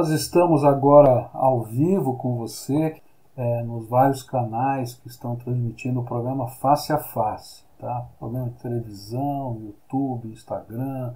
Nós 0.00 0.08
estamos 0.08 0.64
agora 0.64 1.28
ao 1.34 1.60
vivo 1.60 2.16
com 2.16 2.34
você 2.34 2.96
é, 3.36 3.62
nos 3.64 3.86
vários 3.86 4.22
canais 4.22 4.94
que 4.94 5.08
estão 5.08 5.36
transmitindo 5.36 6.00
o 6.00 6.04
programa 6.04 6.48
Face 6.48 6.90
a 6.90 6.96
Face, 6.96 7.64
tá? 7.78 8.06
Programa 8.18 8.48
de 8.48 8.56
televisão, 8.62 9.60
YouTube, 9.60 10.32
Instagram, 10.32 11.12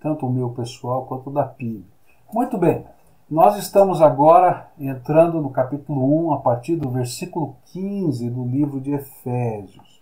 tanto 0.00 0.26
o 0.26 0.32
meu 0.32 0.50
pessoal 0.50 1.06
quanto 1.06 1.28
o 1.28 1.32
da 1.32 1.42
PIB. 1.42 1.84
Muito 2.32 2.56
bem, 2.56 2.84
nós 3.28 3.56
estamos 3.56 4.00
agora 4.00 4.70
entrando 4.78 5.42
no 5.42 5.50
capítulo 5.50 6.28
1, 6.28 6.34
a 6.34 6.38
partir 6.38 6.76
do 6.76 6.88
versículo 6.88 7.56
15 7.72 8.30
do 8.30 8.44
livro 8.44 8.80
de 8.80 8.92
Efésios. 8.92 10.00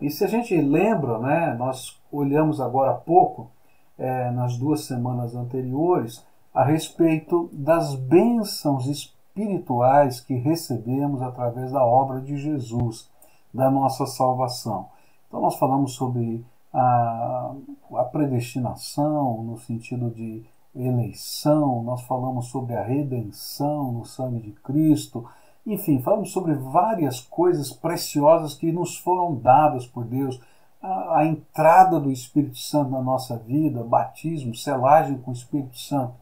E 0.00 0.08
se 0.08 0.24
a 0.24 0.28
gente 0.28 0.58
lembra, 0.58 1.18
né, 1.18 1.54
nós 1.58 2.00
olhamos 2.10 2.58
agora 2.58 2.92
há 2.92 2.94
pouco, 2.94 3.50
é, 3.98 4.30
nas 4.30 4.56
duas 4.56 4.86
semanas 4.86 5.36
anteriores, 5.36 6.24
a 6.52 6.64
respeito 6.64 7.48
das 7.52 7.94
bênçãos 7.94 8.86
espirituais 8.86 10.20
que 10.20 10.34
recebemos 10.34 11.22
através 11.22 11.72
da 11.72 11.84
obra 11.84 12.20
de 12.20 12.36
Jesus, 12.36 13.08
da 13.52 13.70
nossa 13.70 14.06
salvação. 14.06 14.88
Então, 15.28 15.40
nós 15.40 15.56
falamos 15.56 15.92
sobre 15.92 16.44
a, 16.72 17.54
a 17.96 18.04
predestinação, 18.04 19.42
no 19.42 19.58
sentido 19.58 20.10
de 20.10 20.44
eleição, 20.74 21.82
nós 21.82 22.02
falamos 22.02 22.46
sobre 22.46 22.74
a 22.74 22.82
redenção 22.82 23.92
no 23.92 24.04
sangue 24.04 24.40
de 24.40 24.52
Cristo, 24.52 25.26
enfim, 25.66 26.00
falamos 26.00 26.32
sobre 26.32 26.54
várias 26.54 27.20
coisas 27.20 27.72
preciosas 27.72 28.54
que 28.54 28.72
nos 28.72 28.96
foram 28.96 29.34
dadas 29.34 29.86
por 29.86 30.04
Deus. 30.04 30.40
A, 30.82 31.18
a 31.18 31.26
entrada 31.26 32.00
do 32.00 32.10
Espírito 32.10 32.56
Santo 32.56 32.90
na 32.90 33.02
nossa 33.02 33.36
vida, 33.36 33.84
batismo, 33.84 34.54
selagem 34.54 35.18
com 35.18 35.30
o 35.30 35.34
Espírito 35.34 35.78
Santo. 35.78 36.14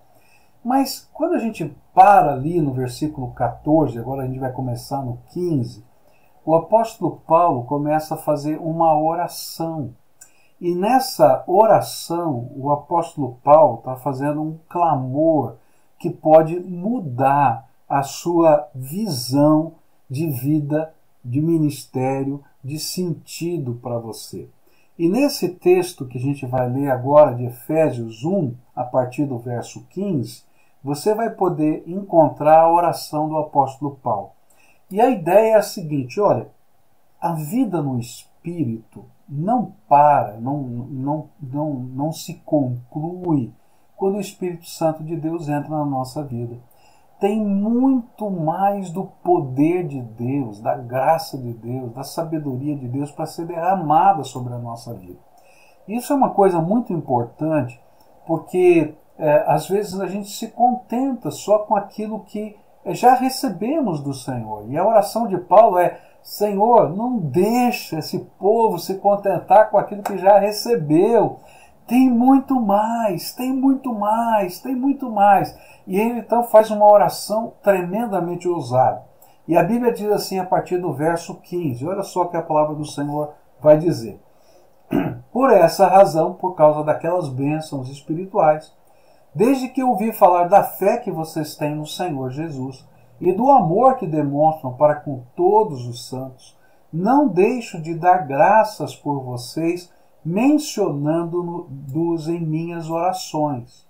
Mas 0.69 1.09
quando 1.15 1.33
a 1.33 1.39
gente 1.39 1.75
para 1.95 2.35
ali 2.35 2.61
no 2.61 2.75
versículo 2.75 3.33
14, 3.33 3.99
agora 3.99 4.23
a 4.23 4.27
gente 4.27 4.39
vai 4.39 4.53
começar 4.53 5.03
no 5.03 5.19
15, 5.33 5.83
o 6.45 6.55
apóstolo 6.55 7.23
Paulo 7.27 7.65
começa 7.65 8.15
a 8.15 8.19
fazer 8.19 8.59
uma 8.61 8.95
oração. 8.95 9.95
E 10.61 10.75
nessa 10.75 11.43
oração, 11.47 12.53
o 12.55 12.71
apóstolo 12.71 13.39
Paulo 13.43 13.79
está 13.79 13.97
fazendo 13.97 14.43
um 14.43 14.59
clamor 14.69 15.57
que 15.99 16.11
pode 16.11 16.61
mudar 16.61 17.67
a 17.89 18.03
sua 18.03 18.69
visão 18.75 19.77
de 20.07 20.29
vida, 20.29 20.93
de 21.25 21.41
ministério, 21.41 22.45
de 22.63 22.79
sentido 22.79 23.81
para 23.83 23.99
você. 23.99 24.51
E 24.99 25.09
nesse 25.09 25.49
texto 25.49 26.05
que 26.05 26.19
a 26.19 26.21
gente 26.21 26.45
vai 26.45 26.69
ler 26.69 26.91
agora 26.91 27.35
de 27.35 27.47
Efésios 27.47 28.23
1, 28.23 28.55
a 28.77 28.85
partir 28.85 29.25
do 29.25 29.39
verso 29.39 29.87
15, 29.89 30.47
você 30.83 31.15
vai 31.15 31.31
poder 31.31 31.83
encontrar 31.87 32.61
a 32.61 32.73
oração 32.73 33.29
do 33.29 33.37
apóstolo 33.37 33.99
Paulo. 34.03 34.31
E 34.91 35.01
a 35.01 35.11
ideia 35.11 35.55
é 35.55 35.57
a 35.57 35.63
seguinte: 35.63 36.21
olha, 36.21 36.49
a 37.21 37.33
vida 37.33 37.83
no 37.83 37.99
espírito 37.99 39.05
não 39.29 39.73
para, 39.89 40.39
não, 40.41 40.63
não, 40.63 41.29
não, 41.41 41.75
não 41.75 42.13
se 42.13 42.35
conclui 42.45 43.53
quando 43.97 44.17
o 44.17 44.21
Espírito 44.21 44.67
Santo 44.67 45.03
de 45.03 45.17
Deus 45.17 45.49
entra 45.49 45.71
na 45.71 45.85
nossa 45.85 46.23
vida. 46.23 46.57
Tem 47.21 47.45
muito 47.45 48.31
mais 48.31 48.91
do 48.91 49.05
poder 49.25 49.87
de 49.89 50.01
Deus, 50.01 50.61
da 50.61 50.77
graça 50.77 51.37
de 51.37 51.53
Deus, 51.53 51.93
da 51.93 52.05
sabedoria 52.05 52.77
de 52.77 52.87
Deus 52.87 53.11
para 53.11 53.27
ser 53.27 53.45
derramada 53.45 54.23
sobre 54.23 54.55
a 54.55 54.59
nossa 54.59 54.95
vida. 54.95 55.19
Isso 55.89 56.13
é 56.13 56.17
uma 56.17 56.31
coisa 56.31 56.61
muito 56.61 56.93
importante, 56.93 57.81
porque 58.25 58.95
é, 59.19 59.45
às 59.47 59.69
vezes 59.69 59.99
a 60.01 60.07
gente 60.07 60.31
se 60.31 60.49
contenta 60.49 61.31
só 61.31 61.59
com 61.61 61.75
aquilo 61.75 62.21
que 62.21 62.57
já 62.87 63.15
recebemos 63.15 64.01
do 64.01 64.15
Senhor. 64.15 64.65
E 64.69 64.77
a 64.77 64.87
oração 64.87 65.27
de 65.27 65.37
Paulo 65.39 65.79
é: 65.79 66.01
Senhor, 66.23 66.95
não 66.95 67.19
deixa 67.19 67.99
esse 67.99 68.19
povo 68.39 68.79
se 68.79 68.95
contentar 68.95 69.71
com 69.71 69.79
aquilo 69.79 70.03
que 70.03 70.19
já 70.19 70.39
recebeu. 70.39 71.41
Tem 71.87 72.09
muito 72.09 72.61
mais, 72.61 73.33
tem 73.33 73.53
muito 73.53 73.95
mais, 73.95 74.61
tem 74.61 74.77
muito 74.77 75.11
mais. 75.11 75.57
E 75.87 75.99
ele 75.99 76.21
então 76.21 76.45
faz 76.45 76.71
uma 76.71 76.87
oração 76.87 77.55
tremendamente 77.63 78.47
ousada. 78.47 79.03
E 79.47 79.57
a 79.57 79.63
Bíblia 79.63 79.93
diz 79.93 80.11
assim 80.13 80.39
a 80.39 80.45
partir 80.45 80.79
do 80.79 80.93
verso 80.93 81.35
15: 81.37 81.87
olha 81.87 82.03
só 82.03 82.23
o 82.23 82.29
que 82.29 82.37
a 82.37 82.43
palavra 82.43 82.75
do 82.75 82.85
Senhor 82.85 83.33
vai 83.61 83.79
dizer. 83.79 84.21
Por 85.33 85.51
essa 85.51 85.87
razão, 85.87 86.35
por 86.35 86.55
causa 86.55 86.83
daquelas 86.83 87.29
bênçãos 87.29 87.91
espirituais, 87.91 88.73
desde 89.35 89.69
que 89.69 89.83
ouvi 89.83 90.13
falar 90.13 90.45
da 90.45 90.65
fé 90.65 90.99
que 90.99 91.11
vocês 91.11 91.55
têm 91.55 91.75
no 91.75 91.87
Senhor 91.87 92.31
Jesus 92.31 92.87
e 93.21 93.33
do 93.33 93.51
amor 93.51 93.97
que 93.97 94.07
demonstram 94.07 94.75
para 94.75 94.97
com 94.97 95.23
todos 95.35 95.87
os 95.87 96.09
santos, 96.09 96.57
não 96.93 97.29
deixo 97.29 97.81
de 97.81 97.95
dar 97.95 98.27
graças 98.27 98.95
por 98.95 99.23
vocês, 99.23 99.93
mencionando-os 100.25 102.29
em 102.29 102.41
minhas 102.41 102.89
orações. 102.89 103.87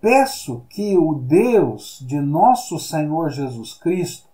Peço 0.00 0.64
que 0.68 0.96
o 0.96 1.14
Deus 1.14 2.04
de 2.06 2.20
nosso 2.20 2.78
Senhor 2.78 3.30
Jesus 3.30 3.74
Cristo, 3.74 4.28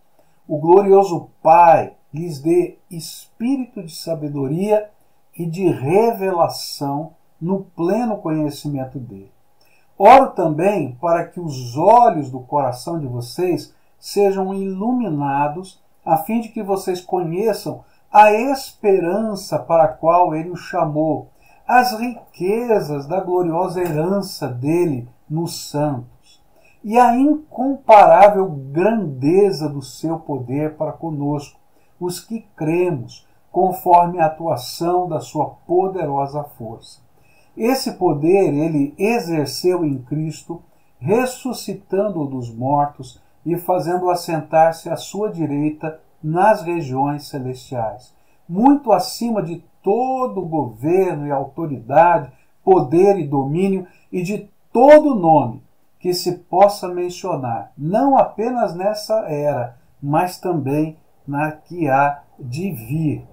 o 0.46 0.58
glorioso 0.58 1.30
Pai, 1.42 1.94
lhes 2.12 2.40
dê 2.40 2.76
espírito 2.90 3.82
de 3.82 3.94
sabedoria 3.94 4.90
e 5.36 5.46
de 5.46 5.68
revelação 5.68 7.14
no 7.40 7.62
pleno 7.62 8.18
conhecimento 8.18 8.98
dele 8.98 9.30
Oro 10.02 10.30
também 10.30 10.96
para 10.98 11.26
que 11.26 11.38
os 11.38 11.76
olhos 11.76 12.30
do 12.30 12.40
coração 12.40 12.98
de 12.98 13.06
vocês 13.06 13.74
sejam 13.98 14.54
iluminados, 14.54 15.78
a 16.02 16.16
fim 16.16 16.40
de 16.40 16.48
que 16.48 16.62
vocês 16.62 17.02
conheçam 17.02 17.84
a 18.10 18.32
esperança 18.32 19.58
para 19.58 19.84
a 19.84 19.88
qual 19.88 20.34
ele 20.34 20.48
os 20.48 20.60
chamou, 20.60 21.28
as 21.68 21.92
riquezas 21.92 23.06
da 23.06 23.20
gloriosa 23.20 23.82
herança 23.82 24.48
dele 24.48 25.06
nos 25.28 25.68
santos, 25.68 26.42
e 26.82 26.98
a 26.98 27.14
incomparável 27.14 28.46
grandeza 28.48 29.68
do 29.68 29.82
seu 29.82 30.18
poder 30.18 30.78
para 30.78 30.92
conosco, 30.92 31.60
os 32.00 32.18
que 32.20 32.40
cremos, 32.56 33.28
conforme 33.52 34.18
a 34.18 34.24
atuação 34.24 35.06
da 35.06 35.20
sua 35.20 35.44
poderosa 35.66 36.42
força 36.42 37.09
esse 37.62 37.92
poder 37.92 38.54
ele 38.54 38.94
exerceu 38.96 39.84
em 39.84 39.98
Cristo, 39.98 40.62
ressuscitando-o 40.98 42.26
dos 42.26 42.50
mortos 42.50 43.20
e 43.44 43.54
fazendo 43.58 44.08
assentar-se 44.08 44.88
à 44.88 44.96
sua 44.96 45.30
direita 45.30 46.00
nas 46.22 46.62
regiões 46.62 47.28
celestiais, 47.28 48.14
muito 48.48 48.90
acima 48.90 49.42
de 49.42 49.62
todo 49.82 50.40
governo 50.40 51.26
e 51.26 51.30
autoridade, 51.30 52.32
poder 52.64 53.18
e 53.18 53.26
domínio 53.26 53.86
e 54.10 54.22
de 54.22 54.48
todo 54.72 55.14
nome 55.14 55.62
que 55.98 56.14
se 56.14 56.32
possa 56.32 56.88
mencionar, 56.88 57.72
não 57.76 58.16
apenas 58.16 58.74
nessa 58.74 59.20
era, 59.28 59.76
mas 60.02 60.38
também 60.38 60.96
na 61.26 61.52
que 61.52 61.90
há 61.90 62.22
de 62.38 62.70
vir 62.70 63.29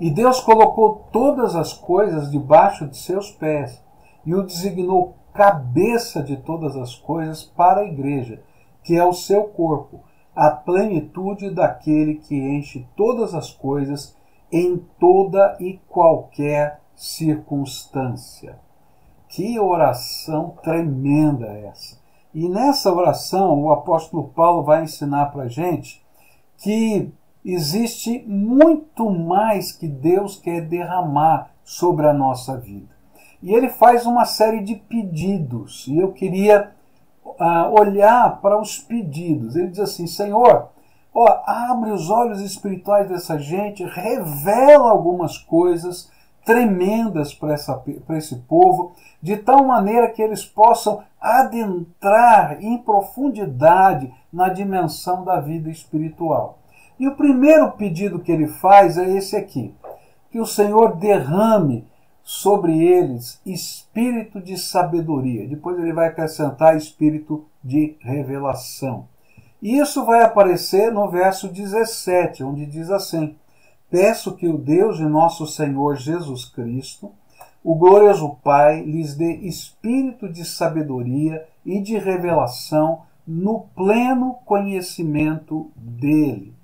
e 0.00 0.10
Deus 0.10 0.40
colocou 0.40 1.06
todas 1.10 1.56
as 1.56 1.72
coisas 1.72 2.30
debaixo 2.30 2.86
de 2.86 2.96
seus 2.96 3.30
pés 3.30 3.82
e 4.24 4.34
o 4.34 4.42
designou 4.42 5.16
cabeça 5.32 6.22
de 6.22 6.36
todas 6.36 6.76
as 6.76 6.94
coisas 6.94 7.42
para 7.42 7.80
a 7.80 7.86
igreja, 7.86 8.42
que 8.82 8.96
é 8.96 9.04
o 9.04 9.12
seu 9.12 9.44
corpo, 9.44 10.00
a 10.34 10.50
plenitude 10.50 11.50
daquele 11.50 12.16
que 12.16 12.36
enche 12.36 12.86
todas 12.96 13.34
as 13.34 13.50
coisas 13.50 14.16
em 14.52 14.76
toda 14.98 15.56
e 15.60 15.78
qualquer 15.88 16.80
circunstância. 16.94 18.58
Que 19.28 19.58
oração 19.58 20.54
tremenda 20.62 21.46
essa! 21.46 21.98
E 22.34 22.48
nessa 22.48 22.92
oração, 22.92 23.62
o 23.62 23.72
apóstolo 23.72 24.28
Paulo 24.28 24.62
vai 24.62 24.84
ensinar 24.84 25.26
para 25.26 25.44
a 25.44 25.48
gente 25.48 26.04
que 26.58 27.10
existe 27.54 28.24
muito 28.26 29.08
mais 29.10 29.70
que 29.70 29.86
Deus 29.86 30.36
quer 30.36 30.62
derramar 30.62 31.50
sobre 31.64 32.06
a 32.06 32.12
nossa 32.12 32.56
vida. 32.56 32.94
E 33.42 33.52
ele 33.52 33.68
faz 33.68 34.06
uma 34.06 34.24
série 34.24 34.62
de 34.62 34.74
pedidos, 34.74 35.86
e 35.86 35.98
eu 35.98 36.12
queria 36.12 36.72
uh, 37.24 37.78
olhar 37.78 38.40
para 38.40 38.60
os 38.60 38.78
pedidos. 38.78 39.54
Ele 39.54 39.68
diz 39.68 39.80
assim: 39.80 40.06
Senhor, 40.06 40.68
ó, 41.14 41.42
abre 41.46 41.90
os 41.90 42.10
olhos 42.10 42.40
espirituais 42.40 43.08
dessa 43.08 43.38
gente, 43.38 43.84
revela 43.84 44.90
algumas 44.90 45.38
coisas 45.38 46.10
tremendas 46.44 47.34
para 47.34 47.56
esse 48.16 48.36
povo, 48.48 48.92
de 49.20 49.36
tal 49.36 49.64
maneira 49.64 50.08
que 50.08 50.22
eles 50.22 50.44
possam 50.44 51.02
adentrar 51.20 52.62
em 52.62 52.78
profundidade 52.78 54.12
na 54.32 54.48
dimensão 54.48 55.24
da 55.24 55.40
vida 55.40 55.68
espiritual. 55.68 56.58
E 56.98 57.06
o 57.06 57.14
primeiro 57.14 57.72
pedido 57.72 58.20
que 58.20 58.32
ele 58.32 58.48
faz 58.48 58.96
é 58.96 59.08
esse 59.16 59.36
aqui: 59.36 59.74
que 60.30 60.40
o 60.40 60.46
Senhor 60.46 60.96
derrame 60.96 61.86
sobre 62.22 62.82
eles 62.82 63.40
espírito 63.46 64.40
de 64.40 64.58
sabedoria. 64.58 65.46
Depois 65.46 65.78
ele 65.78 65.92
vai 65.92 66.08
acrescentar 66.08 66.76
espírito 66.76 67.44
de 67.62 67.96
revelação. 68.00 69.06
E 69.62 69.78
isso 69.78 70.04
vai 70.04 70.22
aparecer 70.22 70.92
no 70.92 71.08
verso 71.08 71.48
17, 71.48 72.42
onde 72.42 72.66
diz 72.66 72.90
assim: 72.90 73.36
Peço 73.88 74.34
que 74.34 74.48
o 74.48 74.58
Deus 74.58 74.96
de 74.96 75.04
nosso 75.04 75.46
Senhor 75.46 75.94
Jesus 75.96 76.44
Cristo, 76.44 77.12
o 77.62 77.76
glorioso 77.76 78.36
Pai, 78.42 78.82
lhes 78.82 79.14
dê 79.14 79.36
espírito 79.36 80.28
de 80.28 80.44
sabedoria 80.44 81.46
e 81.64 81.80
de 81.80 81.96
revelação 81.96 83.02
no 83.26 83.66
pleno 83.74 84.34
conhecimento 84.44 85.70
dele. 85.76 86.55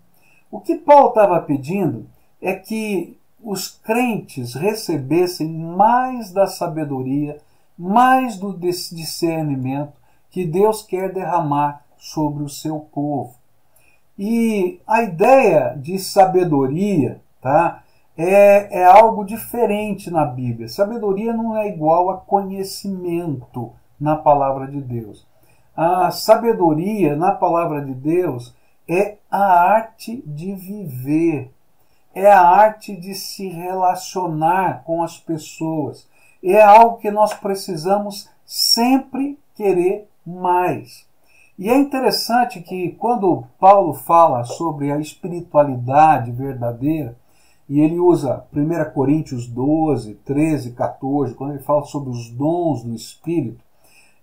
O 0.53 0.61
que 0.61 0.75
Paulo 0.75 1.09
estava 1.09 1.41
pedindo 1.41 2.07
é 2.39 2.55
que 2.55 3.19
os 3.43 3.69
crentes 3.69 4.53
recebessem 4.53 5.49
mais 5.49 6.31
da 6.31 6.47
sabedoria, 6.47 7.41
mais 7.77 8.37
do 8.37 8.53
discernimento 8.53 9.95
que 10.31 10.45
Deus 10.45 10.83
quer 10.83 11.11
derramar 11.11 11.83
sobre 11.97 12.45
o 12.45 12.51
seu 12.51 12.81
povo. 12.81 13.35
E 14.19 14.79
a 14.87 15.03
ideia 15.03 15.75
de 15.75 15.99
sabedoria 15.99 17.23
tá, 17.41 17.83
é, 18.15 18.81
é 18.81 18.85
algo 18.85 19.25
diferente 19.25 20.11
na 20.11 20.27
Bíblia. 20.27 20.69
Sabedoria 20.69 21.33
não 21.33 21.57
é 21.57 21.67
igual 21.67 22.11
a 22.11 22.19
conhecimento 22.19 23.73
na 23.99 24.17
palavra 24.17 24.67
de 24.67 24.83
Deus. 24.83 25.27
A 25.75 26.11
sabedoria 26.11 27.17
na 27.17 27.33
palavra 27.33 27.83
de 27.83 27.95
Deus 27.95 28.55
é 28.89 29.17
a 29.31 29.45
arte 29.73 30.23
de 30.27 30.55
viver, 30.55 31.51
é 32.15 32.31
a 32.31 32.41
arte 32.41 32.95
de 32.97 33.15
se 33.15 33.49
relacionar 33.49 34.83
com 34.85 35.03
as 35.03 35.19
pessoas. 35.19 36.07
É 36.43 36.61
algo 36.61 36.99
que 36.99 37.11
nós 37.11 37.33
precisamos 37.35 38.29
sempre 38.45 39.39
querer 39.55 40.09
mais. 40.27 41.07
E 41.59 41.71
é 41.71 41.77
interessante 41.77 42.61
que 42.61 42.91
quando 42.93 43.45
Paulo 43.59 43.95
fala 43.95 44.43
sobre 44.45 44.91
a 44.91 44.99
espiritualidade 44.99 46.33
verdadeira, 46.33 47.17
e 47.69 47.81
ele 47.81 47.99
usa 47.99 48.45
1 48.53 48.93
Coríntios 48.93 49.47
12, 49.47 50.15
13, 50.25 50.73
14, 50.73 51.35
quando 51.35 51.53
ele 51.53 51.63
fala 51.63 51.85
sobre 51.85 52.11
os 52.11 52.29
dons 52.31 52.83
do 52.83 52.95
Espírito, 52.95 53.65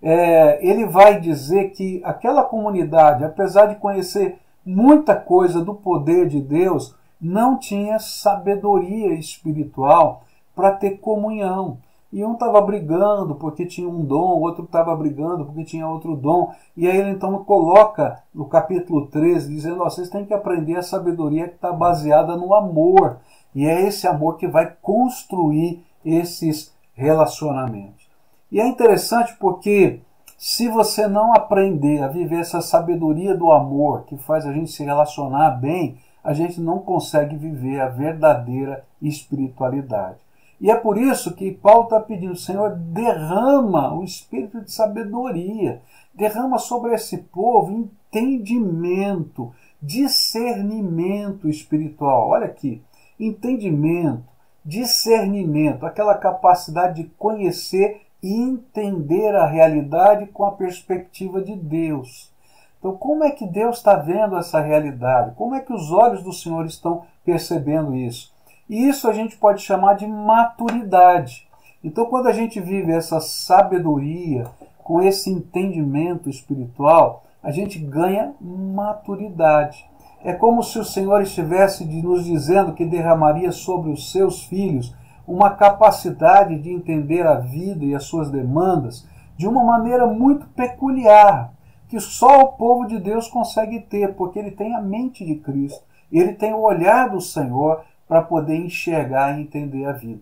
é, 0.02 0.66
ele 0.66 0.86
vai 0.86 1.20
dizer 1.20 1.72
que 1.72 2.02
aquela 2.04 2.44
comunidade, 2.44 3.24
apesar 3.24 3.68
de 3.68 3.76
conhecer 3.76 4.38
muita 4.66 5.16
coisa 5.16 5.64
do 5.64 5.74
poder 5.74 6.28
de 6.28 6.42
Deus, 6.42 6.96
não 7.20 7.58
tinha 7.58 8.00
sabedoria 8.00 9.14
espiritual 9.14 10.24
para 10.56 10.72
ter 10.72 11.00
comunhão. 11.00 11.78
E 12.12 12.26
um 12.26 12.34
estava 12.34 12.60
brigando 12.62 13.36
porque 13.36 13.68
tinha 13.68 13.88
um 13.88 14.04
dom, 14.04 14.34
o 14.34 14.42
outro 14.42 14.64
estava 14.64 14.96
brigando 14.96 15.46
porque 15.46 15.64
tinha 15.64 15.88
outro 15.88 16.16
dom. 16.16 16.52
E 16.76 16.88
aí 16.88 16.98
ele 16.98 17.12
então 17.12 17.44
coloca 17.44 18.24
no 18.34 18.46
capítulo 18.46 19.08
13, 19.08 19.54
dizendo: 19.54 19.82
oh, 19.82 19.90
vocês 19.90 20.10
têm 20.10 20.26
que 20.26 20.34
aprender 20.34 20.76
a 20.76 20.82
sabedoria 20.82 21.48
que 21.48 21.56
está 21.56 21.72
baseada 21.72 22.36
no 22.36 22.54
amor. 22.54 23.18
E 23.54 23.66
é 23.66 23.88
esse 23.88 24.08
amor 24.08 24.38
que 24.38 24.48
vai 24.48 24.76
construir 24.82 25.84
esses 26.04 26.74
relacionamentos. 26.94 28.10
E 28.52 28.60
é 28.60 28.68
interessante 28.68 29.36
porque 29.40 30.02
se 30.40 30.70
você 30.70 31.06
não 31.06 31.34
aprender 31.34 32.02
a 32.02 32.08
viver 32.08 32.40
essa 32.40 32.62
sabedoria 32.62 33.36
do 33.36 33.52
amor 33.52 34.06
que 34.06 34.16
faz 34.16 34.46
a 34.46 34.54
gente 34.54 34.72
se 34.72 34.86
relacionar 34.86 35.50
bem, 35.52 35.98
a 36.24 36.34
gente 36.34 36.62
não 36.62 36.80
consegue 36.80 37.36
viver 37.36 37.82
a 37.82 37.90
verdadeira 37.90 38.86
espiritualidade. 39.02 40.18
E 40.62 40.72
é 40.72 40.76
por 40.76 40.98
isso 40.98 41.36
que 41.36 41.52
Paulo 41.52 41.84
está 41.84 42.00
pedindo, 42.00 42.38
Senhor, 42.38 42.74
derrama 42.74 43.94
o 43.94 44.02
espírito 44.02 44.62
de 44.62 44.72
sabedoria, 44.72 45.82
derrama 46.14 46.58
sobre 46.58 46.94
esse 46.94 47.18
povo 47.18 47.74
entendimento, 47.74 49.54
discernimento 49.82 51.50
espiritual. 51.50 52.30
Olha 52.30 52.46
aqui, 52.46 52.82
entendimento, 53.20 54.24
discernimento, 54.64 55.86
aquela 55.86 56.16
capacidade 56.16 57.04
de 57.04 57.10
conhecer 57.18 58.09
entender 58.22 59.36
a 59.36 59.48
realidade 59.48 60.28
com 60.28 60.46
a 60.46 60.52
perspectiva 60.52 61.42
de 61.42 61.56
Deus. 61.56 62.32
Então, 62.80 62.96
como 62.96 63.24
é 63.24 63.32
que 63.32 63.46
Deus 63.46 63.78
está 63.78 63.96
vendo 63.96 64.38
essa 64.38 64.60
realidade? 64.60 65.36
Como 65.36 65.56
é 65.56 65.60
que 65.60 65.74
os 65.74 65.92
olhos 65.92 66.24
do 66.24 66.32
Senhor 66.32 66.66
estão 66.66 67.04
percebendo 67.26 67.96
isso? 67.96 68.34
E 68.70 68.88
isso 68.88 69.10
a 69.10 69.14
gente 69.14 69.36
pode 69.38 69.62
chamar 69.62 69.96
de 69.96 70.08
maturidade. 70.08 71.48
Então, 71.84 72.06
quando 72.06 72.28
a 72.28 72.34
gente 72.34 72.60
vive 72.60 72.92
essa 72.92 73.20
sabedoria, 73.20 74.46
com 74.90 75.02
esse 75.02 75.30
entendimento 75.30 76.30
espiritual, 76.30 77.24
a 77.44 77.52
gente 77.52 77.78
ganha 77.78 78.34
maturidade. 78.42 79.86
É 80.24 80.34
como 80.34 80.64
se 80.64 80.80
o 80.80 80.84
Senhor 80.84 81.22
estivesse 81.22 81.86
nos 81.86 82.26
dizendo 82.26 82.74
que 82.74 82.86
derramaria 82.86 83.52
sobre 83.52 83.92
os 83.92 84.12
seus 84.12 84.44
filhos 84.44 84.94
uma 85.30 85.52
capacidade 85.52 86.58
de 86.58 86.72
entender 86.72 87.26
a 87.26 87.36
vida 87.36 87.86
e 87.86 87.94
as 87.94 88.06
suas 88.06 88.32
demandas 88.32 89.08
de 89.38 89.48
uma 89.48 89.64
maneira 89.64 90.08
muito 90.08 90.48
peculiar, 90.48 91.54
que 91.88 92.00
só 92.00 92.42
o 92.42 92.48
povo 92.54 92.88
de 92.88 92.98
Deus 93.00 93.28
consegue 93.28 93.80
ter, 93.80 94.16
porque 94.16 94.40
ele 94.40 94.50
tem 94.50 94.76
a 94.76 94.82
mente 94.82 95.24
de 95.24 95.36
Cristo, 95.36 95.84
ele 96.12 96.34
tem 96.34 96.52
o 96.52 96.62
olhar 96.62 97.10
do 97.10 97.22
Senhor 97.22 97.84
para 98.08 98.24
poder 98.24 98.56
enxergar 98.56 99.38
e 99.38 99.44
entender 99.44 99.86
a 99.86 99.92
vida. 99.92 100.22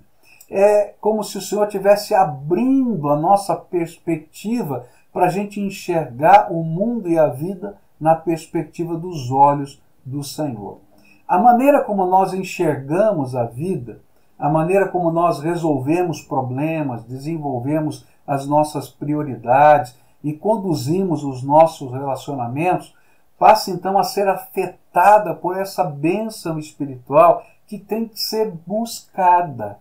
É 0.51 0.93
como 0.99 1.23
se 1.23 1.37
o 1.37 1.41
Senhor 1.41 1.63
estivesse 1.63 2.13
abrindo 2.13 3.09
a 3.09 3.15
nossa 3.15 3.55
perspectiva 3.55 4.85
para 5.13 5.27
a 5.27 5.29
gente 5.29 5.61
enxergar 5.61 6.51
o 6.51 6.63
mundo 6.63 7.09
e 7.09 7.17
a 7.17 7.27
vida 7.27 7.77
na 7.99 8.13
perspectiva 8.13 8.97
dos 8.97 9.31
olhos 9.31 9.81
do 10.05 10.21
Senhor. 10.21 10.79
A 11.25 11.39
maneira 11.39 11.81
como 11.81 12.05
nós 12.05 12.33
enxergamos 12.33 13.35
a 13.35 13.45
vida, 13.45 14.01
a 14.37 14.49
maneira 14.49 14.87
como 14.89 15.11
nós 15.11 15.39
resolvemos 15.39 16.21
problemas, 16.21 17.03
desenvolvemos 17.03 18.05
as 18.25 18.45
nossas 18.45 18.89
prioridades, 18.89 19.95
e 20.23 20.33
conduzimos 20.33 21.23
os 21.23 21.43
nossos 21.43 21.91
relacionamentos, 21.91 22.93
passa 23.37 23.71
então 23.71 23.97
a 23.97 24.03
ser 24.03 24.27
afetada 24.27 25.33
por 25.33 25.57
essa 25.57 25.83
bênção 25.83 26.57
espiritual 26.57 27.43
que 27.67 27.77
tem 27.77 28.07
que 28.07 28.19
ser 28.19 28.51
buscada. 28.65 29.79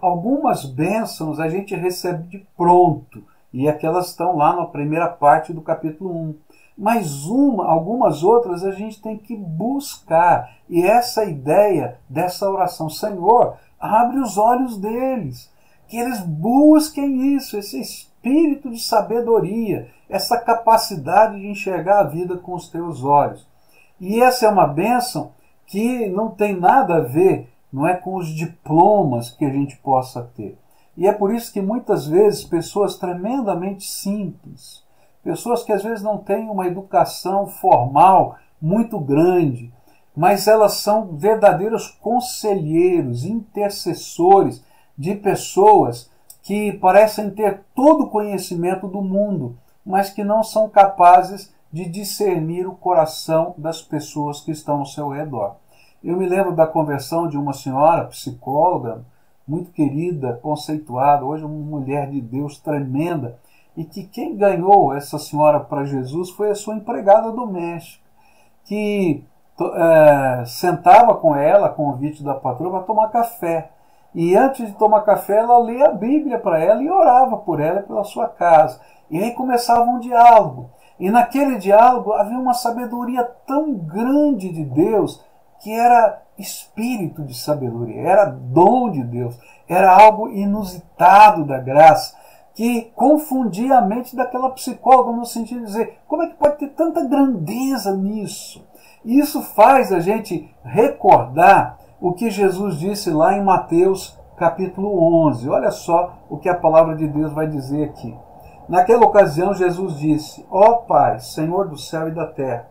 Algumas 0.00 0.64
bênçãos 0.64 1.40
a 1.40 1.48
gente 1.48 1.74
recebe 1.74 2.28
de 2.28 2.46
pronto, 2.56 3.24
e 3.52 3.68
aquelas 3.68 4.08
estão 4.08 4.36
lá 4.36 4.54
na 4.54 4.66
primeira 4.66 5.08
parte 5.08 5.52
do 5.52 5.62
capítulo 5.62 6.14
1. 6.14 6.34
Mas 6.76 7.24
uma, 7.24 7.66
algumas 7.66 8.22
outras 8.22 8.62
a 8.62 8.72
gente 8.72 9.00
tem 9.00 9.16
que 9.16 9.34
buscar. 9.34 10.50
E 10.68 10.82
essa 10.82 11.24
ideia 11.24 11.98
dessa 12.08 12.50
oração, 12.50 12.90
Senhor, 12.90 13.56
abre 13.80 14.18
os 14.18 14.36
olhos 14.36 14.76
deles, 14.76 15.50
que 15.88 15.96
eles 15.96 16.20
busquem 16.20 17.34
isso, 17.34 17.56
esse 17.56 17.80
espírito 17.80 18.70
de 18.70 18.80
sabedoria, 18.80 19.88
essa 20.08 20.38
capacidade 20.38 21.40
de 21.40 21.46
enxergar 21.46 22.00
a 22.00 22.08
vida 22.08 22.36
com 22.36 22.54
os 22.54 22.68
teus 22.68 23.02
olhos. 23.02 23.46
E 23.98 24.20
essa 24.20 24.46
é 24.46 24.48
uma 24.48 24.66
bênção 24.66 25.32
que 25.66 26.06
não 26.08 26.30
tem 26.30 26.58
nada 26.58 26.96
a 26.96 27.00
ver, 27.00 27.50
não 27.72 27.86
é 27.86 27.94
com 27.94 28.16
os 28.16 28.28
diplomas 28.28 29.30
que 29.30 29.44
a 29.44 29.50
gente 29.50 29.76
possa 29.78 30.22
ter. 30.36 30.58
E 30.96 31.06
é 31.06 31.12
por 31.12 31.34
isso 31.34 31.52
que 31.52 31.60
muitas 31.60 32.06
vezes 32.06 32.44
pessoas 32.44 32.96
tremendamente 32.96 33.84
simples, 33.84 34.82
pessoas 35.26 35.64
que 35.64 35.72
às 35.72 35.82
vezes 35.82 36.04
não 36.04 36.18
têm 36.18 36.48
uma 36.48 36.68
educação 36.68 37.48
formal 37.48 38.36
muito 38.62 38.96
grande, 39.00 39.72
mas 40.16 40.46
elas 40.46 40.74
são 40.74 41.16
verdadeiros 41.16 41.88
conselheiros, 41.88 43.24
intercessores 43.24 44.64
de 44.96 45.16
pessoas 45.16 46.08
que 46.44 46.74
parecem 46.74 47.28
ter 47.30 47.64
todo 47.74 48.04
o 48.04 48.08
conhecimento 48.08 48.86
do 48.86 49.02
mundo, 49.02 49.58
mas 49.84 50.10
que 50.10 50.22
não 50.22 50.44
são 50.44 50.68
capazes 50.68 51.52
de 51.72 51.88
discernir 51.88 52.64
o 52.68 52.76
coração 52.76 53.52
das 53.58 53.82
pessoas 53.82 54.40
que 54.40 54.52
estão 54.52 54.78
ao 54.78 54.86
seu 54.86 55.08
redor. 55.08 55.56
Eu 56.04 56.16
me 56.16 56.28
lembro 56.28 56.54
da 56.54 56.68
conversão 56.68 57.26
de 57.26 57.36
uma 57.36 57.52
senhora 57.52 58.04
psicóloga, 58.04 59.04
muito 59.46 59.72
querida, 59.72 60.34
conceituada, 60.40 61.24
hoje 61.24 61.44
uma 61.44 61.78
mulher 61.78 62.08
de 62.10 62.20
Deus 62.20 62.60
tremenda, 62.60 63.40
e 63.76 63.84
que 63.84 64.04
quem 64.04 64.36
ganhou 64.36 64.94
essa 64.94 65.18
senhora 65.18 65.60
para 65.60 65.84
Jesus 65.84 66.30
foi 66.30 66.50
a 66.50 66.54
sua 66.54 66.74
empregada 66.74 67.30
doméstica, 67.30 68.02
que 68.64 69.22
é, 69.60 70.44
sentava 70.46 71.14
com 71.14 71.36
ela, 71.36 71.68
convite 71.68 72.24
da 72.24 72.34
patroa, 72.34 72.70
para 72.70 72.82
tomar 72.82 73.08
café. 73.08 73.70
E 74.14 74.34
antes 74.34 74.66
de 74.66 74.72
tomar 74.72 75.02
café, 75.02 75.38
ela 75.38 75.60
lia 75.60 75.88
a 75.88 75.92
Bíblia 75.92 76.38
para 76.38 76.58
ela 76.58 76.82
e 76.82 76.90
orava 76.90 77.36
por 77.36 77.60
ela 77.60 77.82
pela 77.82 78.02
sua 78.02 78.28
casa. 78.28 78.80
E 79.10 79.22
aí 79.22 79.32
começava 79.32 79.82
um 79.82 80.00
diálogo. 80.00 80.70
E 80.98 81.10
naquele 81.10 81.58
diálogo 81.58 82.14
havia 82.14 82.38
uma 82.38 82.54
sabedoria 82.54 83.22
tão 83.46 83.74
grande 83.74 84.50
de 84.50 84.64
Deus 84.64 85.22
que 85.60 85.70
era 85.70 86.22
espírito 86.38 87.22
de 87.22 87.34
sabedoria, 87.34 88.00
era 88.00 88.24
dom 88.24 88.90
de 88.90 89.02
Deus, 89.02 89.38
era 89.68 89.90
algo 89.90 90.28
inusitado 90.28 91.44
da 91.44 91.58
graça 91.58 92.14
que 92.56 92.90
confundia 92.96 93.76
a 93.76 93.82
mente 93.82 94.16
daquela 94.16 94.48
psicóloga 94.50 95.12
no 95.12 95.26
sentido 95.26 95.60
de 95.60 95.66
dizer 95.66 95.98
como 96.08 96.22
é 96.22 96.28
que 96.28 96.36
pode 96.36 96.56
ter 96.56 96.68
tanta 96.68 97.06
grandeza 97.06 97.94
nisso? 97.94 98.66
E 99.04 99.20
isso 99.20 99.42
faz 99.42 99.92
a 99.92 100.00
gente 100.00 100.50
recordar 100.64 101.78
o 102.00 102.14
que 102.14 102.30
Jesus 102.30 102.78
disse 102.78 103.10
lá 103.10 103.36
em 103.36 103.44
Mateus 103.44 104.18
capítulo 104.38 104.88
11. 105.26 105.48
Olha 105.50 105.70
só 105.70 106.14
o 106.30 106.38
que 106.38 106.48
a 106.48 106.56
palavra 106.56 106.96
de 106.96 107.06
Deus 107.06 107.30
vai 107.32 107.46
dizer 107.46 107.90
aqui. 107.90 108.16
Naquela 108.66 109.04
ocasião, 109.04 109.54
Jesus 109.54 109.98
disse: 109.98 110.44
Ó 110.50 110.70
oh, 110.70 110.76
Pai, 110.78 111.20
Senhor 111.20 111.68
do 111.68 111.76
céu 111.76 112.08
e 112.08 112.14
da 112.14 112.26
terra, 112.26 112.70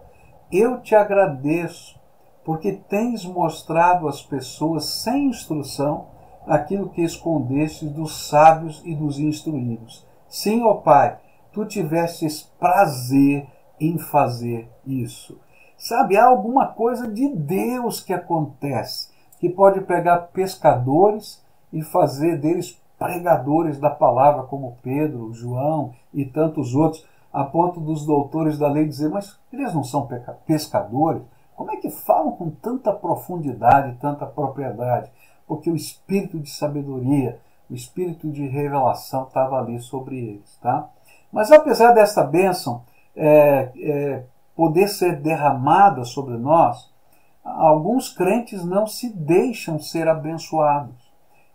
eu 0.51 0.81
te 0.81 0.95
agradeço 0.95 1.95
porque 2.43 2.71
tens 2.71 3.23
mostrado 3.23 4.07
às 4.07 4.21
pessoas 4.21 4.85
sem 4.85 5.27
instrução 5.27 6.07
aquilo 6.47 6.89
que 6.89 7.01
escondestes 7.01 7.89
dos 7.91 8.27
sábios 8.27 8.81
e 8.85 8.95
dos 8.95 9.19
instruídos. 9.19 10.05
Sim, 10.27 10.63
ó 10.63 10.75
Pai, 10.75 11.17
tu 11.51 11.65
tivestes 11.65 12.43
prazer 12.59 13.47
em 13.79 13.97
fazer 13.97 14.69
isso. 14.85 15.39
Sabe, 15.77 16.17
há 16.17 16.25
alguma 16.25 16.67
coisa 16.67 17.07
de 17.07 17.29
Deus 17.35 17.99
que 17.99 18.13
acontece, 18.13 19.09
que 19.39 19.49
pode 19.49 19.81
pegar 19.81 20.29
pescadores 20.33 21.43
e 21.71 21.81
fazer 21.81 22.39
deles 22.39 22.81
pregadores 22.97 23.77
da 23.77 23.89
palavra, 23.89 24.43
como 24.43 24.77
Pedro, 24.81 25.33
João 25.33 25.93
e 26.13 26.25
tantos 26.25 26.73
outros, 26.73 27.05
a 27.31 27.43
ponto 27.43 27.81
dos 27.81 28.05
doutores 28.05 28.57
da 28.57 28.69
lei 28.69 28.87
dizer: 28.87 29.09
Mas 29.09 29.37
eles 29.51 29.73
não 29.73 29.83
são 29.83 30.07
pescadores? 30.45 31.21
Como 31.55 31.71
é 31.71 31.77
que 31.77 31.89
falam 31.89 32.31
com 32.31 32.49
tanta 32.49 32.91
profundidade, 32.93 33.97
tanta 33.99 34.25
propriedade? 34.25 35.11
Porque 35.47 35.69
o 35.69 35.75
espírito 35.75 36.39
de 36.39 36.49
sabedoria, 36.49 37.39
o 37.69 37.73
espírito 37.73 38.31
de 38.31 38.47
revelação 38.47 39.23
estava 39.23 39.59
ali 39.59 39.79
sobre 39.79 40.17
eles. 40.17 40.57
Tá? 40.61 40.89
Mas 41.31 41.51
apesar 41.51 41.91
dessa 41.91 42.23
bênção 42.23 42.83
é, 43.15 43.71
é, 43.77 44.23
poder 44.55 44.87
ser 44.87 45.21
derramada 45.21 46.03
sobre 46.03 46.37
nós, 46.37 46.89
alguns 47.43 48.09
crentes 48.09 48.63
não 48.63 48.87
se 48.87 49.09
deixam 49.09 49.79
ser 49.79 50.07
abençoados 50.07 51.05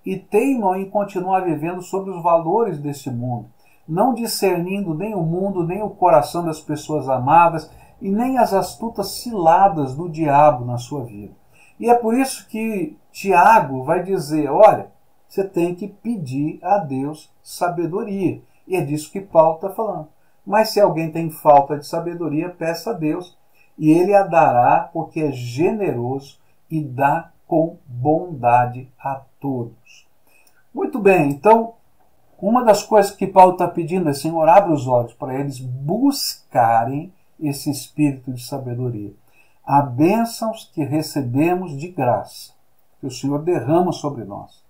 e 0.05 0.17
teimam 0.17 0.77
em 0.77 0.89
continuar 0.89 1.41
vivendo 1.41 1.83
sobre 1.83 2.11
os 2.11 2.23
valores 2.23 2.79
desse 2.79 3.11
mundo, 3.11 3.47
não 3.87 4.15
discernindo 4.15 4.95
nem 4.95 5.15
o 5.15 5.23
mundo, 5.23 5.65
nem 5.65 5.83
o 5.83 5.91
coração 5.91 6.45
das 6.45 6.61
pessoas 6.61 7.09
amadas 7.09 7.71
e 8.01 8.11
nem 8.11 8.39
as 8.39 8.55
astutas 8.55 9.09
ciladas 9.23 9.95
do 9.95 10.09
diabo 10.09 10.65
na 10.65 10.79
sua 10.79 11.05
vida. 11.05 11.35
E 11.79 11.89
é 11.89 11.95
por 11.95 12.15
isso 12.15 12.47
que 12.49 12.97
Tiago 13.13 13.85
vai 13.85 14.03
dizer: 14.03 14.51
olha, 14.51 14.91
você 15.29 15.45
tem 15.45 15.75
que 15.75 15.89
pedir 15.89 16.59
a 16.63 16.79
Deus 16.79 17.33
sabedoria. 17.43 18.41
E 18.67 18.77
é 18.77 18.81
disso 18.81 19.11
que 19.11 19.21
Paulo 19.21 19.57
está 19.57 19.71
falando. 19.71 20.09
Mas 20.47 20.71
se 20.71 20.81
alguém 20.81 21.11
tem 21.11 21.31
falta 21.31 21.79
de 21.79 21.87
sabedoria, 21.87 22.49
peça 22.49 22.91
a 22.91 22.95
Deus, 22.95 23.37
e 23.79 23.91
ele 23.91 24.15
a 24.15 24.23
dará, 24.23 24.89
porque 24.93 25.21
é 25.21 25.33
generoso 25.33 26.39
e 26.71 26.83
dá 26.83 27.31
com 27.47 27.79
bondade 27.87 28.91
a 28.99 29.23
todos. 29.41 30.09
Muito 30.73 30.99
bem, 31.01 31.31
então, 31.31 31.75
uma 32.41 32.65
das 32.65 32.83
coisas 32.83 33.11
que 33.11 33.27
Paulo 33.27 33.53
está 33.53 33.67
pedindo 33.69 34.09
é: 34.09 34.13
Senhor, 34.13 34.49
abre 34.49 34.73
os 34.73 34.87
olhos 34.87 35.13
para 35.15 35.35
eles 35.35 35.59
buscarem 35.59 37.13
esse 37.39 37.71
espírito 37.71 38.33
de 38.33 38.45
sabedoria 38.45 39.13
há 39.71 39.83
bênçãos 39.83 40.69
que 40.75 40.83
recebemos 40.83 41.79
de 41.79 41.87
graça, 41.87 42.53
que 43.01 43.07
o 43.07 43.11
Senhor 43.11 43.43
derrama 43.43 43.93
sobre 43.93 44.25
nós, 44.25 44.63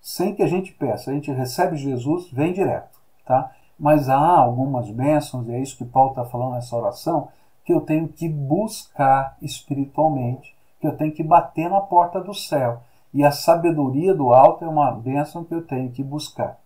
sem 0.00 0.34
que 0.34 0.42
a 0.42 0.46
gente 0.46 0.72
peça. 0.72 1.10
A 1.10 1.14
gente 1.14 1.30
recebe 1.30 1.76
Jesus, 1.76 2.30
vem 2.30 2.52
direto, 2.52 2.98
tá? 3.24 3.52
Mas 3.78 4.08
há 4.08 4.18
algumas 4.18 4.90
bênçãos, 4.90 5.48
e 5.48 5.52
é 5.52 5.60
isso 5.60 5.78
que 5.78 5.84
Paulo 5.84 6.10
está 6.10 6.24
falando 6.24 6.54
nessa 6.54 6.76
oração, 6.76 7.28
que 7.64 7.72
eu 7.72 7.80
tenho 7.80 8.08
que 8.08 8.28
buscar 8.28 9.36
espiritualmente, 9.40 10.54
que 10.80 10.86
eu 10.86 10.96
tenho 10.96 11.12
que 11.12 11.22
bater 11.22 11.70
na 11.70 11.80
porta 11.80 12.20
do 12.20 12.34
céu. 12.34 12.82
E 13.14 13.24
a 13.24 13.30
sabedoria 13.30 14.14
do 14.14 14.32
alto 14.32 14.64
é 14.64 14.68
uma 14.68 14.90
bênção 14.90 15.44
que 15.44 15.54
eu 15.54 15.62
tenho 15.62 15.90
que 15.90 16.02
buscar. 16.02 16.58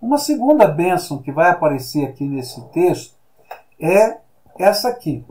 Uma 0.00 0.18
segunda 0.18 0.66
bênção 0.66 1.18
que 1.18 1.32
vai 1.32 1.50
aparecer 1.50 2.06
aqui 2.06 2.24
nesse 2.24 2.60
texto 2.68 3.14
é 3.80 4.18
essa 4.58 4.88
aqui 4.88 5.24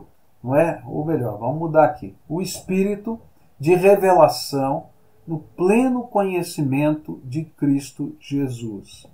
não 0.46 0.54
é? 0.54 0.80
Ou 0.86 1.04
melhor, 1.04 1.38
vamos 1.38 1.58
mudar 1.58 1.84
aqui. 1.84 2.16
O 2.28 2.40
espírito 2.40 3.20
de 3.58 3.74
revelação 3.74 4.86
no 5.26 5.38
pleno 5.38 6.02
conhecimento 6.04 7.20
de 7.24 7.44
Cristo 7.44 8.14
Jesus. 8.20 9.06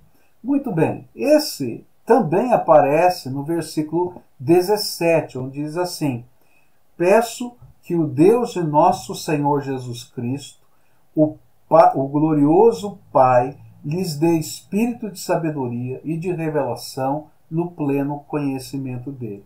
Muito 0.43 0.71
bem, 0.71 1.07
esse 1.15 1.85
também 2.05 2.51
aparece 2.51 3.29
no 3.29 3.43
versículo 3.43 4.21
17, 4.39 5.37
onde 5.37 5.63
diz 5.63 5.77
assim: 5.77 6.25
Peço 6.97 7.53
que 7.81 7.95
o 7.95 8.05
Deus 8.05 8.53
de 8.53 8.63
nosso 8.63 9.15
Senhor 9.15 9.61
Jesus 9.61 10.03
Cristo, 10.03 10.59
o, 11.15 11.35
o 11.95 12.07
glorioso 12.07 12.99
Pai, 13.11 13.57
lhes 13.83 14.15
dê 14.15 14.37
espírito 14.37 15.09
de 15.09 15.19
sabedoria 15.19 15.99
e 16.03 16.17
de 16.17 16.31
revelação 16.31 17.27
no 17.49 17.71
pleno 17.71 18.23
conhecimento 18.27 19.11
dele. 19.11 19.45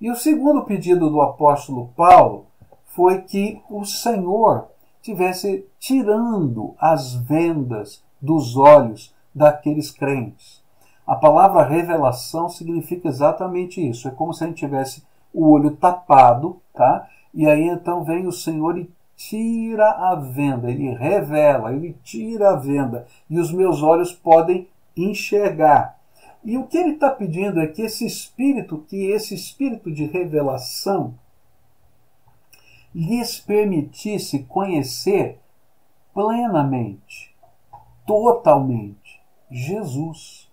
E 0.00 0.10
o 0.10 0.16
segundo 0.16 0.64
pedido 0.64 1.10
do 1.10 1.20
apóstolo 1.20 1.90
Paulo 1.96 2.46
foi 2.84 3.22
que 3.22 3.60
o 3.68 3.84
Senhor 3.84 4.68
tivesse 5.08 5.66
tirando 5.78 6.74
as 6.78 7.14
vendas 7.14 8.02
dos 8.20 8.56
olhos 8.56 9.14
daqueles 9.34 9.90
crentes. 9.90 10.62
A 11.06 11.16
palavra 11.16 11.66
revelação 11.66 12.48
significa 12.48 13.08
exatamente 13.08 13.86
isso. 13.86 14.06
É 14.06 14.10
como 14.10 14.34
se 14.34 14.44
a 14.44 14.46
gente 14.46 14.58
tivesse 14.58 15.02
o 15.32 15.48
olho 15.48 15.76
tapado, 15.76 16.60
tá? 16.74 17.08
E 17.32 17.46
aí 17.46 17.68
então 17.68 18.04
vem 18.04 18.26
o 18.26 18.32
Senhor 18.32 18.78
e 18.78 18.90
tira 19.16 19.90
a 19.90 20.14
venda, 20.14 20.70
ele 20.70 20.94
revela, 20.94 21.72
ele 21.72 21.96
tira 22.04 22.50
a 22.50 22.56
venda, 22.56 23.06
e 23.28 23.38
os 23.40 23.52
meus 23.52 23.82
olhos 23.82 24.12
podem 24.12 24.68
enxergar. 24.96 25.98
E 26.44 26.56
o 26.56 26.64
que 26.64 26.78
ele 26.78 26.92
está 26.92 27.10
pedindo 27.10 27.60
é 27.60 27.66
que 27.66 27.82
esse 27.82 28.06
espírito, 28.06 28.84
que 28.86 29.10
esse 29.10 29.34
espírito 29.34 29.90
de 29.90 30.04
revelação, 30.04 31.14
lhes 32.98 33.38
permitisse 33.38 34.40
conhecer 34.40 35.38
plenamente, 36.12 37.32
totalmente, 38.04 39.22
Jesus, 39.48 40.50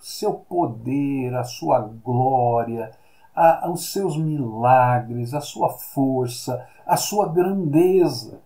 seu 0.00 0.32
poder, 0.32 1.34
a 1.34 1.44
sua 1.44 1.80
glória, 1.80 2.92
a, 3.36 3.70
os 3.70 3.92
seus 3.92 4.16
milagres, 4.16 5.34
a 5.34 5.42
sua 5.42 5.68
força, 5.68 6.66
a 6.86 6.96
sua 6.96 7.28
grandeza. 7.28 8.40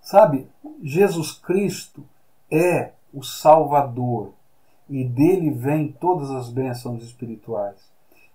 Sabe, 0.00 0.48
Jesus 0.82 1.32
Cristo 1.32 2.02
é 2.50 2.92
o 3.12 3.22
Salvador, 3.22 4.32
e 4.88 5.04
dele 5.04 5.50
vêm 5.50 5.92
todas 5.92 6.30
as 6.30 6.48
bênçãos 6.48 7.04
espirituais. 7.04 7.76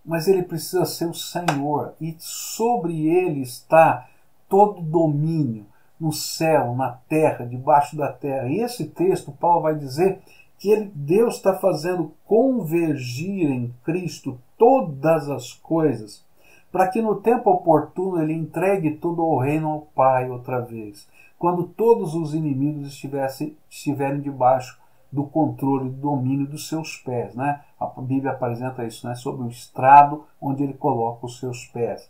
Mas 0.05 0.27
ele 0.27 0.43
precisa 0.43 0.85
ser 0.85 1.07
o 1.07 1.15
Senhor 1.15 1.95
e 1.99 2.15
sobre 2.19 3.07
ele 3.07 3.41
está 3.41 4.07
todo 4.49 4.81
domínio 4.81 5.65
no 5.99 6.11
céu, 6.11 6.75
na 6.75 6.91
terra, 7.07 7.45
debaixo 7.45 7.95
da 7.95 8.11
terra. 8.11 8.47
E 8.47 8.59
esse 8.59 8.85
texto, 8.85 9.31
Paulo 9.31 9.61
vai 9.61 9.75
dizer 9.75 10.21
que 10.57 10.69
ele, 10.69 10.91
Deus 10.93 11.35
está 11.35 11.55
fazendo 11.55 12.13
convergir 12.25 13.49
em 13.49 13.73
Cristo 13.83 14.39
todas 14.57 15.29
as 15.29 15.53
coisas, 15.53 16.25
para 16.71 16.87
que 16.89 17.01
no 17.01 17.15
tempo 17.15 17.49
oportuno 17.49 18.21
ele 18.21 18.33
entregue 18.33 18.91
tudo 18.91 19.21
ao 19.21 19.37
reino 19.37 19.69
ao 19.69 19.81
Pai 19.81 20.29
outra 20.29 20.59
vez, 20.59 21.07
quando 21.37 21.63
todos 21.63 22.15
os 22.15 22.33
inimigos 22.33 22.87
estivessem, 22.87 23.55
estiverem 23.69 24.21
debaixo 24.21 24.79
do 25.11 25.25
controle, 25.25 25.89
do 25.89 26.01
domínio 26.01 26.47
dos 26.47 26.67
seus 26.67 26.97
pés. 26.97 27.35
Né? 27.35 27.61
A 27.79 27.85
Bíblia 28.01 28.31
apresenta 28.31 28.85
isso 28.85 29.07
né? 29.07 29.15
sobre 29.15 29.45
o 29.45 29.49
estrado 29.49 30.25
onde 30.41 30.63
ele 30.63 30.73
coloca 30.73 31.25
os 31.25 31.39
seus 31.39 31.65
pés. 31.67 32.09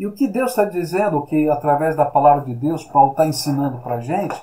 E 0.00 0.06
o 0.06 0.12
que 0.12 0.26
Deus 0.26 0.52
está 0.52 0.64
dizendo, 0.64 1.18
o 1.18 1.26
que 1.26 1.46
através 1.50 1.94
da 1.94 2.06
palavra 2.06 2.46
de 2.46 2.54
Deus 2.54 2.82
Paulo 2.84 3.10
está 3.10 3.26
ensinando 3.26 3.80
para 3.80 3.96
a 3.96 4.00
gente, 4.00 4.34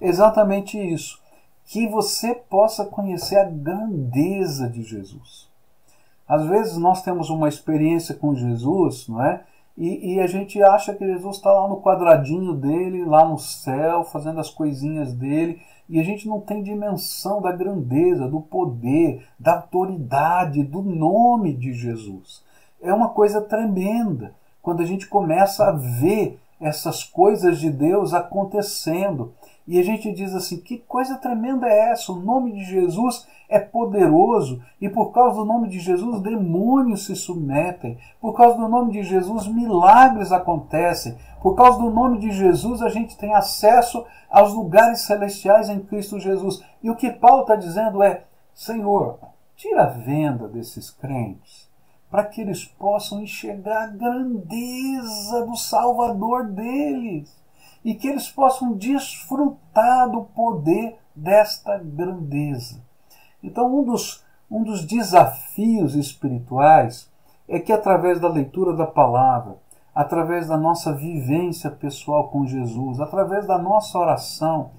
é 0.00 0.08
exatamente 0.08 0.76
isso. 0.76 1.22
Que 1.66 1.86
você 1.86 2.34
possa 2.34 2.84
conhecer 2.84 3.36
a 3.36 3.48
grandeza 3.48 4.68
de 4.68 4.82
Jesus. 4.82 5.48
Às 6.26 6.44
vezes 6.46 6.76
nós 6.76 7.00
temos 7.00 7.30
uma 7.30 7.48
experiência 7.48 8.12
com 8.12 8.34
Jesus, 8.34 9.06
não 9.06 9.22
é? 9.22 9.44
E, 9.78 10.14
e, 10.14 10.20
a 10.20 10.26
gente 10.26 10.60
acha 10.60 10.92
que 10.92 11.06
Jesus 11.06 11.36
está 11.36 11.52
lá 11.52 11.68
no 11.68 11.80
quadradinho 11.80 12.52
dele, 12.52 13.04
lá 13.04 13.24
no 13.24 13.38
céu, 13.38 14.02
fazendo 14.02 14.40
as 14.40 14.50
coisinhas 14.50 15.12
dele, 15.12 15.62
e 15.88 16.00
a 16.00 16.02
gente 16.02 16.26
não 16.26 16.40
tem 16.40 16.60
dimensão 16.60 17.40
da 17.40 17.52
grandeza, 17.52 18.26
do 18.26 18.40
poder, 18.40 19.24
da 19.38 19.54
autoridade, 19.54 20.64
do 20.64 20.82
nome 20.82 21.52
de 21.54 21.72
Jesus. 21.72 22.42
É 22.82 22.92
uma 22.92 23.10
coisa 23.10 23.40
tremenda 23.40 24.34
quando 24.64 24.80
a 24.80 24.86
gente 24.86 25.06
começa 25.06 25.66
a 25.66 25.72
ver 25.72 26.40
essas 26.58 27.04
coisas 27.04 27.60
de 27.60 27.70
Deus 27.70 28.14
acontecendo. 28.14 29.34
E 29.68 29.78
a 29.78 29.82
gente 29.82 30.10
diz 30.10 30.34
assim: 30.34 30.56
que 30.56 30.78
coisa 30.78 31.18
tremenda 31.18 31.68
é 31.68 31.90
essa? 31.90 32.10
O 32.10 32.20
nome 32.20 32.52
de 32.52 32.64
Jesus 32.64 33.26
é 33.46 33.58
poderoso 33.58 34.62
e 34.80 34.88
por 34.88 35.12
causa 35.12 35.36
do 35.36 35.44
nome 35.44 35.68
de 35.68 35.78
Jesus 35.78 36.20
demônios 36.22 37.04
se 37.04 37.14
submetem. 37.14 37.98
Por 38.18 38.34
causa 38.34 38.56
do 38.56 38.66
nome 38.66 38.92
de 38.92 39.02
Jesus 39.02 39.46
milagres 39.46 40.32
acontecem. 40.32 41.14
Por 41.42 41.54
causa 41.54 41.78
do 41.78 41.90
nome 41.90 42.18
de 42.18 42.30
Jesus 42.30 42.80
a 42.80 42.88
gente 42.88 43.18
tem 43.18 43.34
acesso 43.34 44.02
aos 44.30 44.54
lugares 44.54 45.02
celestiais 45.02 45.68
em 45.68 45.80
Cristo 45.80 46.18
Jesus. 46.18 46.62
E 46.82 46.90
o 46.90 46.96
que 46.96 47.10
Paulo 47.10 47.42
está 47.42 47.54
dizendo 47.54 48.02
é: 48.02 48.24
Senhor, 48.54 49.18
tira 49.54 49.84
a 49.84 49.88
venda 49.88 50.48
desses 50.48 50.90
crentes 50.90 51.63
para 52.14 52.26
que 52.26 52.40
eles 52.40 52.64
possam 52.64 53.22
enxergar 53.24 53.82
a 53.82 53.86
grandeza 53.88 55.44
do 55.44 55.56
Salvador 55.56 56.44
deles 56.46 57.36
e 57.84 57.92
que 57.92 58.06
eles 58.06 58.28
possam 58.28 58.74
desfrutar 58.74 60.08
do 60.08 60.22
poder 60.22 60.96
desta 61.12 61.76
grandeza. 61.76 62.80
Então, 63.42 63.80
um 63.80 63.82
dos, 63.82 64.24
um 64.48 64.62
dos 64.62 64.86
desafios 64.86 65.96
espirituais 65.96 67.10
é 67.48 67.58
que, 67.58 67.72
através 67.72 68.20
da 68.20 68.28
leitura 68.28 68.76
da 68.76 68.86
palavra, 68.86 69.56
através 69.92 70.46
da 70.46 70.56
nossa 70.56 70.94
vivência 70.94 71.68
pessoal 71.68 72.28
com 72.28 72.46
Jesus, 72.46 73.00
através 73.00 73.44
da 73.44 73.58
nossa 73.58 73.98
oração, 73.98 74.70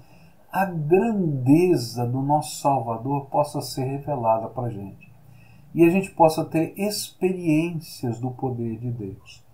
a 0.50 0.64
grandeza 0.64 2.06
do 2.06 2.22
nosso 2.22 2.62
Salvador 2.62 3.26
possa 3.26 3.60
ser 3.60 3.84
revelada 3.84 4.48
para 4.48 4.68
a 4.68 4.70
gente. 4.70 5.05
E 5.76 5.84
a 5.84 5.90
gente 5.90 6.10
possa 6.10 6.42
ter 6.42 6.72
experiências 6.80 8.18
do 8.18 8.30
poder 8.30 8.78
de 8.78 8.90
Deus. 8.90 9.44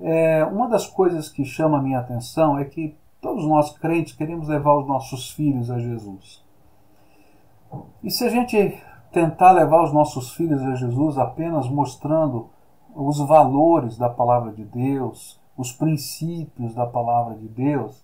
É, 0.00 0.42
uma 0.46 0.70
das 0.70 0.86
coisas 0.86 1.28
que 1.28 1.44
chama 1.44 1.76
a 1.76 1.82
minha 1.82 1.98
atenção 1.98 2.58
é 2.58 2.64
que 2.64 2.96
todos 3.20 3.46
nós 3.46 3.76
crentes 3.76 4.14
queremos 4.14 4.48
levar 4.48 4.74
os 4.74 4.88
nossos 4.88 5.30
filhos 5.30 5.70
a 5.70 5.78
Jesus. 5.78 6.42
E 8.02 8.10
se 8.10 8.24
a 8.24 8.30
gente 8.30 8.82
tentar 9.12 9.52
levar 9.52 9.84
os 9.84 9.92
nossos 9.92 10.32
filhos 10.32 10.62
a 10.62 10.76
Jesus 10.76 11.18
apenas 11.18 11.68
mostrando 11.68 12.48
os 12.94 13.18
valores 13.18 13.98
da 13.98 14.08
palavra 14.08 14.52
de 14.52 14.64
Deus, 14.64 15.38
os 15.58 15.72
princípios 15.72 16.74
da 16.74 16.86
palavra 16.86 17.34
de 17.34 17.48
Deus, 17.48 18.02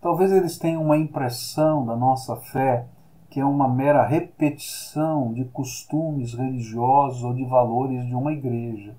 talvez 0.00 0.32
eles 0.32 0.56
tenham 0.56 0.82
uma 0.82 0.96
impressão 0.96 1.84
da 1.84 1.94
nossa 1.94 2.34
fé 2.36 2.86
que 3.34 3.40
é 3.40 3.44
uma 3.44 3.66
mera 3.66 4.06
repetição 4.06 5.32
de 5.32 5.44
costumes 5.46 6.34
religiosos 6.34 7.24
ou 7.24 7.34
de 7.34 7.44
valores 7.44 8.06
de 8.06 8.14
uma 8.14 8.32
igreja. 8.32 8.94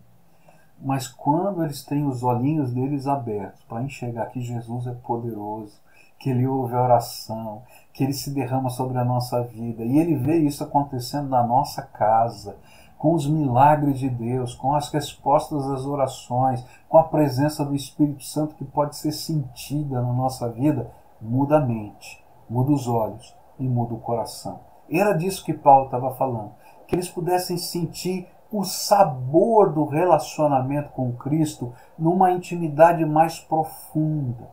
Mas 0.77 1.07
quando 1.07 1.63
eles 1.63 1.85
têm 1.85 2.05
os 2.05 2.21
olhinhos 2.21 2.73
deles 2.73 3.07
abertos 3.07 3.63
para 3.63 3.81
enxergar 3.81 4.25
que 4.25 4.41
Jesus 4.41 4.87
é 4.87 4.91
poderoso, 4.91 5.79
que 6.19 6.31
ele 6.31 6.45
ouve 6.45 6.75
a 6.75 6.83
oração, 6.83 7.61
que 7.93 8.03
ele 8.03 8.11
se 8.11 8.29
derrama 8.29 8.69
sobre 8.69 8.97
a 8.97 9.05
nossa 9.05 9.41
vida, 9.41 9.85
e 9.85 9.99
ele 9.99 10.15
vê 10.17 10.35
isso 10.39 10.65
acontecendo 10.65 11.29
na 11.29 11.41
nossa 11.41 11.81
casa, 11.81 12.57
com 12.97 13.13
os 13.13 13.25
milagres 13.25 13.97
de 13.97 14.09
Deus, 14.09 14.53
com 14.53 14.75
as 14.75 14.89
respostas 14.89 15.65
às 15.65 15.85
orações, 15.85 16.61
com 16.89 16.97
a 16.97 17.03
presença 17.03 17.63
do 17.63 17.73
Espírito 17.73 18.25
Santo 18.25 18.55
que 18.55 18.65
pode 18.65 18.97
ser 18.97 19.13
sentida 19.13 20.01
na 20.01 20.11
nossa 20.11 20.49
vida, 20.49 20.91
muda 21.21 21.55
a 21.55 21.65
mente, 21.65 22.21
muda 22.49 22.73
os 22.73 22.85
olhos 22.85 23.33
e 23.59 23.67
muda 23.67 23.93
o 23.93 23.99
coração. 23.99 24.59
Era 24.89 25.13
disso 25.13 25.43
que 25.43 25.53
Paulo 25.53 25.85
estava 25.85 26.11
falando, 26.15 26.51
que 26.87 26.95
eles 26.95 27.09
pudessem 27.09 27.57
sentir 27.57 28.27
o 28.51 28.63
sabor 28.63 29.73
do 29.73 29.85
relacionamento 29.85 30.91
com 30.91 31.13
Cristo 31.13 31.73
numa 31.97 32.31
intimidade 32.31 33.03
mais 33.05 33.39
profunda. 33.39 34.47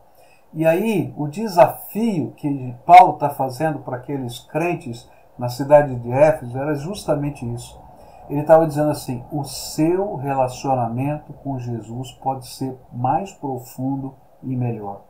E 0.53 0.65
aí, 0.65 1.13
o 1.17 1.27
desafio 1.27 2.31
que 2.35 2.75
Paulo 2.85 3.13
está 3.13 3.29
fazendo 3.29 3.79
para 3.79 3.97
aqueles 3.97 4.39
crentes 4.39 5.09
na 5.37 5.49
cidade 5.49 5.95
de 5.95 6.11
Éfeso 6.11 6.57
era 6.57 6.75
justamente 6.75 7.45
isso. 7.53 7.81
Ele 8.29 8.41
estava 8.41 8.67
dizendo 8.67 8.91
assim: 8.91 9.23
o 9.31 9.43
seu 9.43 10.15
relacionamento 10.15 11.33
com 11.33 11.57
Jesus 11.57 12.11
pode 12.11 12.47
ser 12.47 12.77
mais 12.91 13.31
profundo 13.31 14.15
e 14.43 14.55
melhor. 14.55 15.01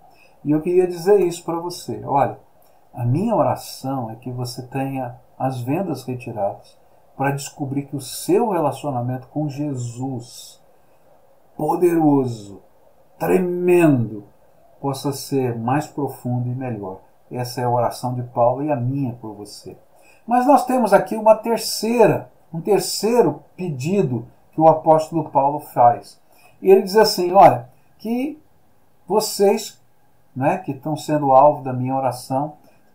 E 0.43 0.51
eu 0.51 0.61
queria 0.61 0.87
dizer 0.87 1.19
isso 1.21 1.43
para 1.43 1.59
você. 1.59 2.01
Olha, 2.05 2.37
a 2.93 3.03
minha 3.03 3.35
oração 3.35 4.11
é 4.11 4.15
que 4.15 4.31
você 4.31 4.61
tenha 4.61 5.15
as 5.37 5.59
vendas 5.59 6.03
retiradas 6.03 6.77
para 7.17 7.31
descobrir 7.31 7.83
que 7.83 7.95
o 7.95 8.01
seu 8.01 8.49
relacionamento 8.51 9.27
com 9.27 9.49
Jesus, 9.49 10.61
poderoso, 11.57 12.61
tremendo, 13.17 14.23
possa 14.79 15.11
ser 15.11 15.57
mais 15.57 15.87
profundo 15.87 16.49
e 16.49 16.55
melhor. 16.55 16.99
Essa 17.31 17.61
é 17.61 17.63
a 17.63 17.69
oração 17.69 18.13
de 18.13 18.23
Paulo 18.23 18.63
e 18.63 18.71
a 18.71 18.75
minha 18.75 19.13
por 19.13 19.33
você. 19.33 19.75
Mas 20.27 20.45
nós 20.45 20.65
temos 20.65 20.93
aqui 20.93 21.15
uma 21.15 21.35
terceira, 21.35 22.29
um 22.53 22.61
terceiro 22.61 23.43
pedido 23.55 24.27
que 24.51 24.61
o 24.61 24.67
apóstolo 24.67 25.29
Paulo 25.29 25.59
faz. 25.59 26.19
E 26.61 26.69
ele 26.69 26.83
diz 26.83 26.95
assim: 26.95 27.31
olha, 27.31 27.69
que 27.97 28.39
vocês, 29.07 29.81
né, 30.35 30.59
que 30.59 30.71
estão 30.71 30.95
sendo 30.95 31.31
alvo 31.31 31.63
da 31.63 31.73
minha 31.73 31.95
oração, 31.95 32.53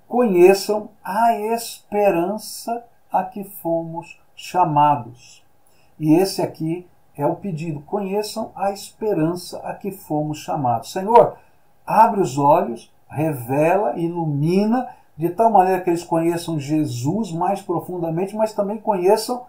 conheçam 0.09 0.89
a 1.05 1.35
esperança 1.35 2.83
a 3.13 3.23
que 3.23 3.45
fomos 3.45 4.19
chamados. 4.35 5.45
E 5.99 6.15
esse 6.15 6.41
aqui 6.41 6.89
é 7.17 7.27
o 7.27 7.37
pedido: 7.37 7.81
conheçam 7.81 8.51
a 8.57 8.73
esperança 8.73 9.59
a 9.59 9.75
que 9.75 9.91
fomos 9.91 10.39
chamados. 10.39 10.91
Senhor, 10.93 11.37
abre 11.87 12.21
os 12.21 12.39
olhos, 12.39 12.93
revela, 13.09 13.99
ilumina, 13.99 14.89
de 15.17 15.29
tal 15.29 15.51
maneira 15.51 15.83
que 15.83 15.91
eles 15.91 16.05
conheçam 16.05 16.59
Jesus 16.59 17.33
mais 17.33 17.61
profundamente, 17.61 18.35
mas 18.35 18.53
também 18.53 18.79
conheçam 18.79 19.47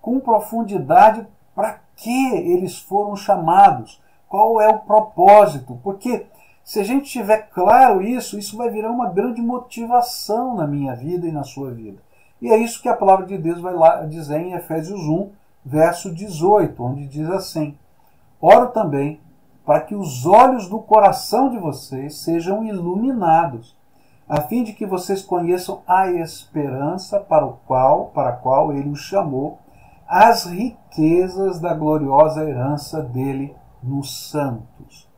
com 0.00 0.18
profundidade 0.18 1.26
para 1.54 1.78
que 1.94 2.34
eles 2.34 2.78
foram 2.78 3.14
chamados, 3.14 4.00
qual 4.26 4.60
é 4.60 4.68
o 4.68 4.78
propósito, 4.78 5.78
porque 5.82 6.26
se 6.70 6.78
a 6.78 6.84
gente 6.84 7.10
tiver 7.10 7.48
claro 7.52 8.00
isso, 8.00 8.38
isso 8.38 8.56
vai 8.56 8.70
virar 8.70 8.92
uma 8.92 9.10
grande 9.10 9.42
motivação 9.42 10.54
na 10.54 10.68
minha 10.68 10.94
vida 10.94 11.26
e 11.26 11.32
na 11.32 11.42
sua 11.42 11.72
vida. 11.72 11.98
E 12.40 12.48
é 12.48 12.56
isso 12.56 12.80
que 12.80 12.88
a 12.88 12.94
palavra 12.94 13.26
de 13.26 13.36
Deus 13.36 13.60
vai 13.60 13.74
lá 13.74 14.06
dizer 14.06 14.40
em 14.40 14.52
Efésios 14.52 15.00
1, 15.00 15.32
verso 15.64 16.14
18, 16.14 16.80
onde 16.80 17.08
diz 17.08 17.28
assim: 17.28 17.76
Oro 18.40 18.68
também 18.68 19.20
para 19.66 19.80
que 19.80 19.96
os 19.96 20.24
olhos 20.24 20.68
do 20.68 20.78
coração 20.78 21.50
de 21.50 21.58
vocês 21.58 22.18
sejam 22.18 22.62
iluminados, 22.62 23.76
a 24.28 24.40
fim 24.42 24.62
de 24.62 24.72
que 24.72 24.86
vocês 24.86 25.22
conheçam 25.22 25.82
a 25.88 26.08
esperança 26.12 27.18
para 27.18 27.44
o 27.44 27.54
qual, 27.66 28.12
para 28.14 28.28
a 28.28 28.36
qual 28.36 28.72
ele 28.72 28.90
os 28.90 29.00
chamou, 29.00 29.58
as 30.06 30.44
riquezas 30.44 31.58
da 31.58 31.74
gloriosa 31.74 32.48
herança 32.48 33.02
dele 33.02 33.56
nos 33.82 34.30
santos. 34.30 35.09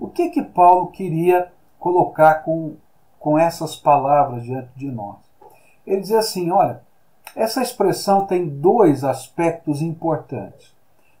O 0.00 0.08
que 0.08 0.30
que 0.30 0.42
Paulo 0.42 0.86
queria 0.86 1.52
colocar 1.78 2.36
com, 2.36 2.76
com 3.18 3.38
essas 3.38 3.76
palavras 3.76 4.42
diante 4.42 4.70
de 4.74 4.90
nós? 4.90 5.18
Ele 5.86 6.00
diz 6.00 6.12
assim: 6.12 6.50
olha, 6.50 6.80
essa 7.36 7.60
expressão 7.60 8.24
tem 8.24 8.48
dois 8.48 9.04
aspectos 9.04 9.82
importantes. 9.82 10.74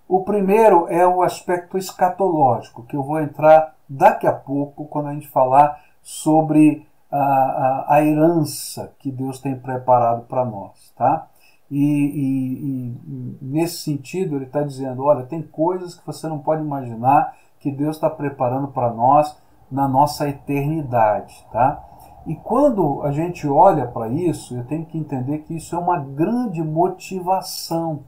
O 0.08 0.24
primeiro 0.24 0.88
é 0.88 1.06
o 1.06 1.22
aspecto 1.22 1.76
escatológico, 1.76 2.82
que 2.84 2.96
eu 2.96 3.02
vou 3.02 3.20
entrar 3.20 3.76
daqui 3.86 4.26
a 4.26 4.32
pouco 4.32 4.86
quando 4.86 5.08
a 5.08 5.12
gente 5.12 5.28
falar 5.28 5.78
sobre 6.02 6.86
a, 7.12 7.18
a, 7.18 7.94
a 7.96 8.04
herança 8.04 8.94
que 8.98 9.10
Deus 9.10 9.38
tem 9.38 9.54
preparado 9.56 10.22
para 10.22 10.44
nós. 10.44 10.90
Tá? 10.96 11.28
E, 11.70 11.78
e, 11.78 12.96
e, 13.06 13.38
nesse 13.42 13.78
sentido, 13.78 14.36
ele 14.36 14.46
está 14.46 14.62
dizendo: 14.62 15.04
olha, 15.04 15.26
tem 15.26 15.42
coisas 15.42 15.94
que 15.94 16.06
você 16.06 16.26
não 16.26 16.38
pode 16.38 16.62
imaginar 16.62 17.36
que 17.60 17.70
Deus 17.70 17.96
está 17.96 18.10
preparando 18.10 18.68
para 18.68 18.92
nós 18.92 19.40
na 19.70 19.86
nossa 19.86 20.28
eternidade. 20.28 21.46
Tá? 21.52 21.82
E 22.26 22.34
quando 22.34 23.02
a 23.02 23.12
gente 23.12 23.46
olha 23.46 23.86
para 23.86 24.08
isso, 24.08 24.56
eu 24.56 24.64
tenho 24.64 24.84
que 24.84 24.98
entender 24.98 25.38
que 25.38 25.56
isso 25.56 25.74
é 25.76 25.78
uma 25.78 25.98
grande 25.98 26.62
motivação 26.62 28.04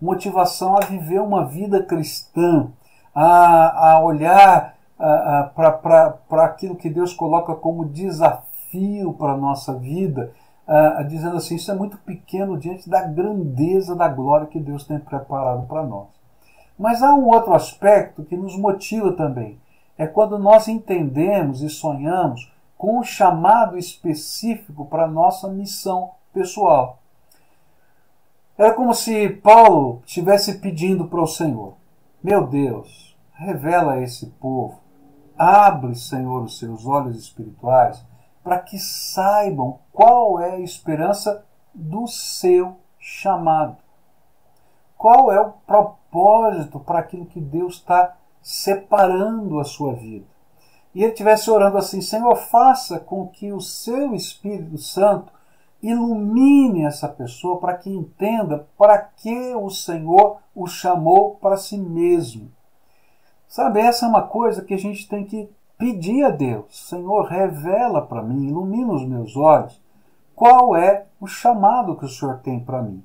motivação 0.00 0.76
a 0.76 0.80
viver 0.80 1.20
uma 1.20 1.44
vida 1.44 1.82
cristã, 1.82 2.70
a, 3.14 3.92
a 3.92 4.00
olhar 4.02 4.74
para 5.54 6.44
aquilo 6.44 6.76
que 6.76 6.88
Deus 6.88 7.12
coloca 7.12 7.54
como 7.54 7.88
desafio 7.88 9.12
para 9.14 9.32
a 9.32 9.36
nossa 9.36 9.74
vida, 9.74 10.32
a, 10.66 11.02
dizendo 11.02 11.36
assim: 11.36 11.56
isso 11.56 11.70
é 11.70 11.74
muito 11.74 11.98
pequeno 11.98 12.58
diante 12.58 12.88
da 12.88 13.02
grandeza 13.02 13.94
da 13.94 14.08
glória 14.08 14.46
que 14.46 14.60
Deus 14.60 14.84
tem 14.84 14.98
preparado 14.98 15.66
para 15.66 15.82
nós. 15.82 16.08
Mas 16.80 17.02
há 17.02 17.14
um 17.14 17.26
outro 17.26 17.52
aspecto 17.52 18.24
que 18.24 18.36
nos 18.36 18.56
motiva 18.56 19.12
também. 19.12 19.60
É 19.98 20.06
quando 20.06 20.38
nós 20.38 20.66
entendemos 20.66 21.60
e 21.60 21.68
sonhamos 21.68 22.50
com 22.78 22.98
um 22.98 23.02
chamado 23.02 23.76
específico 23.76 24.86
para 24.86 25.04
a 25.04 25.10
nossa 25.10 25.46
missão 25.48 26.12
pessoal. 26.32 26.98
Era 28.56 28.72
como 28.72 28.94
se 28.94 29.28
Paulo 29.28 30.02
estivesse 30.06 30.58
pedindo 30.58 31.06
para 31.06 31.20
o 31.20 31.26
Senhor: 31.26 31.74
Meu 32.24 32.46
Deus, 32.46 33.14
revela 33.34 33.92
a 33.92 34.00
esse 34.00 34.26
povo 34.40 34.80
abre, 35.40 35.94
Senhor, 35.94 36.42
os 36.42 36.58
seus 36.58 36.84
olhos 36.84 37.16
espirituais 37.18 38.04
para 38.44 38.58
que 38.58 38.78
saibam 38.78 39.78
qual 39.90 40.38
é 40.38 40.56
a 40.56 40.60
esperança 40.60 41.46
do 41.72 42.06
seu 42.06 42.76
chamado. 42.98 43.78
Qual 45.00 45.32
é 45.32 45.40
o 45.40 45.52
propósito 45.66 46.78
para 46.78 46.98
aquilo 46.98 47.24
que 47.24 47.40
Deus 47.40 47.76
está 47.76 48.18
separando 48.42 49.58
a 49.58 49.64
sua 49.64 49.94
vida. 49.94 50.26
E 50.94 51.02
ele 51.02 51.12
estivesse 51.12 51.50
orando 51.50 51.78
assim: 51.78 52.00
Senhor, 52.00 52.34
faça 52.36 52.98
com 52.98 53.26
que 53.28 53.50
o 53.50 53.60
seu 53.60 54.14
Espírito 54.14 54.76
Santo 54.76 55.32
ilumine 55.82 56.84
essa 56.84 57.08
pessoa 57.08 57.58
para 57.58 57.78
que 57.78 57.88
entenda 57.88 58.68
para 58.76 58.98
que 58.98 59.54
o 59.54 59.70
Senhor 59.70 60.38
o 60.54 60.66
chamou 60.66 61.36
para 61.36 61.56
si 61.56 61.78
mesmo. 61.78 62.50
Sabe, 63.48 63.80
essa 63.80 64.04
é 64.04 64.08
uma 64.08 64.22
coisa 64.22 64.62
que 64.62 64.74
a 64.74 64.78
gente 64.78 65.08
tem 65.08 65.24
que 65.24 65.48
pedir 65.78 66.24
a 66.24 66.30
Deus: 66.30 66.88
Senhor, 66.88 67.24
revela 67.26 68.02
para 68.02 68.22
mim, 68.22 68.48
ilumina 68.48 68.92
os 68.92 69.06
meus 69.06 69.36
olhos, 69.36 69.80
qual 70.34 70.76
é 70.76 71.06
o 71.20 71.26
chamado 71.26 71.96
que 71.96 72.04
o 72.04 72.08
Senhor 72.08 72.38
tem 72.40 72.60
para 72.60 72.82
mim. 72.82 73.02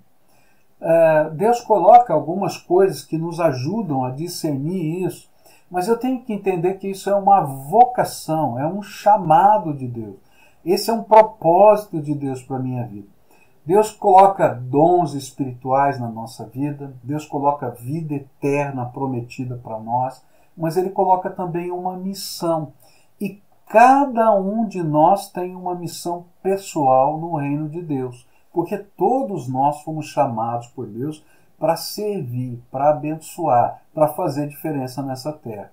É, 0.88 1.32
Deus 1.32 1.62
coloca 1.62 2.14
algumas 2.14 2.58
coisas 2.58 3.04
que 3.04 3.18
nos 3.18 3.40
ajudam 3.40 4.04
a 4.04 4.12
discernir 4.12 5.04
isso, 5.04 5.28
mas 5.70 5.88
eu 5.88 5.98
tenho 5.98 6.22
que 6.22 6.32
entender 6.32 6.76
que 6.76 6.88
isso 6.88 7.10
é 7.10 7.16
uma 7.16 7.42
vocação, 7.42 8.60
é 8.60 8.68
um 8.68 8.84
chamado 8.84 9.74
de 9.74 9.88
Deus. 9.88 10.18
Esse 10.64 10.92
é 10.92 10.94
um 10.94 11.02
propósito 11.02 12.00
de 12.00 12.14
Deus 12.14 12.44
para 12.44 12.58
a 12.58 12.62
minha 12.62 12.86
vida. 12.86 13.08
Deus 13.66 13.90
coloca 13.90 14.48
dons 14.50 15.16
espirituais 15.16 16.00
na 16.00 16.08
nossa 16.08 16.46
vida, 16.46 16.94
Deus 17.04 17.26
coloca 17.26 17.72
vida 17.72 18.14
eterna 18.14 18.86
prometida 18.86 19.56
para 19.56 19.80
nós, 19.80 20.24
mas 20.56 20.78
Ele 20.78 20.92
coloca 20.92 21.32
também 21.32 21.72
uma 21.72 21.98
missão. 21.98 22.74
E 23.20 23.42
cada 23.66 24.36
um 24.36 24.68
de 24.68 24.84
nós 24.84 25.32
tem 25.32 25.56
uma 25.56 25.74
missão 25.74 26.26
pessoal 26.44 27.20
no 27.20 27.38
reino 27.38 27.68
de 27.68 27.82
Deus, 27.82 28.28
porque 28.56 28.78
todos 28.78 29.50
nós 29.50 29.82
fomos 29.82 30.06
chamados 30.06 30.68
por 30.68 30.88
Deus 30.88 31.22
para 31.60 31.76
servir, 31.76 32.64
para 32.72 32.90
abençoar, 32.90 33.82
para 33.94 34.08
fazer 34.08 34.48
diferença 34.48 35.04
nessa 35.04 35.34
terra. 35.34 35.72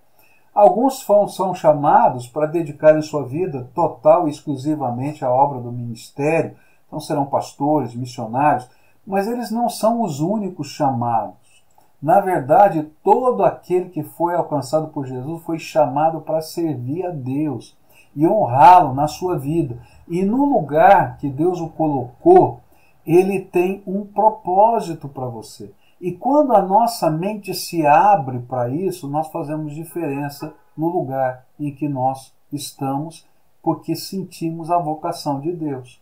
Alguns 0.53 1.07
são 1.29 1.55
chamados 1.55 2.27
para 2.27 2.47
dedicarem 2.47 3.01
sua 3.01 3.25
vida 3.25 3.71
total 3.73 4.27
e 4.27 4.33
exclusivamente 4.33 5.25
à 5.25 5.31
obra 5.31 5.61
do 5.61 5.71
ministério, 5.71 6.57
então 6.87 6.99
serão 6.99 7.25
pastores, 7.25 7.95
missionários, 7.95 8.69
mas 9.07 9.29
eles 9.29 9.51
não 9.51 9.69
são 9.69 10.03
os 10.03 10.21
únicos 10.21 10.69
chamados. 10.69 11.63
Na 12.03 12.21
verdade, 12.21 12.91
todo 13.03 13.45
aquele 13.45 13.91
que 13.91 14.03
foi 14.03 14.35
alcançado 14.35 14.89
por 14.89 15.07
Jesus 15.07 15.41
foi 15.45 15.59
chamado 15.59 16.21
para 16.21 16.43
servir 16.43 17.07
a 17.07 17.11
Deus 17.11 17.77
e 18.15 18.27
honrá-lo 18.27 18.93
na 18.93 19.07
sua 19.07 19.39
vida. 19.39 19.79
E 20.09 20.25
no 20.25 20.45
lugar 20.45 21.17
que 21.19 21.31
Deus 21.31 21.61
o 21.61 21.69
colocou, 21.69 22.62
ele 23.07 23.41
tem 23.41 23.83
um 23.87 24.05
propósito 24.05 25.09
para 25.09 25.27
você. 25.27 25.73
E 26.01 26.13
quando 26.13 26.53
a 26.53 26.63
nossa 26.63 27.11
mente 27.11 27.55
se 27.55 27.87
abre 27.87 28.41
para 28.41 28.69
isso, 28.69 29.09
nós 29.09 29.29
fazemos 29.29 29.75
diferença 29.75 30.53
no 30.77 30.89
lugar 30.89 31.45
em 31.59 31.73
que 31.73 31.89
nós 31.89 32.35
estamos, 32.53 33.27
porque 33.63 33.95
sentimos 33.95 34.71
a 34.71 34.79
vocação 34.79 35.41
de 35.41 35.53
Deus. 35.53 36.01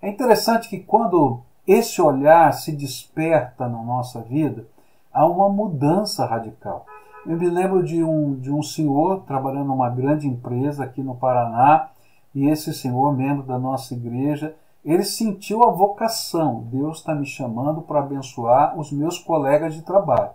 É 0.00 0.08
interessante 0.08 0.68
que 0.68 0.78
quando 0.78 1.40
esse 1.66 2.00
olhar 2.00 2.52
se 2.52 2.70
desperta 2.72 3.68
na 3.68 3.82
nossa 3.82 4.20
vida, 4.20 4.66
há 5.12 5.26
uma 5.26 5.48
mudança 5.48 6.26
radical. 6.26 6.86
Eu 7.26 7.38
me 7.38 7.48
lembro 7.48 7.82
de 7.82 8.04
um, 8.04 8.34
de 8.34 8.52
um 8.52 8.62
senhor 8.62 9.22
trabalhando 9.22 9.68
numa 9.68 9.88
grande 9.88 10.28
empresa 10.28 10.84
aqui 10.84 11.02
no 11.02 11.14
Paraná, 11.14 11.88
e 12.34 12.48
esse 12.48 12.74
senhor, 12.74 13.16
membro 13.16 13.42
da 13.44 13.58
nossa 13.58 13.94
igreja, 13.94 14.54
ele 14.84 15.04
sentiu 15.04 15.62
a 15.62 15.70
vocação. 15.70 16.66
Deus 16.70 16.98
está 16.98 17.14
me 17.14 17.24
chamando 17.24 17.80
para 17.80 18.00
abençoar 18.00 18.78
os 18.78 18.92
meus 18.92 19.18
colegas 19.18 19.74
de 19.74 19.82
trabalho. 19.82 20.30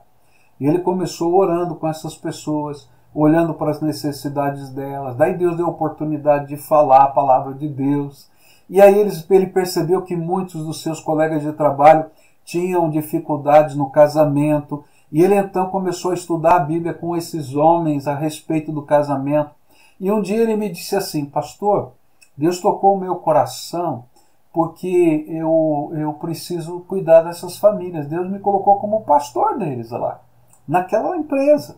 E 0.59 0.65
ele 0.65 0.79
começou 0.79 1.35
orando 1.35 1.75
com 1.75 1.87
essas 1.87 2.15
pessoas, 2.15 2.89
olhando 3.13 3.53
para 3.53 3.71
as 3.71 3.79
necessidades 3.79 4.69
delas. 4.69 5.15
Daí 5.15 5.37
Deus 5.37 5.55
deu 5.55 5.67
a 5.67 5.69
oportunidade 5.69 6.47
de 6.47 6.57
falar 6.57 7.03
a 7.03 7.09
palavra 7.09 7.53
de 7.53 7.67
Deus. 7.67 8.27
E 8.67 8.81
aí 8.81 8.97
ele, 8.97 9.47
percebeu 9.47 10.01
que 10.01 10.15
muitos 10.15 10.65
dos 10.65 10.81
seus 10.81 10.99
colegas 10.99 11.43
de 11.43 11.53
trabalho 11.53 12.05
tinham 12.43 12.89
dificuldades 12.89 13.75
no 13.75 13.89
casamento. 13.91 14.83
E 15.11 15.23
ele 15.23 15.35
então 15.35 15.69
começou 15.69 16.11
a 16.11 16.15
estudar 16.15 16.55
a 16.55 16.59
Bíblia 16.59 16.93
com 16.93 17.15
esses 17.15 17.55
homens 17.55 18.07
a 18.07 18.15
respeito 18.15 18.71
do 18.71 18.81
casamento. 18.81 19.51
E 19.99 20.11
um 20.11 20.21
dia 20.21 20.37
ele 20.37 20.55
me 20.55 20.69
disse 20.69 20.95
assim: 20.95 21.25
Pastor, 21.25 21.93
Deus 22.37 22.59
tocou 22.59 22.95
o 22.95 22.99
meu 22.99 23.15
coração 23.15 24.05
porque 24.53 25.25
eu, 25.27 25.91
eu 25.95 26.13
preciso 26.13 26.81
cuidar 26.81 27.21
dessas 27.21 27.57
famílias. 27.57 28.07
Deus 28.07 28.29
me 28.29 28.39
colocou 28.39 28.79
como 28.79 29.05
pastor 29.05 29.57
deles 29.57 29.91
lá, 29.91 30.21
naquela 30.67 31.15
empresa. 31.17 31.77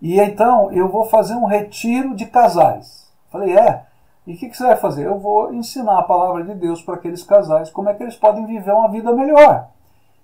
E 0.00 0.20
então 0.20 0.70
eu 0.72 0.88
vou 0.88 1.04
fazer 1.04 1.34
um 1.34 1.44
retiro 1.44 2.14
de 2.14 2.26
casais. 2.26 3.12
Falei, 3.30 3.56
é. 3.56 3.86
E 4.26 4.34
o 4.34 4.36
que, 4.36 4.48
que 4.48 4.56
você 4.56 4.66
vai 4.66 4.76
fazer? 4.76 5.06
Eu 5.06 5.18
vou 5.18 5.54
ensinar 5.54 5.98
a 5.98 6.02
palavra 6.02 6.44
de 6.44 6.54
Deus 6.54 6.82
para 6.82 6.94
aqueles 6.94 7.22
casais, 7.22 7.70
como 7.70 7.88
é 7.88 7.94
que 7.94 8.02
eles 8.02 8.16
podem 8.16 8.44
viver 8.46 8.72
uma 8.72 8.90
vida 8.90 9.12
melhor. 9.12 9.68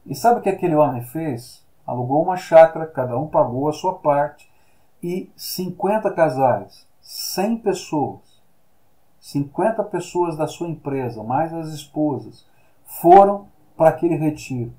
E 0.07 0.15
sabe 0.15 0.41
o 0.41 0.43
que 0.43 0.51
aquele 0.51 0.75
homem 0.75 1.03
fez? 1.03 1.65
Alugou 1.87 2.23
uma 2.23 2.37
chácara, 2.37 2.87
cada 2.87 3.19
um 3.19 3.27
pagou 3.27 3.69
a 3.69 3.73
sua 3.73 3.95
parte, 3.95 4.51
e 5.03 5.31
50 5.37 6.11
casais, 6.13 6.87
100 7.01 7.59
pessoas, 7.59 8.34
50 9.25 9.83
pessoas 9.85 10.37
da 10.37 10.47
sua 10.47 10.69
empresa, 10.69 11.25
mais 11.25 11.51
as 11.51 11.69
esposas, 11.69 12.47
foram 12.85 13.47
para 13.75 13.89
aquele 13.89 14.17
retiro. 14.17 14.75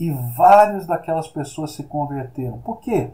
E 0.00 0.10
vários 0.34 0.86
daquelas 0.86 1.28
pessoas 1.28 1.72
se 1.72 1.84
converteram. 1.84 2.56
Por 2.62 2.80
quê? 2.80 3.10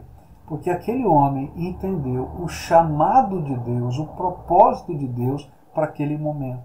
Porque 0.47 0.69
aquele 0.69 1.05
homem 1.05 1.51
entendeu 1.57 2.31
o 2.39 2.47
chamado 2.47 3.41
de 3.41 3.57
Deus, 3.57 3.99
o 3.99 4.07
propósito 4.07 4.97
de 4.97 5.05
Deus 5.05 5.51
para 5.73 5.83
aquele 5.83 6.17
momento. 6.17 6.63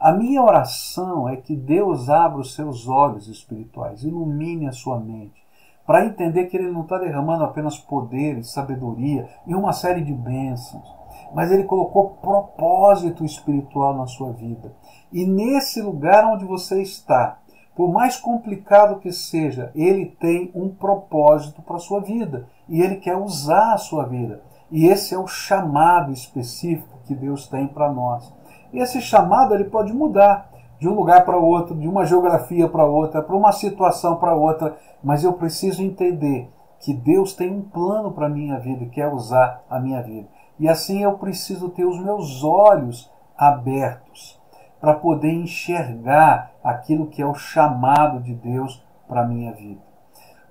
A 0.00 0.12
minha 0.12 0.42
oração 0.42 1.28
é 1.28 1.36
que 1.36 1.54
Deus 1.54 2.08
abra 2.08 2.40
os 2.40 2.54
seus 2.54 2.88
olhos 2.88 3.28
espirituais, 3.28 4.02
ilumine 4.02 4.66
a 4.66 4.72
sua 4.72 4.98
mente, 4.98 5.46
para 5.86 6.06
entender 6.06 6.46
que 6.46 6.56
Ele 6.56 6.72
não 6.72 6.82
está 6.82 6.96
derramando 6.96 7.44
apenas 7.44 7.76
poder, 7.78 8.42
sabedoria 8.42 9.28
e 9.46 9.54
uma 9.54 9.74
série 9.74 10.00
de 10.00 10.14
bênçãos 10.14 10.95
mas 11.34 11.50
ele 11.50 11.64
colocou 11.64 12.18
propósito 12.20 13.24
espiritual 13.24 13.96
na 13.96 14.06
sua 14.06 14.32
vida. 14.32 14.72
E 15.12 15.24
nesse 15.24 15.80
lugar 15.80 16.24
onde 16.24 16.44
você 16.44 16.82
está, 16.82 17.38
por 17.74 17.92
mais 17.92 18.16
complicado 18.16 19.00
que 19.00 19.12
seja, 19.12 19.70
ele 19.74 20.06
tem 20.06 20.50
um 20.54 20.68
propósito 20.68 21.60
para 21.62 21.76
a 21.76 21.80
sua 21.80 22.00
vida 22.00 22.48
e 22.68 22.80
ele 22.80 22.96
quer 22.96 23.16
usar 23.16 23.74
a 23.74 23.78
sua 23.78 24.04
vida. 24.04 24.42
E 24.70 24.86
esse 24.86 25.14
é 25.14 25.18
o 25.18 25.26
chamado 25.26 26.10
específico 26.12 26.98
que 27.04 27.14
Deus 27.14 27.46
tem 27.46 27.66
para 27.66 27.92
nós. 27.92 28.32
E 28.72 28.78
esse 28.78 29.00
chamado 29.00 29.54
ele 29.54 29.64
pode 29.64 29.92
mudar 29.92 30.50
de 30.78 30.88
um 30.88 30.94
lugar 30.94 31.24
para 31.24 31.36
outro, 31.36 31.74
de 31.74 31.88
uma 31.88 32.04
geografia 32.04 32.68
para 32.68 32.84
outra, 32.84 33.22
para 33.22 33.36
uma 33.36 33.52
situação 33.52 34.16
para 34.16 34.34
outra, 34.34 34.76
mas 35.02 35.24
eu 35.24 35.32
preciso 35.32 35.82
entender 35.82 36.50
que 36.80 36.92
Deus 36.92 37.32
tem 37.32 37.50
um 37.50 37.62
plano 37.62 38.12
para 38.12 38.26
a 38.26 38.30
minha 38.30 38.58
vida 38.58 38.84
e 38.84 38.90
quer 38.90 39.12
usar 39.12 39.64
a 39.68 39.80
minha 39.80 40.02
vida. 40.02 40.28
E 40.58 40.68
assim 40.68 41.02
eu 41.02 41.18
preciso 41.18 41.68
ter 41.68 41.84
os 41.84 41.98
meus 41.98 42.42
olhos 42.42 43.10
abertos 43.36 44.40
para 44.80 44.94
poder 44.94 45.32
enxergar 45.32 46.52
aquilo 46.62 47.06
que 47.06 47.20
é 47.20 47.26
o 47.26 47.34
chamado 47.34 48.20
de 48.20 48.34
Deus 48.34 48.84
para 49.08 49.22
a 49.22 49.26
minha 49.26 49.52
vida. 49.52 49.80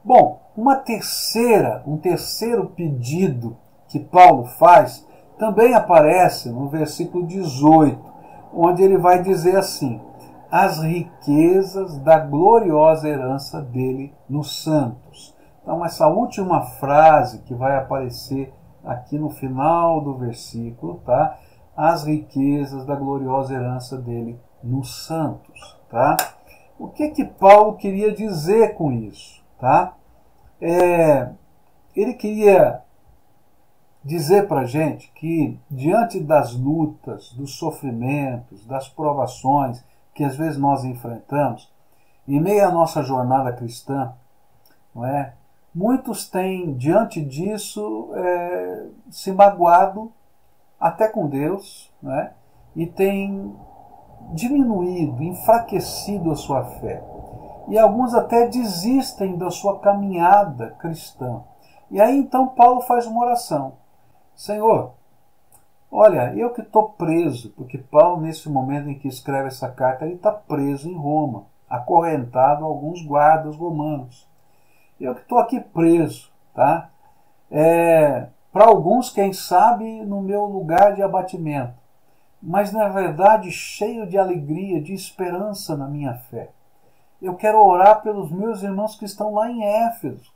Bom, 0.03 0.41
uma 0.55 0.75
terceira, 0.75 1.83
um 1.85 1.97
terceiro 1.97 2.67
pedido 2.67 3.57
que 3.87 3.99
Paulo 3.99 4.45
faz 4.45 5.05
também 5.37 5.73
aparece 5.73 6.49
no 6.49 6.69
versículo 6.69 7.25
18, 7.25 7.99
onde 8.53 8.83
ele 8.83 8.97
vai 8.97 9.21
dizer 9.21 9.55
assim: 9.57 9.99
as 10.49 10.79
riquezas 10.79 11.97
da 11.97 12.19
gloriosa 12.19 13.09
herança 13.09 13.61
dele 13.61 14.13
nos 14.29 14.63
santos. 14.63 15.35
Então, 15.61 15.83
essa 15.83 16.07
última 16.07 16.61
frase 16.61 17.39
que 17.39 17.53
vai 17.53 17.75
aparecer 17.75 18.53
aqui 18.85 19.17
no 19.17 19.29
final 19.29 20.01
do 20.01 20.15
versículo, 20.15 21.01
tá? 21.05 21.37
As 21.75 22.05
riquezas 22.05 22.85
da 22.85 22.95
gloriosa 22.95 23.53
herança 23.53 23.97
dele 23.97 24.39
nos 24.63 25.05
santos, 25.05 25.77
tá? 25.89 26.15
O 26.77 26.87
que 26.87 27.09
que 27.09 27.25
Paulo 27.25 27.75
queria 27.77 28.13
dizer 28.13 28.75
com 28.75 28.91
isso, 28.91 29.43
tá? 29.59 29.93
É, 30.61 31.29
ele 31.95 32.13
queria 32.13 32.81
dizer 34.03 34.47
para 34.47 34.65
gente 34.65 35.11
que 35.15 35.59
diante 35.69 36.19
das 36.19 36.53
lutas, 36.53 37.31
dos 37.33 37.55
sofrimentos, 37.55 38.65
das 38.65 38.87
provações 38.87 39.83
que 40.13 40.23
às 40.23 40.35
vezes 40.35 40.57
nós 40.57 40.83
enfrentamos, 40.83 41.73
em 42.27 42.39
meio 42.39 42.67
à 42.67 42.71
nossa 42.71 43.01
jornada 43.03 43.51
cristã, 43.51 44.13
não 44.93 45.05
é? 45.05 45.33
Muitos 45.75 46.29
têm, 46.29 46.73
diante 46.75 47.21
disso, 47.21 48.09
é, 48.15 48.85
se 49.09 49.33
magoado 49.33 50.09
até 50.79 51.09
com 51.09 51.27
Deus, 51.27 51.91
né? 52.01 52.31
e 52.73 52.87
tem 52.87 53.53
diminuído, 54.31 55.21
enfraquecido 55.21 56.31
a 56.31 56.35
sua 56.37 56.63
fé. 56.63 57.03
E 57.67 57.77
alguns 57.77 58.13
até 58.13 58.47
desistem 58.47 59.37
da 59.37 59.49
sua 59.49 59.79
caminhada 59.79 60.71
cristã. 60.79 61.43
E 61.91 61.99
aí 61.99 62.17
então 62.17 62.47
Paulo 62.47 62.79
faz 62.81 63.05
uma 63.05 63.25
oração: 63.25 63.73
Senhor, 64.33 64.93
olha, 65.91 66.33
eu 66.35 66.53
que 66.53 66.61
estou 66.61 66.91
preso, 66.91 67.49
porque 67.51 67.77
Paulo, 67.77 68.21
nesse 68.21 68.49
momento 68.49 68.89
em 68.89 68.97
que 68.97 69.09
escreve 69.09 69.49
essa 69.49 69.69
carta, 69.69 70.05
ele 70.05 70.15
está 70.15 70.31
preso 70.31 70.89
em 70.89 70.95
Roma, 70.95 71.47
acorrentado 71.69 72.63
a 72.63 72.67
alguns 72.67 73.05
guardas 73.05 73.57
romanos. 73.57 74.33
Eu 74.99 75.13
estou 75.13 75.39
aqui 75.39 75.59
preso, 75.59 76.31
tá? 76.53 76.89
É, 77.51 78.27
Para 78.51 78.65
alguns, 78.65 79.09
quem 79.09 79.33
sabe, 79.33 80.01
no 80.05 80.21
meu 80.21 80.45
lugar 80.45 80.95
de 80.95 81.01
abatimento, 81.01 81.73
mas 82.41 82.71
na 82.71 82.87
verdade 82.87 83.51
cheio 83.51 84.07
de 84.07 84.17
alegria, 84.17 84.81
de 84.81 84.93
esperança 84.93 85.75
na 85.75 85.87
minha 85.87 86.13
fé. 86.13 86.51
Eu 87.21 87.35
quero 87.35 87.59
orar 87.59 88.01
pelos 88.01 88.31
meus 88.31 88.61
irmãos 88.63 88.95
que 88.95 89.05
estão 89.05 89.33
lá 89.33 89.49
em 89.49 89.63
Éfeso 89.63 90.31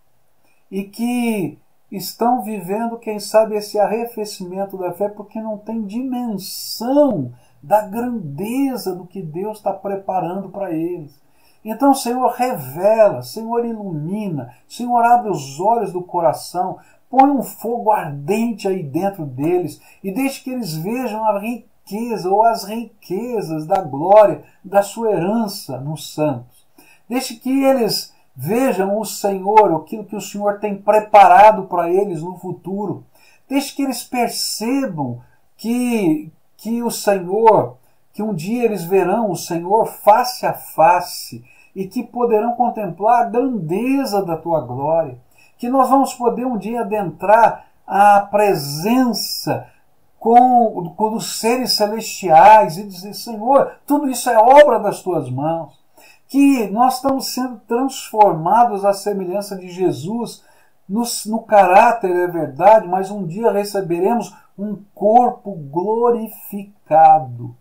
e 0.69 0.83
que 0.83 1.57
estão 1.91 2.41
vivendo, 2.41 2.99
quem 2.99 3.19
sabe, 3.19 3.55
esse 3.55 3.79
arrefecimento 3.79 4.77
da 4.77 4.91
fé 4.91 5.07
porque 5.09 5.41
não 5.41 5.57
tem 5.57 5.85
dimensão 5.85 7.31
da 7.61 7.81
grandeza 7.81 8.95
do 8.95 9.05
que 9.05 9.21
Deus 9.21 9.57
está 9.57 9.73
preparando 9.73 10.49
para 10.49 10.71
eles. 10.71 11.19
Então, 11.63 11.93
Senhor, 11.93 12.31
revela, 12.31 13.21
Senhor, 13.21 13.65
ilumina, 13.65 14.53
Senhor, 14.67 15.03
abre 15.03 15.29
os 15.29 15.59
olhos 15.59 15.91
do 15.91 16.01
coração, 16.01 16.77
põe 17.09 17.29
um 17.29 17.43
fogo 17.43 17.91
ardente 17.91 18.67
aí 18.67 18.83
dentro 18.83 19.25
deles 19.25 19.81
e 20.03 20.11
deixe 20.11 20.43
que 20.43 20.51
eles 20.51 20.75
vejam 20.75 21.25
a 21.25 21.39
riqueza 21.39 22.29
ou 22.29 22.43
as 22.43 22.63
riquezas 22.63 23.65
da 23.65 23.81
glória 23.81 24.43
da 24.63 24.81
sua 24.81 25.11
herança 25.11 25.79
nos 25.79 26.13
santos. 26.13 26.65
Deixe 27.09 27.35
que 27.35 27.63
eles 27.63 28.13
vejam 28.35 28.97
o 28.97 29.03
Senhor, 29.03 29.75
aquilo 29.75 30.05
que 30.05 30.15
o 30.15 30.21
Senhor 30.21 30.59
tem 30.59 30.77
preparado 30.77 31.63
para 31.63 31.91
eles 31.91 32.21
no 32.21 32.37
futuro. 32.37 33.03
Deixe 33.49 33.75
que 33.75 33.81
eles 33.81 34.03
percebam 34.03 35.19
que, 35.57 36.31
que 36.55 36.81
o 36.81 36.91
Senhor, 36.91 37.78
que 38.13 38.23
um 38.23 38.33
dia 38.33 38.65
eles 38.65 38.83
verão 38.83 39.31
o 39.31 39.35
Senhor 39.35 39.85
face 39.85 40.45
a 40.45 40.53
face 40.53 41.43
e 41.75 41.87
que 41.87 42.03
poderão 42.03 42.53
contemplar 42.53 43.23
a 43.23 43.29
grandeza 43.29 44.23
da 44.23 44.35
tua 44.35 44.61
glória. 44.61 45.19
Que 45.57 45.69
nós 45.69 45.89
vamos 45.89 46.13
poder 46.13 46.45
um 46.45 46.57
dia 46.57 46.81
adentrar 46.81 47.65
a 47.85 48.21
presença 48.21 49.67
com, 50.17 50.93
com 50.95 51.15
os 51.15 51.39
seres 51.39 51.73
celestiais 51.73 52.77
e 52.77 52.83
dizer: 52.83 53.13
Senhor, 53.13 53.73
tudo 53.85 54.09
isso 54.09 54.29
é 54.29 54.37
obra 54.37 54.79
das 54.79 55.01
tuas 55.01 55.29
mãos 55.29 55.79
que 56.29 56.69
nós 56.69 56.95
estamos 56.95 57.33
sendo 57.33 57.59
transformados 57.67 58.85
à 58.85 58.93
semelhança 58.93 59.57
de 59.57 59.69
Jesus. 59.69 60.43
No, 60.87 61.03
no 61.25 61.41
caráter 61.41 62.15
é 62.15 62.27
verdade, 62.27 62.87
mas 62.87 63.09
um 63.09 63.25
dia 63.25 63.51
receberemos 63.51 64.33
um 64.57 64.81
corpo 64.93 65.55
glorificado. 65.55 67.57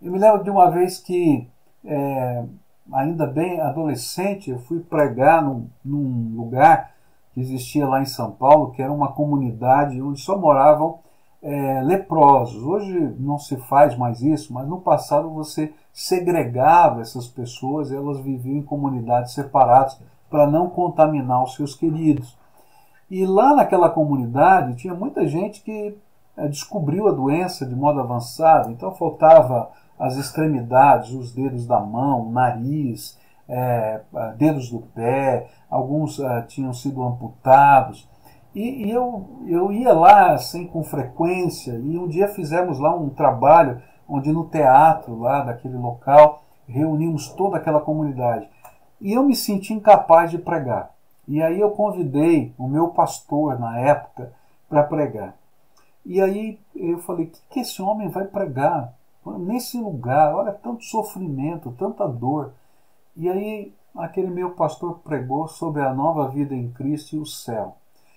Eu 0.00 0.12
me 0.12 0.18
lembro 0.18 0.44
de 0.44 0.50
uma 0.50 0.70
vez 0.70 0.98
que, 0.98 1.48
é, 1.84 2.44
ainda 2.92 3.26
bem 3.26 3.60
adolescente, 3.60 4.50
eu 4.50 4.58
fui 4.58 4.80
pregar 4.80 5.42
num, 5.42 5.68
num 5.84 6.34
lugar 6.36 6.92
que 7.32 7.40
existia 7.40 7.86
lá 7.86 8.00
em 8.00 8.06
São 8.06 8.30
Paulo, 8.30 8.70
que 8.70 8.82
era 8.82 8.92
uma 8.92 9.12
comunidade 9.12 10.00
onde 10.00 10.20
só 10.20 10.38
moravam 10.38 11.00
é, 11.42 11.82
leprosos. 11.82 12.62
Hoje 12.62 13.14
não 13.18 13.38
se 13.38 13.56
faz 13.56 13.96
mais 13.96 14.22
isso, 14.22 14.52
mas 14.52 14.66
no 14.66 14.80
passado 14.80 15.30
você 15.30 15.72
segregava 15.92 17.00
essas 17.00 17.26
pessoas, 17.26 17.92
elas 17.92 18.18
viviam 18.20 18.56
em 18.56 18.62
comunidades 18.62 19.32
separadas 19.32 20.00
para 20.30 20.46
não 20.46 20.68
contaminar 20.68 21.42
os 21.42 21.54
seus 21.54 21.74
queridos. 21.74 22.36
E 23.10 23.26
lá 23.26 23.54
naquela 23.54 23.90
comunidade 23.90 24.76
tinha 24.76 24.94
muita 24.94 25.26
gente 25.28 25.62
que 25.62 25.96
é, 26.36 26.48
descobriu 26.48 27.06
a 27.06 27.12
doença 27.12 27.66
de 27.66 27.74
modo 27.74 28.00
avançado, 28.00 28.70
então 28.70 28.90
faltava 28.92 29.70
as 29.98 30.16
extremidades, 30.16 31.12
os 31.12 31.32
dedos 31.32 31.66
da 31.66 31.80
mão, 31.80 32.30
nariz, 32.30 33.18
é, 33.48 34.00
dedos 34.36 34.70
do 34.70 34.80
pé, 34.80 35.48
alguns 35.70 36.18
é, 36.18 36.42
tinham 36.42 36.72
sido 36.72 37.02
amputados. 37.02 38.08
E, 38.54 38.86
e, 38.86 38.90
eu, 38.90 39.42
eu 39.46 39.72
ia 39.72 39.92
lá 39.92 40.32
assim 40.32 40.66
com 40.66 40.82
frequência, 40.82 41.72
e 41.72 41.98
um 41.98 42.08
dia 42.08 42.28
fizemos 42.28 42.78
lá 42.78 42.94
um 42.94 43.10
trabalho 43.10 43.82
onde 44.08 44.30
no 44.32 44.44
teatro 44.44 45.18
lá 45.18 45.42
daquele 45.42 45.76
local 45.76 46.42
reunimos 46.66 47.28
toda 47.28 47.56
aquela 47.56 47.80
comunidade. 47.80 48.48
E 49.00 49.12
eu 49.12 49.22
me 49.22 49.34
senti 49.34 49.72
incapaz 49.72 50.30
de 50.30 50.38
pregar. 50.38 50.94
E 51.26 51.42
aí 51.42 51.60
eu 51.60 51.70
convidei 51.70 52.54
o 52.58 52.68
meu 52.68 52.88
pastor 52.88 53.58
na 53.58 53.78
época 53.78 54.32
para 54.68 54.82
pregar. 54.82 55.34
E 56.04 56.20
aí 56.20 56.58
eu 56.74 56.98
falei: 56.98 57.26
o 57.26 57.30
que, 57.30 57.40
que 57.50 57.60
esse 57.60 57.80
homem 57.80 58.08
vai 58.08 58.24
pregar? 58.24 58.92
Nesse 59.26 59.78
lugar, 59.78 60.34
olha 60.34 60.52
tanto 60.52 60.84
sofrimento, 60.84 61.74
tanta 61.78 62.06
dor. 62.06 62.52
E 63.16 63.28
aí 63.28 63.72
aquele 63.96 64.28
meu 64.28 64.50
pastor 64.50 65.00
pregou 65.04 65.46
sobre 65.48 65.82
a 65.82 65.94
nova 65.94 66.28
vida 66.28 66.54
em 66.54 66.70
Cristo 66.70 67.16
e 67.16 67.18
o 67.18 67.26
céu, 67.26 67.76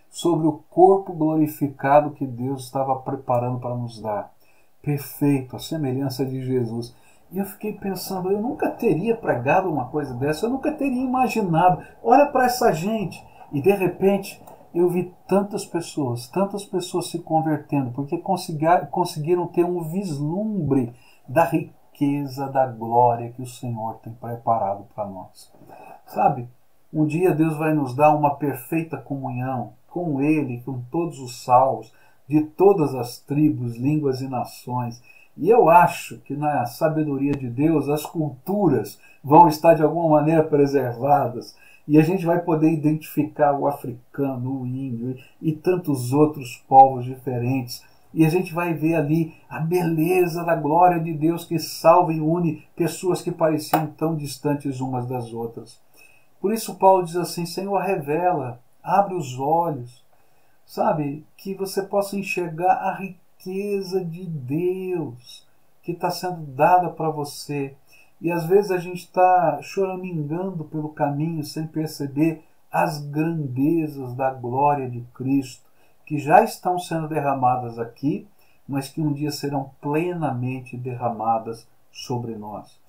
sobre 0.09 0.47
o 0.47 0.63
corpo 0.69 1.13
glorificado 1.13 2.11
que 2.11 2.25
Deus 2.25 2.63
estava 2.63 2.95
preparando 2.97 3.59
para 3.59 3.75
nos 3.75 4.01
dar 4.01 4.33
perfeito, 4.81 5.55
a 5.55 5.59
semelhança 5.59 6.25
de 6.25 6.41
Jesus. 6.41 6.95
E 7.29 7.37
eu 7.37 7.45
fiquei 7.45 7.73
pensando, 7.73 8.31
eu 8.31 8.41
nunca 8.41 8.69
teria 8.69 9.15
pregado 9.15 9.69
uma 9.69 9.89
coisa 9.89 10.13
dessa, 10.13 10.45
eu 10.45 10.49
nunca 10.49 10.71
teria 10.71 11.03
imaginado. 11.03 11.83
Olha 12.01 12.25
para 12.27 12.45
essa 12.45 12.71
gente. 12.71 13.21
E 13.51 13.61
de 13.61 13.71
repente 13.71 14.41
eu 14.77 14.89
vi 14.89 15.13
tantas 15.27 15.65
pessoas, 15.65 16.27
tantas 16.27 16.63
pessoas 16.63 17.07
se 17.07 17.19
convertendo, 17.19 17.91
porque 17.91 18.17
conseguiram 18.17 19.47
ter 19.47 19.63
um 19.63 19.83
vislumbre 19.83 20.93
da 21.27 21.45
riqueza, 21.45 22.47
da 22.47 22.67
glória 22.67 23.31
que 23.31 23.41
o 23.41 23.47
Senhor 23.47 23.95
tem 24.03 24.13
preparado 24.13 24.85
para 24.93 25.05
nós. 25.05 25.51
Sabe, 26.05 26.47
um 26.93 27.05
dia 27.05 27.33
Deus 27.33 27.57
vai 27.57 27.73
nos 27.73 27.95
dar 27.95 28.15
uma 28.15 28.35
perfeita 28.35 28.97
comunhão 28.97 29.73
com 29.89 30.21
Ele, 30.21 30.61
com 30.61 30.81
todos 30.91 31.19
os 31.19 31.43
salvos 31.43 31.91
de 32.27 32.41
todas 32.41 32.93
as 32.93 33.17
tribos, 33.19 33.77
línguas 33.77 34.21
e 34.21 34.27
nações. 34.27 35.01
E 35.35 35.49
eu 35.49 35.69
acho 35.69 36.19
que 36.19 36.35
na 36.35 36.65
sabedoria 36.65 37.33
de 37.33 37.49
Deus 37.49 37.89
as 37.89 38.05
culturas 38.05 38.99
vão 39.23 39.47
estar 39.47 39.73
de 39.73 39.83
alguma 39.83 40.09
maneira 40.09 40.43
preservadas 40.43 41.55
e 41.87 41.97
a 41.97 42.03
gente 42.03 42.25
vai 42.25 42.39
poder 42.39 42.69
identificar 42.69 43.57
o 43.57 43.65
africano, 43.65 44.61
o 44.61 44.67
índio 44.67 45.17
e 45.41 45.53
tantos 45.53 46.11
outros 46.11 46.57
povos 46.67 47.05
diferentes. 47.05 47.81
E 48.13 48.25
a 48.25 48.29
gente 48.29 48.53
vai 48.53 48.73
ver 48.73 48.95
ali 48.95 49.33
a 49.49 49.59
beleza 49.59 50.43
da 50.43 50.55
glória 50.55 50.99
de 50.99 51.13
Deus 51.13 51.45
que 51.45 51.57
salva 51.59 52.11
e 52.11 52.19
une 52.19 52.63
pessoas 52.75 53.21
que 53.21 53.31
pareciam 53.31 53.87
tão 53.87 54.15
distantes 54.15 54.81
umas 54.81 55.07
das 55.07 55.31
outras. 55.33 55.79
Por 56.41 56.53
isso, 56.53 56.75
Paulo 56.75 57.05
diz 57.05 57.15
assim: 57.15 57.45
Senhor, 57.45 57.77
revela, 57.79 58.59
abre 58.83 59.15
os 59.15 59.39
olhos, 59.39 60.03
sabe? 60.65 61.25
Que 61.37 61.53
você 61.53 61.81
possa 61.81 62.17
enxergar 62.17 62.73
a 62.73 62.95
riqueza 62.95 64.03
de 64.03 64.25
Deus 64.25 65.45
que 65.83 65.93
está 65.93 66.11
sendo 66.11 66.41
dada 66.41 66.89
para 66.89 67.09
você. 67.09 67.75
E 68.19 68.31
às 68.31 68.45
vezes 68.45 68.71
a 68.71 68.77
gente 68.77 69.03
está 69.03 69.59
choramingando 69.61 70.63
pelo 70.65 70.89
caminho 70.89 71.43
sem 71.43 71.67
perceber 71.67 72.43
as 72.71 72.99
grandezas 73.05 74.13
da 74.15 74.31
glória 74.31 74.89
de 74.89 75.01
Cristo 75.13 75.67
que 76.05 76.17
já 76.17 76.41
estão 76.43 76.79
sendo 76.79 77.07
derramadas 77.07 77.77
aqui, 77.77 78.27
mas 78.67 78.87
que 78.87 79.01
um 79.01 79.13
dia 79.13 79.31
serão 79.31 79.71
plenamente 79.81 80.77
derramadas 80.77 81.67
sobre 81.91 82.35
nós. 82.35 82.79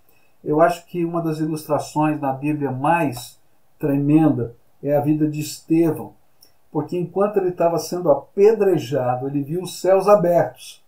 Eu 0.42 0.60
acho 0.60 0.86
que 0.86 1.04
uma 1.04 1.20
das 1.20 1.38
ilustrações 1.38 2.20
na 2.20 2.32
Bíblia 2.32 2.70
mais 2.70 3.38
tremenda 3.78 4.54
é 4.82 4.96
a 4.96 5.00
vida 5.00 5.28
de 5.28 5.40
Estevão, 5.40 6.14
porque 6.70 6.96
enquanto 6.96 7.38
ele 7.38 7.48
estava 7.48 7.78
sendo 7.78 8.10
apedrejado, 8.10 9.26
ele 9.26 9.42
viu 9.42 9.62
os 9.62 9.80
céus 9.80 10.06
abertos. 10.06 10.82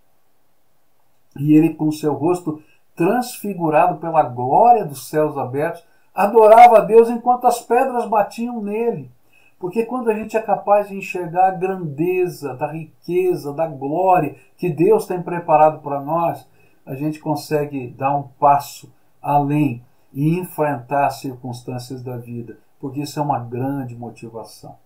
E 1.37 1.55
ele, 1.55 1.75
com 1.75 1.91
seu 1.91 2.15
rosto 2.15 2.63
transfigurado 2.95 3.99
pela 3.99 4.23
glória 4.23 4.85
dos 4.85 5.09
céus 5.09 5.37
abertos, 5.37 5.85
adorava 6.15 6.79
a 6.79 6.81
Deus 6.81 7.09
enquanto 7.09 7.47
as 7.47 7.61
pedras 7.61 8.07
batiam 8.07 8.61
nele. 8.61 9.11
Porque 9.59 9.85
quando 9.85 10.11
a 10.11 10.15
gente 10.15 10.37
é 10.37 10.41
capaz 10.41 10.89
de 10.89 10.97
enxergar 10.97 11.49
a 11.49 11.55
grandeza, 11.55 12.55
da 12.55 12.73
riqueza, 12.73 13.53
da 13.53 13.67
glória 13.67 14.37
que 14.57 14.71
Deus 14.71 15.07
tem 15.07 15.23
preparado 15.23 15.81
para 15.81 16.01
nós, 16.01 16.49
a 16.87 16.95
gente 16.95 17.19
consegue 17.19 17.89
dar 17.89 18.17
um 18.17 18.23
passo 18.23 18.93
além 19.21 19.85
e 20.13 20.39
enfrentar 20.39 21.07
as 21.07 21.21
circunstâncias 21.21 22.03
da 22.03 22.17
vida, 22.17 22.59
porque 22.81 23.01
isso 23.01 23.19
é 23.21 23.23
uma 23.23 23.39
grande 23.39 23.95
motivação. 23.95 24.77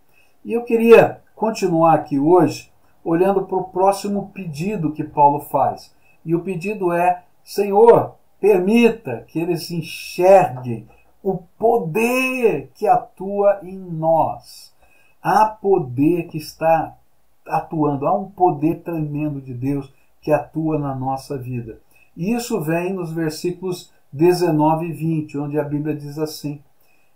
E 0.44 0.52
eu 0.52 0.64
queria 0.64 1.22
continuar 1.34 1.94
aqui 1.94 2.18
hoje 2.18 2.70
olhando 3.04 3.46
para 3.46 3.56
o 3.56 3.64
próximo 3.64 4.30
pedido 4.34 4.92
que 4.92 5.04
Paulo 5.04 5.40
faz. 5.40 5.94
E 6.24 6.34
o 6.34 6.40
pedido 6.40 6.92
é: 6.92 7.22
Senhor, 7.44 8.14
permita 8.40 9.24
que 9.28 9.38
eles 9.38 9.70
enxerguem 9.70 10.88
o 11.22 11.38
poder 11.59 12.70
que 12.74 12.87
atua 12.87 13.61
em 13.62 13.78
nós. 13.78 14.74
Há 15.22 15.46
poder 15.46 16.28
que 16.28 16.38
está 16.38 16.96
atuando, 17.46 18.07
há 18.07 18.14
um 18.14 18.30
poder 18.30 18.83
tremendo 18.83 19.40
de 19.40 19.54
Deus 19.54 19.92
que 20.20 20.33
atua 20.33 20.78
na 20.78 20.94
nossa 20.94 21.38
vida. 21.38 21.78
E 22.16 22.33
isso 22.33 22.61
vem 22.61 22.92
nos 22.92 23.12
versículos 23.12 23.92
19 24.12 24.87
e 24.87 24.92
20, 24.92 25.38
onde 25.38 25.59
a 25.59 25.64
Bíblia 25.64 25.94
diz 25.94 26.18
assim: 26.18 26.62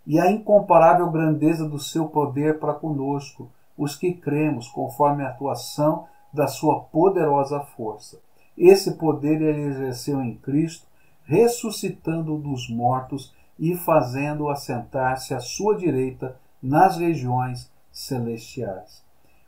E 0.05 0.19
a 0.19 0.29
incomparável 0.29 1.09
grandeza 1.09 1.67
do 1.67 1.79
seu 1.79 2.07
poder 2.07 2.59
para 2.59 2.73
conosco, 2.73 3.49
os 3.77 3.95
que 3.95 4.13
cremos, 4.13 4.67
conforme 4.67 5.23
a 5.23 5.29
atuação 5.29 6.05
da 6.33 6.47
sua 6.47 6.81
poderosa 6.81 7.59
força. 7.61 8.19
Esse 8.59 8.95
poder 8.95 9.41
ele 9.41 9.61
exerceu 9.61 10.21
em 10.21 10.35
Cristo, 10.35 10.85
ressuscitando 11.23 12.37
dos 12.37 12.69
mortos 12.69 13.33
e 13.57 13.73
fazendo 13.73 14.49
assentar-se 14.49 15.33
à 15.33 15.39
sua 15.39 15.77
direita 15.77 16.37
nas 16.61 16.97
regiões 16.97 17.71
celestiais. 17.89 19.01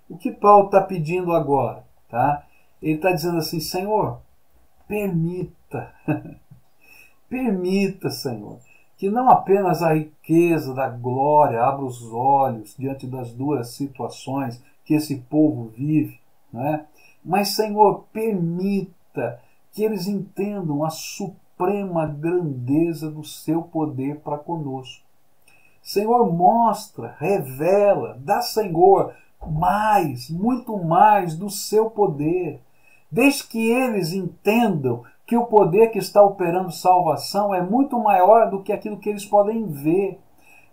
O 0.10 0.18
que 0.18 0.32
Paulo 0.32 0.68
está 0.68 0.80
pedindo 0.80 1.34
agora? 1.34 1.84
Tá? 2.08 2.46
Ele 2.82 2.96
está 2.96 3.12
dizendo 3.12 3.38
assim: 3.38 3.60
Senhor, 3.60 4.22
permita, 4.88 5.94
permita, 7.30 8.10
Senhor, 8.10 8.60
que 8.98 9.10
não 9.10 9.30
apenas 9.30 9.84
a 9.84 9.94
riqueza 9.94 10.74
da 10.74 10.88
glória 10.88 11.62
abra 11.62 11.84
os 11.84 12.02
olhos 12.14 12.76
diante 12.78 13.06
das 13.06 13.34
duras 13.34 13.72
situações 13.72 14.64
que 14.86 14.94
esse 14.94 15.18
povo 15.18 15.70
vive, 15.76 16.20
né? 16.52 16.86
mas, 17.24 17.50
Senhor, 17.50 18.06
permita 18.14 19.01
que 19.72 19.84
eles 19.84 20.08
entendam 20.08 20.84
a 20.84 20.90
suprema 20.90 22.06
grandeza 22.06 23.10
do 23.10 23.24
seu 23.24 23.62
poder 23.62 24.20
para 24.20 24.38
conosco. 24.38 25.06
Senhor, 25.82 26.32
mostra, 26.32 27.16
revela, 27.20 28.18
dá, 28.20 28.42
Senhor, 28.42 29.14
mais, 29.48 30.30
muito 30.30 30.78
mais 30.78 31.36
do 31.36 31.50
seu 31.50 31.90
poder. 31.90 32.62
Desde 33.12 33.46
que 33.46 33.70
eles 33.70 34.14
entendam 34.14 35.04
que 35.26 35.36
o 35.36 35.46
poder 35.46 35.92
que 35.92 35.98
está 35.98 36.22
operando 36.22 36.72
salvação 36.72 37.54
é 37.54 37.62
muito 37.62 37.98
maior 38.00 38.50
do 38.50 38.62
que 38.62 38.72
aquilo 38.72 38.98
que 38.98 39.10
eles 39.10 39.26
podem 39.26 39.66
ver. 39.66 40.20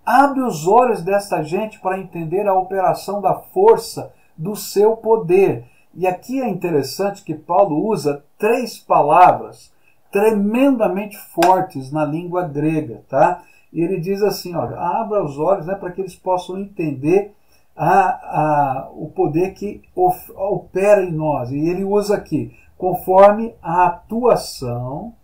Abre 0.05 0.41
os 0.43 0.67
olhos 0.67 1.03
desta 1.03 1.43
gente 1.43 1.79
para 1.81 1.99
entender 1.99 2.47
a 2.47 2.55
operação 2.55 3.21
da 3.21 3.35
força 3.35 4.13
do 4.37 4.55
seu 4.55 4.97
poder. 4.97 5.65
E 5.95 6.07
aqui 6.07 6.41
é 6.41 6.49
interessante 6.49 7.25
que 7.25 7.35
Paulo 7.35 7.87
usa 7.87 8.25
três 8.39 8.79
palavras 8.79 9.73
tremendamente 10.11 11.17
fortes 11.17 11.93
na 11.93 12.05
língua 12.05 12.47
grega, 12.47 13.03
tá? 13.09 13.43
Ele 13.73 14.01
diz 14.01 14.23
assim, 14.23 14.55
olha, 14.55 14.79
abra 14.79 15.23
os 15.23 15.39
olhos 15.39 15.67
né, 15.67 15.75
para 15.75 15.93
que 15.93 16.01
eles 16.01 16.15
possam 16.15 16.59
entender 16.59 17.35
a, 17.77 18.09
a, 18.09 18.91
o 18.93 19.11
poder 19.11 19.53
que 19.55 19.83
of, 19.95 20.33
opera 20.35 21.05
em 21.05 21.13
nós. 21.13 21.51
E 21.51 21.69
ele 21.69 21.85
usa 21.85 22.17
aqui, 22.17 22.57
conforme 22.77 23.55
a 23.63 23.87
atuação, 23.87 25.15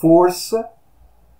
força 0.00 0.68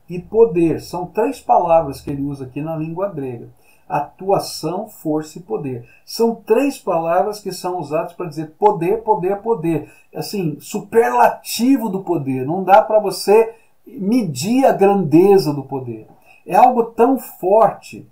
e 0.08 0.18
poder. 0.18 0.80
São 0.80 1.06
três 1.06 1.40
palavras 1.40 2.00
que 2.00 2.10
ele 2.10 2.22
usa 2.22 2.44
aqui 2.44 2.60
na 2.60 2.76
língua 2.76 3.08
grega. 3.08 3.48
Atuação, 3.88 4.88
força 4.88 5.38
e 5.38 5.42
poder. 5.42 5.88
São 6.04 6.34
três 6.34 6.78
palavras 6.78 7.40
que 7.40 7.52
são 7.52 7.78
usadas 7.78 8.12
para 8.12 8.28
dizer 8.28 8.52
poder, 8.58 9.02
poder, 9.02 9.36
poder. 9.38 9.92
Assim, 10.14 10.58
superlativo 10.60 11.88
do 11.88 12.02
poder. 12.02 12.46
Não 12.46 12.64
dá 12.64 12.80
para 12.80 13.00
você 13.00 13.54
medir 13.86 14.64
a 14.64 14.72
grandeza 14.72 15.52
do 15.52 15.62
poder. 15.62 16.06
É 16.46 16.56
algo 16.56 16.84
tão 16.84 17.18
forte 17.18 18.06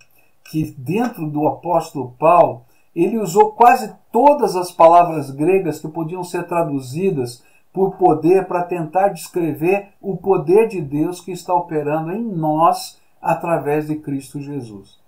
que 0.51 0.75
dentro 0.77 1.31
do 1.31 1.47
apóstolo 1.47 2.15
Paulo, 2.19 2.63
ele 2.95 3.19
usou 3.19 3.53
quase 3.53 3.95
todas 4.11 4.57
as 4.57 4.73
palavras 4.73 5.31
gregas 5.31 5.81
que 5.81 5.89
podiam 5.89 6.25
ser 6.25 6.47
traduzidas 6.47 7.43
por 7.73 7.97
poder 7.97 8.47
para 8.47 8.65
tentar 8.65 9.09
descrever 9.09 9.91
o 10.01 10.17
poder 10.17 10.67
de 10.67 10.81
Deus 10.81 11.21
que 11.21 11.31
está 11.31 11.55
operando 11.55 12.11
em 12.11 12.23
nós 12.23 13.01
através 13.23 13.87
de 13.87 13.97
Cristo 13.97 14.41
Jesus. 14.41 15.00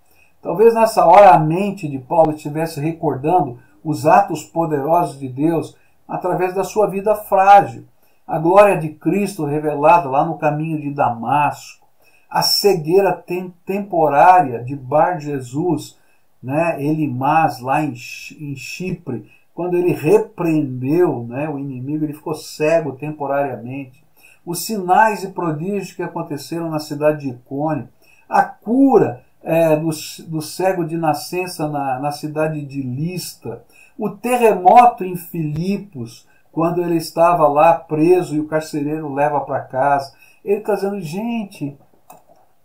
Talvez 0.43 0.73
nessa 0.75 1.05
hora 1.05 1.31
a 1.31 1.39
mente 1.39 1.87
de 1.87 1.97
Paulo 1.97 2.33
estivesse 2.33 2.81
recordando 2.81 3.57
os 3.81 4.05
atos 4.05 4.43
poderosos 4.43 5.17
de 5.17 5.29
Deus 5.29 5.77
através 6.05 6.53
da 6.53 6.65
sua 6.65 6.85
vida 6.87 7.15
frágil, 7.15 7.85
a 8.27 8.37
glória 8.37 8.77
de 8.77 8.89
Cristo 8.89 9.45
revelada 9.45 10.09
lá 10.09 10.25
no 10.25 10.37
caminho 10.37 10.81
de 10.81 10.93
Damasco, 10.93 11.87
a 12.29 12.41
cegueira 12.41 13.13
tem, 13.13 13.53
temporária 13.65 14.61
de 14.61 14.75
Bar 14.75 15.17
Jesus, 15.17 15.97
né, 16.41 16.75
Elimás, 16.83 17.61
lá 17.61 17.81
em, 17.81 17.93
em 18.39 18.55
Chipre, 18.55 19.31
quando 19.53 19.77
ele 19.77 19.93
repreendeu 19.93 21.23
né, 21.23 21.47
o 21.47 21.57
inimigo, 21.57 22.03
ele 22.03 22.13
ficou 22.13 22.33
cego 22.33 22.93
temporariamente. 22.93 24.03
Os 24.45 24.65
sinais 24.65 25.23
e 25.23 25.29
prodígios 25.29 25.93
que 25.93 26.03
aconteceram 26.03 26.69
na 26.69 26.79
cidade 26.79 27.21
de 27.21 27.29
Icônio, 27.29 27.87
a 28.27 28.43
cura 28.43 29.23
é, 29.43 29.75
do, 29.75 29.89
do 30.27 30.41
cego 30.41 30.85
de 30.85 30.95
nascença 30.95 31.67
na, 31.67 31.99
na 31.99 32.11
cidade 32.11 32.65
de 32.65 32.81
Lista, 32.81 33.63
o 33.97 34.09
terremoto 34.09 35.03
em 35.03 35.15
Filipos, 35.15 36.27
quando 36.51 36.81
ele 36.81 36.95
estava 36.95 37.47
lá 37.47 37.73
preso 37.73 38.35
e 38.35 38.39
o 38.39 38.47
carcereiro 38.47 39.13
leva 39.13 39.41
para 39.41 39.61
casa. 39.61 40.13
Ele 40.45 40.59
está 40.59 40.75
dizendo, 40.75 41.01
gente, 41.01 41.77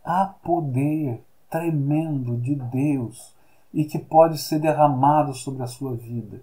há 0.05 0.27
poder 0.43 1.25
tremendo 1.51 2.37
de 2.37 2.55
Deus 2.55 3.35
e 3.73 3.85
que 3.85 3.99
pode 3.99 4.39
ser 4.39 4.59
derramado 4.59 5.35
sobre 5.35 5.63
a 5.63 5.67
sua 5.67 5.95
vida. 5.95 6.43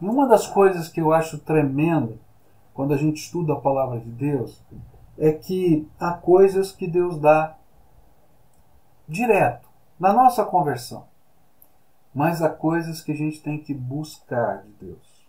E 0.00 0.06
uma 0.06 0.28
das 0.28 0.46
coisas 0.46 0.88
que 0.88 1.00
eu 1.00 1.12
acho 1.12 1.38
tremendo 1.38 2.18
quando 2.72 2.92
a 2.92 2.96
gente 2.96 3.16
estuda 3.16 3.54
a 3.54 3.60
palavra 3.60 4.00
de 4.00 4.10
Deus 4.10 4.62
é 5.16 5.32
que 5.32 5.88
há 5.98 6.12
coisas 6.12 6.72
que 6.72 6.86
Deus 6.86 7.18
dá 7.18 7.56
direto 9.08 9.63
na 9.98 10.12
nossa 10.12 10.44
conversão, 10.44 11.06
mas 12.14 12.42
há 12.42 12.48
coisas 12.48 13.00
que 13.00 13.12
a 13.12 13.16
gente 13.16 13.40
tem 13.40 13.58
que 13.58 13.74
buscar 13.74 14.62
de 14.62 14.86
Deus. 14.86 15.24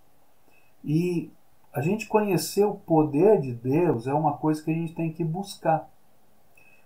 E 0.84 1.32
a 1.74 1.82
gente 1.82 2.08
conhecer 2.08 2.64
o 2.64 2.76
poder 2.76 3.42
de 3.42 3.54
Deus 3.54 4.08
é 4.08 4.14
uma 4.14 4.38
coisa 4.38 4.64
que 4.64 4.72
a 4.72 4.74
gente 4.74 4.94
tem 4.94 5.12
que 5.12 5.24
buscar. 5.24 5.90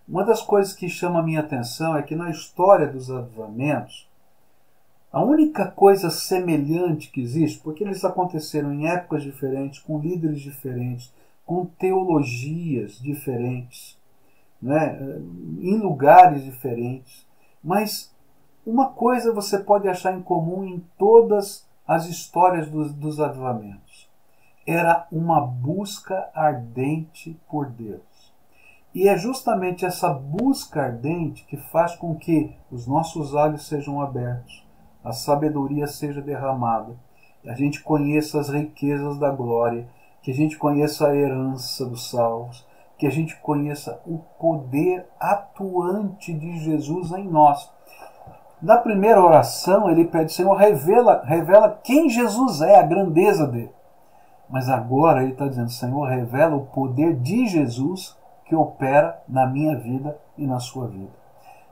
Uma 0.08 0.24
das 0.24 0.42
coisas 0.42 0.74
que 0.74 0.90
chama 0.90 1.20
a 1.20 1.24
minha 1.24 1.42
atenção 1.42 1.96
é 1.96 2.02
que 2.02 2.16
na 2.16 2.32
história 2.32 2.88
dos 2.88 3.12
avivamentos, 3.12 4.10
a 5.12 5.22
única 5.22 5.68
coisa 5.68 6.10
semelhante 6.10 7.12
que 7.12 7.22
existe, 7.22 7.60
porque 7.60 7.84
eles 7.84 8.04
aconteceram 8.04 8.74
em 8.74 8.88
épocas 8.88 9.22
diferentes, 9.22 9.80
com 9.80 10.00
líderes 10.00 10.42
diferentes, 10.42 11.14
com 11.46 11.66
teologias 11.66 13.00
diferentes, 13.00 14.00
né, 14.62 15.00
em 15.60 15.78
lugares 15.78 16.44
diferentes, 16.44 17.29
mas 17.64 18.14
uma 18.66 18.92
coisa 18.92 19.34
você 19.34 19.60
pode 19.60 19.88
achar 19.88 20.14
em 20.14 20.22
comum 20.22 20.64
em 20.64 20.80
todas 20.98 21.68
as 21.88 22.06
histórias 22.06 22.70
dos, 22.70 22.94
dos 22.94 23.20
avivamentos: 23.20 24.10
era 24.66 25.08
uma 25.12 25.42
busca 25.42 26.30
ardente 26.34 27.40
por 27.50 27.68
Deus. 27.70 28.02
E 28.94 29.08
é 29.08 29.18
justamente 29.18 29.86
essa 29.86 30.10
busca 30.12 30.82
ardente 30.84 31.46
que 31.46 31.58
faz 31.58 31.96
com 31.96 32.16
que 32.16 32.56
os 32.72 32.88
nossos 32.88 33.34
olhos 33.34 33.68
sejam 33.68 34.02
abertos, 34.02 34.66
a 35.04 35.12
sabedoria 35.12 35.86
seja 35.88 36.22
derramada, 36.22 36.96
a 37.46 37.54
gente 37.54 37.82
conheça 37.82 38.40
as 38.40 38.50
riquezas 38.50 39.18
da 39.18 39.30
glória, 39.30 39.88
que 40.22 40.32
a 40.32 40.34
gente 40.34 40.58
conheça 40.58 41.08
a 41.08 41.16
herança 41.16 41.86
dos 41.86 42.10
salvos, 42.10 42.66
que 43.00 43.08
a 43.08 43.10
gente 43.10 43.36
conheça 43.38 44.00
o 44.06 44.20
poder 44.38 45.08
atuante 45.20 46.34
de 46.34 46.60
Jesus 46.60 47.12
em 47.14 47.28
nós. 47.28 47.72
Na 48.62 48.78
primeira 48.78 49.24
oração, 49.24 49.90
ele 49.90 50.04
pede, 50.04 50.34
Senhor, 50.34 50.54
revela, 50.54 51.24
revela 51.24 51.80
quem 51.82 52.10
Jesus 52.10 52.62
é, 52.62 52.78
a 52.78 52.84
grandeza 52.84 53.48
dele. 53.48 53.72
Mas 54.50 54.68
agora 54.68 55.24
ele 55.24 55.32
está 55.32 55.48
dizendo, 55.48 55.70
Senhor, 55.70 56.10
revela 56.10 56.58
o 56.58 56.66
poder 56.66 57.16
de 57.16 57.48
Jesus 57.48 58.18
que 58.46 58.56
opera 58.56 59.22
na 59.30 59.48
minha 59.48 59.78
vida 59.78 60.20
e 60.38 60.46
na 60.46 60.60
sua 60.60 60.88
vida. 60.88 61.14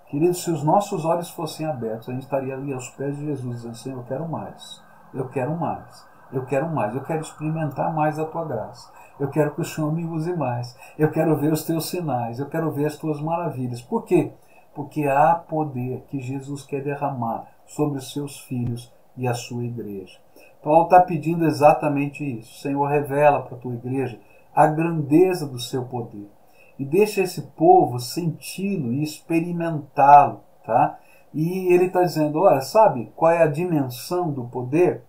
Queridos, 0.09 0.41
se 0.41 0.49
os 0.49 0.63
nossos 0.63 1.03
olhos 1.03 1.29
fossem 1.29 1.65
abertos, 1.65 2.07
a 2.07 2.13
gente 2.13 2.23
estaria 2.23 2.53
ali 2.53 2.71
aos 2.71 2.89
pés 2.91 3.17
de 3.17 3.25
Jesus, 3.25 3.57
dizendo: 3.57 3.75
Senhor, 3.75 3.97
eu 3.97 4.05
quero 4.05 4.29
mais, 4.29 4.81
eu 5.13 5.27
quero 5.27 5.57
mais, 5.57 6.07
eu 6.31 6.45
quero 6.45 6.69
mais, 6.69 6.95
eu 6.95 7.03
quero 7.03 7.19
experimentar 7.19 7.93
mais 7.93 8.17
a 8.17 8.23
tua 8.23 8.45
graça, 8.45 8.89
eu 9.19 9.29
quero 9.29 9.53
que 9.53 9.61
o 9.61 9.65
Senhor 9.65 9.91
me 9.91 10.05
use 10.05 10.35
mais, 10.35 10.77
eu 10.97 11.09
quero 11.11 11.35
ver 11.37 11.51
os 11.51 11.63
teus 11.63 11.89
sinais, 11.89 12.39
eu 12.39 12.47
quero 12.47 12.71
ver 12.71 12.85
as 12.85 12.97
tuas 12.97 13.19
maravilhas. 13.19 13.81
Por 13.81 14.03
quê? 14.03 14.31
Porque 14.75 15.05
há 15.05 15.33
poder 15.33 16.05
que 16.09 16.19
Jesus 16.19 16.63
quer 16.63 16.83
derramar 16.83 17.47
sobre 17.65 17.97
os 17.97 18.11
seus 18.11 18.39
filhos 18.39 18.93
e 19.15 19.27
a 19.27 19.33
sua 19.33 19.63
igreja. 19.63 20.19
Paulo 20.61 20.83
está 20.83 21.01
pedindo 21.01 21.45
exatamente 21.45 22.23
isso. 22.23 22.61
Senhor, 22.61 22.85
revela 22.85 23.41
para 23.41 23.57
a 23.57 23.59
tua 23.59 23.73
igreja 23.73 24.19
a 24.53 24.67
grandeza 24.67 25.47
do 25.47 25.59
seu 25.59 25.85
poder 25.85 26.29
e 26.77 26.85
deixa 26.85 27.21
esse 27.21 27.41
povo 27.41 27.99
senti-lo 27.99 28.93
e 28.93 29.01
experimentá-lo, 29.01 30.41
tá? 30.63 30.99
E 31.33 31.73
ele 31.73 31.85
está 31.85 32.03
dizendo, 32.03 32.39
olha, 32.39 32.61
sabe 32.61 33.11
qual 33.15 33.31
é 33.31 33.41
a 33.41 33.47
dimensão 33.47 34.31
do 34.31 34.45
poder? 34.45 35.03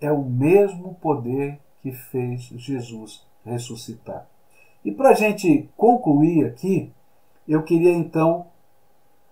É 0.00 0.12
o 0.12 0.22
mesmo 0.24 0.94
poder 0.94 1.60
que 1.80 1.92
fez 1.92 2.42
Jesus 2.42 3.27
ressuscitar. 3.48 4.26
E 4.84 4.92
para 4.92 5.10
a 5.10 5.14
gente 5.14 5.68
concluir 5.76 6.46
aqui, 6.46 6.92
eu 7.46 7.62
queria 7.62 7.92
então 7.92 8.46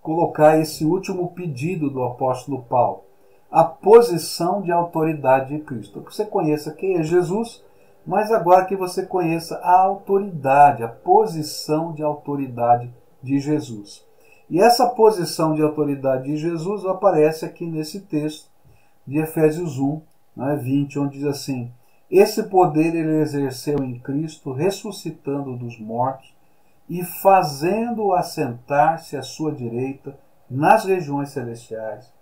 colocar 0.02 0.58
esse 0.58 0.84
último 0.84 1.28
pedido 1.32 1.90
do 1.90 2.02
apóstolo 2.02 2.62
Paulo, 2.62 3.02
a 3.50 3.64
posição 3.64 4.62
de 4.62 4.70
autoridade 4.72 5.56
de 5.56 5.62
Cristo. 5.62 6.00
Que 6.00 6.14
você 6.14 6.24
conheça 6.24 6.72
quem 6.72 6.96
é 6.96 7.02
Jesus, 7.02 7.62
mas 8.06 8.30
agora 8.30 8.64
que 8.64 8.76
você 8.76 9.04
conheça 9.04 9.56
a 9.56 9.80
autoridade, 9.80 10.82
a 10.82 10.88
posição 10.88 11.92
de 11.92 12.02
autoridade 12.02 12.92
de 13.22 13.40
Jesus. 13.40 14.04
E 14.48 14.60
essa 14.60 14.88
posição 14.88 15.54
de 15.54 15.62
autoridade 15.62 16.24
de 16.24 16.36
Jesus 16.36 16.84
aparece 16.84 17.44
aqui 17.44 17.66
nesse 17.66 18.00
texto 18.00 18.48
de 19.04 19.18
Efésios 19.18 19.78
1, 19.78 20.00
né, 20.36 20.56
20, 20.56 20.98
onde 21.00 21.18
diz 21.18 21.26
assim: 21.26 21.72
Esse 22.10 22.44
poder 22.44 22.94
ele 22.94 23.20
exerceu 23.20 23.82
em 23.82 23.98
Cristo, 23.98 24.52
ressuscitando 24.52 25.56
dos 25.56 25.78
mortos 25.80 26.32
e 26.88 27.02
fazendo-o 27.02 28.12
assentar-se 28.12 29.16
à 29.16 29.22
sua 29.22 29.52
direita 29.52 30.16
nas 30.48 30.84
regiões 30.84 31.30
celestiais, 31.30 32.12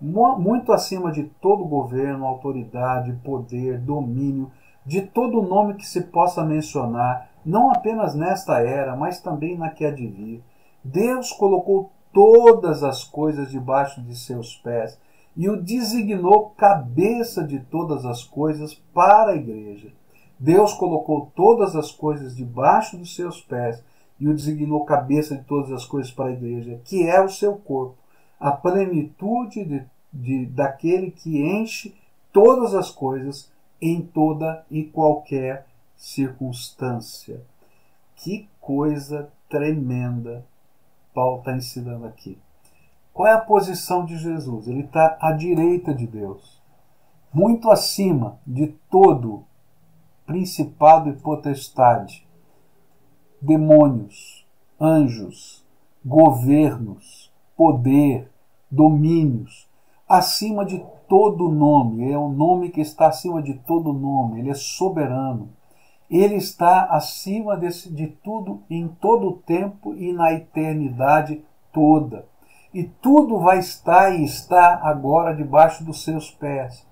muito 0.00 0.72
acima 0.72 1.12
de 1.12 1.24
todo 1.40 1.64
governo, 1.64 2.26
autoridade, 2.26 3.12
poder, 3.24 3.78
domínio, 3.78 4.50
de 4.84 5.02
todo 5.02 5.42
nome 5.42 5.74
que 5.74 5.86
se 5.86 6.02
possa 6.02 6.44
mencionar, 6.44 7.30
não 7.44 7.70
apenas 7.70 8.14
nesta 8.14 8.60
era, 8.60 8.96
mas 8.96 9.20
também 9.20 9.56
na 9.56 9.70
que 9.70 9.84
há 9.84 9.90
de 9.90 10.06
vir. 10.06 10.42
Deus 10.82 11.32
colocou 11.32 11.92
todas 12.12 12.82
as 12.82 13.04
coisas 13.04 13.50
debaixo 13.50 14.00
de 14.02 14.16
seus 14.16 14.56
pés 14.56 14.98
e 15.38 15.48
o 15.48 15.56
designou 15.56 16.50
cabeça 16.50 17.44
de 17.44 17.60
todas 17.60 18.04
as 18.04 18.24
coisas 18.24 18.74
para 18.92 19.30
a 19.30 19.36
igreja. 19.36 19.92
Deus 20.36 20.74
colocou 20.74 21.30
todas 21.32 21.76
as 21.76 21.92
coisas 21.92 22.34
debaixo 22.34 22.96
dos 22.96 23.14
seus 23.14 23.40
pés 23.40 23.80
e 24.18 24.26
o 24.26 24.34
designou 24.34 24.84
cabeça 24.84 25.36
de 25.36 25.44
todas 25.44 25.70
as 25.70 25.84
coisas 25.84 26.10
para 26.10 26.30
a 26.30 26.32
igreja, 26.32 26.80
que 26.84 27.06
é 27.06 27.22
o 27.22 27.28
seu 27.28 27.54
corpo, 27.54 27.96
a 28.40 28.50
plenitude 28.50 29.64
de, 29.64 29.84
de, 30.12 30.46
daquele 30.46 31.12
que 31.12 31.40
enche 31.40 31.94
todas 32.32 32.74
as 32.74 32.90
coisas 32.90 33.48
em 33.80 34.02
toda 34.02 34.66
e 34.68 34.82
qualquer 34.82 35.68
circunstância. 35.96 37.40
Que 38.16 38.48
coisa 38.60 39.32
tremenda 39.48 40.44
Paulo 41.14 41.38
está 41.38 41.56
ensinando 41.56 42.06
aqui. 42.06 42.36
Qual 43.18 43.26
é 43.26 43.32
a 43.32 43.40
posição 43.40 44.04
de 44.04 44.16
Jesus? 44.16 44.68
Ele 44.68 44.82
está 44.82 45.18
à 45.20 45.32
direita 45.32 45.92
de 45.92 46.06
Deus, 46.06 46.62
muito 47.34 47.68
acima 47.68 48.38
de 48.46 48.68
todo 48.88 49.42
principado 50.24 51.10
e 51.10 51.14
potestade, 51.14 52.24
demônios, 53.42 54.46
anjos, 54.80 55.66
governos, 56.06 57.34
poder, 57.56 58.30
domínios, 58.70 59.68
acima 60.08 60.64
de 60.64 60.86
todo 61.08 61.48
nome, 61.48 62.12
é 62.12 62.16
o 62.16 62.28
nome 62.28 62.70
que 62.70 62.80
está 62.80 63.08
acima 63.08 63.42
de 63.42 63.54
todo 63.54 63.92
nome, 63.92 64.38
ele 64.38 64.50
é 64.50 64.54
soberano. 64.54 65.48
Ele 66.08 66.36
está 66.36 66.84
acima 66.84 67.56
desse, 67.56 67.92
de 67.92 68.06
tudo 68.06 68.62
em 68.70 68.86
todo 68.86 69.26
o 69.26 69.38
tempo 69.38 69.92
e 69.96 70.12
na 70.12 70.32
eternidade 70.32 71.44
toda. 71.72 72.24
E 72.72 72.84
tudo 72.84 73.38
vai 73.38 73.58
estar 73.58 74.14
e 74.14 74.24
está 74.24 74.80
agora 74.82 75.34
debaixo 75.34 75.84
dos 75.84 76.04
seus 76.04 76.30
pés. 76.30 76.86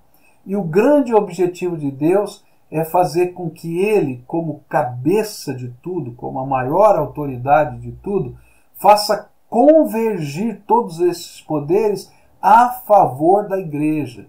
E 0.45 0.55
o 0.55 0.63
grande 0.63 1.13
objetivo 1.13 1.77
de 1.77 1.91
Deus 1.91 2.43
é 2.71 2.83
fazer 2.83 3.27
com 3.27 3.49
que 3.49 3.79
ele, 3.79 4.23
como 4.27 4.63
cabeça 4.67 5.53
de 5.53 5.69
tudo, 5.81 6.13
como 6.13 6.39
a 6.39 6.45
maior 6.45 6.97
autoridade 6.97 7.79
de 7.79 7.91
tudo, 7.91 8.37
faça 8.75 9.29
convergir 9.49 10.61
todos 10.67 10.99
esses 10.99 11.41
poderes 11.41 12.11
a 12.41 12.69
favor 12.69 13.47
da 13.47 13.59
igreja. 13.59 14.27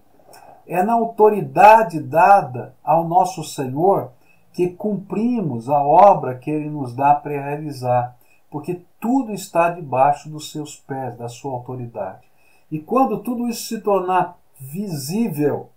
É 0.67 0.83
na 0.83 0.93
autoridade 0.93 2.01
dada 2.01 2.75
ao 2.85 3.07
nosso 3.07 3.43
Senhor 3.43 4.13
que 4.53 4.69
cumprimos 4.69 5.69
a 5.69 5.81
obra 5.83 6.37
que 6.37 6.51
ele 6.51 6.69
nos 6.69 6.95
dá 6.95 7.15
para 7.15 7.31
realizar, 7.33 8.17
porque 8.51 8.83
tudo 9.01 9.33
está 9.33 9.71
debaixo 9.71 10.29
dos 10.29 10.51
seus 10.51 10.77
pés, 10.77 11.17
da 11.17 11.29
sua 11.29 11.53
autoridade. 11.53 12.27
E 12.71 12.79
quando 12.79 13.19
tudo 13.19 13.49
isso 13.49 13.67
se 13.67 13.81
tornar 13.81 14.37
visível, 14.59 15.71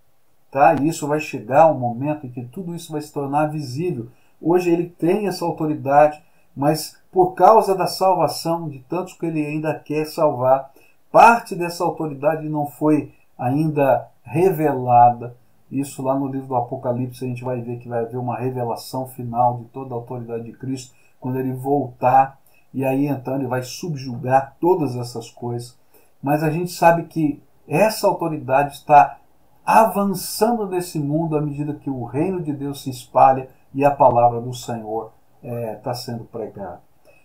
tá? 0.49 0.76
E 0.76 0.88
isso 0.88 1.07
vai 1.07 1.19
chegar 1.19 1.72
um 1.72 1.78
momento 1.78 2.26
em 2.26 2.32
que 2.32 2.43
tudo 2.43 2.76
isso 2.76 2.91
vai 2.91 3.01
se 3.01 3.11
tornar 3.11 3.47
visível. 3.47 4.07
Hoje 4.41 4.69
ele 4.69 4.89
tem 4.89 5.28
essa 5.28 5.45
autoridade, 5.45 6.22
mas 6.55 6.97
por 7.11 7.34
causa 7.34 7.76
da 7.76 7.88
salvação 7.88 8.67
de 8.69 8.80
tantos 8.80 9.13
que 9.13 9.26
ele 9.26 9.45
ainda 9.45 9.78
quer 9.78 10.05
salvar, 10.05 10.72
Parte 11.11 11.55
dessa 11.55 11.84
autoridade 11.84 12.47
não 12.47 12.65
foi 12.65 13.11
ainda 13.38 14.07
revelada. 14.24 15.36
Isso 15.69 16.01
lá 16.01 16.17
no 16.17 16.28
livro 16.28 16.47
do 16.47 16.55
Apocalipse 16.55 17.26
a 17.26 17.28
gente 17.28 17.43
vai 17.43 17.61
ver 17.61 17.80
que 17.80 17.89
vai 17.89 17.99
haver 17.99 18.17
uma 18.17 18.38
revelação 18.38 19.05
final 19.07 19.57
de 19.57 19.65
toda 19.65 19.93
a 19.93 19.97
autoridade 19.97 20.45
de 20.45 20.53
Cristo 20.53 20.95
quando 21.19 21.38
ele 21.38 21.51
voltar 21.51 22.39
e 22.74 22.86
aí 22.86 23.07
então 23.07 23.36
ele 23.36 23.47
vai 23.47 23.63
subjugar 23.63 24.55
todas 24.59 24.95
essas 24.95 25.30
coisas. 25.30 25.78
Mas 26.22 26.43
a 26.43 26.49
gente 26.49 26.72
sabe 26.72 27.03
que 27.03 27.41
essa 27.67 28.07
autoridade 28.07 28.76
está 28.76 29.17
avançando 29.65 30.67
nesse 30.67 30.99
mundo 30.99 31.38
à 31.38 31.41
medida 31.41 31.74
que 31.74 31.89
o 31.89 32.03
reino 32.03 32.41
de 32.41 32.53
Deus 32.53 32.84
se 32.84 32.89
espalha 32.89 33.49
e 33.74 33.86
a 33.86 33.91
palavra 33.91 34.41
do 34.41 34.53
Senhor 34.53 35.11
é, 35.43 35.74
está 35.74 35.93
sendo 35.93 36.24
pregada. 36.26 36.82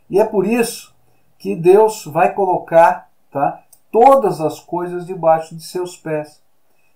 E 0.09 0.21
é 0.21 0.25
por 0.25 0.47
isso 0.47 0.95
que 1.39 1.55
Deus 1.55 2.05
vai 2.07 2.33
colocar 2.33 3.11
tá, 3.31 3.63
todas 3.91 4.41
as 4.41 4.61
coisas 4.61 5.07
debaixo 5.07 5.55
de 5.55 5.63
seus 5.63 5.97
pés 5.97 6.43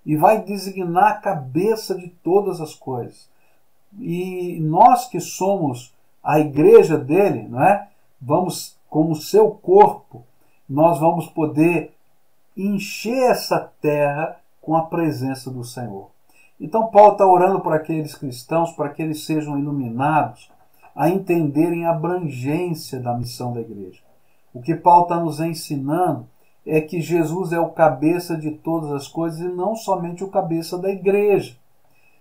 e 0.05 0.16
vai 0.16 0.42
designar 0.42 1.12
a 1.12 1.20
cabeça 1.20 1.94
de 1.94 2.09
todas 2.09 2.61
as 2.61 2.74
coisas. 2.74 3.28
E 3.98 4.59
nós 4.61 5.09
que 5.09 5.20
somos 5.20 5.94
a 6.22 6.38
igreja 6.38 6.96
dele, 6.96 7.48
não 7.48 7.62
é? 7.62 7.89
Vamos 8.21 8.77
como 8.89 9.14
seu 9.14 9.51
corpo, 9.51 10.25
nós 10.68 10.99
vamos 10.99 11.27
poder 11.29 11.95
encher 12.57 13.31
essa 13.31 13.59
terra 13.81 14.37
com 14.61 14.77
a 14.77 14.83
presença 14.83 15.51
do 15.51 15.64
Senhor. 15.64 16.11
Então 16.61 16.89
Paulo 16.89 17.12
está 17.12 17.27
orando 17.27 17.61
para 17.61 17.77
aqueles 17.77 18.14
cristãos 18.14 18.73
para 18.73 18.91
que 18.91 19.01
eles 19.03 19.25
sejam 19.25 19.59
iluminados 19.59 20.51
a 20.95 21.09
entenderem 21.09 21.87
a 21.87 21.93
abrangência 21.93 23.01
da 23.01 23.16
missão 23.16 23.53
da 23.53 23.61
igreja. 23.61 24.01
O 24.53 24.61
que 24.61 24.75
Paulo 24.75 25.05
está 25.05 25.18
nos 25.18 25.41
ensinando 25.41 26.27
é 26.66 26.81
que 26.81 27.01
Jesus 27.01 27.53
é 27.53 27.61
o 27.61 27.71
cabeça 27.71 28.37
de 28.37 28.51
todas 28.51 28.91
as 28.91 29.09
coisas 29.09 29.41
e 29.41 29.49
não 29.49 29.75
somente 29.75 30.23
o 30.23 30.29
cabeça 30.29 30.77
da 30.77 30.91
igreja. 30.91 31.57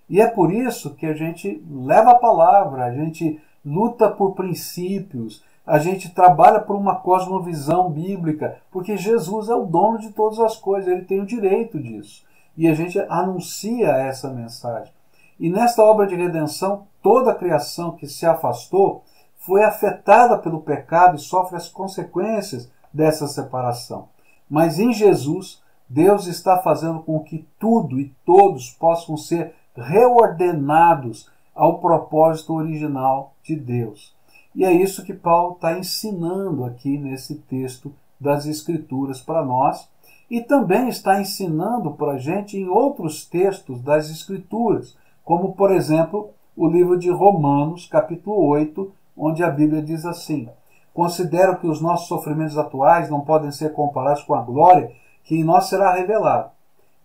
E 0.10 0.22
é 0.22 0.28
por 0.28 0.52
isso 0.54 0.96
que 0.96 1.06
a 1.06 1.14
gente 1.14 1.62
leva 1.70 2.12
a 2.12 2.16
palavra, 2.16 2.86
a 2.86 2.92
gente 2.92 3.40
luta 3.66 4.10
por 4.10 4.34
princípios, 4.34 5.44
a 5.70 5.78
gente 5.78 6.10
trabalha 6.10 6.60
por 6.60 6.76
uma 6.76 6.96
cosmovisão 6.96 7.92
bíblica, 7.92 8.58
porque 8.72 8.98
Jesus 8.98 9.50
é 9.50 9.54
o 9.54 9.68
dono 9.68 10.00
de 10.00 10.10
todas 10.10 10.40
as 10.40 10.58
coisas, 10.58 10.92
ele 10.92 11.06
tem 11.06 11.22
o 11.22 11.28
direito 11.28 11.80
disso. 11.80 12.26
E 12.58 12.68
a 12.68 12.74
gente 12.74 12.98
anuncia 13.08 13.90
essa 13.90 14.32
mensagem. 14.32 14.92
E 15.40 15.48
nesta 15.48 15.84
obra 15.84 16.08
de 16.08 16.16
redenção, 16.16 16.88
toda 17.04 17.32
a 17.32 17.36
criação 17.36 17.92
que 17.92 18.08
se 18.08 18.26
afastou 18.26 19.04
foi 19.38 19.64
afetada 19.64 20.40
pelo 20.40 20.62
pecado 20.62 21.16
e 21.16 21.20
sofre 21.20 21.56
as 21.56 21.70
consequências 21.70 22.68
dessa 22.92 23.28
separação. 23.28 24.10
Mas 24.50 24.80
em 24.80 24.92
Jesus, 24.92 25.62
Deus 25.88 26.26
está 26.26 26.58
fazendo 26.58 27.02
com 27.02 27.20
que 27.20 27.48
tudo 27.60 28.00
e 28.00 28.12
todos 28.26 28.72
possam 28.72 29.16
ser 29.16 29.54
reordenados 29.76 31.30
ao 31.54 31.78
propósito 31.78 32.56
original 32.56 33.36
de 33.44 33.56
Deus. 33.56 34.18
E 34.56 34.66
é 34.66 34.72
isso 34.72 35.04
que 35.06 35.14
Paulo 35.14 35.54
está 35.54 35.78
ensinando 35.78 36.66
aqui 36.66 36.98
nesse 36.98 37.36
texto 37.36 37.94
das 38.20 38.46
Escrituras 38.46 39.22
para 39.22 39.46
nós, 39.46 39.88
e 40.30 40.42
também 40.42 40.90
está 40.90 41.20
ensinando 41.20 41.92
para 41.92 42.14
a 42.14 42.18
gente 42.18 42.58
em 42.58 42.68
outros 42.68 43.26
textos 43.26 43.82
das 43.82 44.10
Escrituras, 44.10 44.96
como 45.24 45.54
por 45.54 45.72
exemplo 45.72 46.32
o 46.56 46.68
livro 46.68 46.98
de 46.98 47.10
Romanos, 47.10 47.88
capítulo 47.88 48.46
8, 48.48 48.92
onde 49.16 49.44
a 49.44 49.50
Bíblia 49.50 49.82
diz 49.82 50.06
assim: 50.06 50.50
Considero 50.94 51.58
que 51.58 51.68
os 51.68 51.82
nossos 51.82 52.08
sofrimentos 52.08 52.58
atuais 52.58 53.10
não 53.10 53.22
podem 53.22 53.52
ser 53.52 53.74
comparados 53.74 54.24
com 54.24 54.34
a 54.34 54.42
glória 54.42 54.92
que 55.24 55.36
em 55.36 55.44
nós 55.44 55.70
será 55.70 55.94
revelada. 55.94 56.52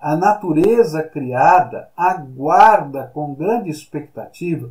A 0.00 0.16
natureza 0.16 1.02
criada 1.02 1.88
aguarda 1.96 3.10
com 3.14 3.34
grande 3.34 3.70
expectativa 3.70 4.70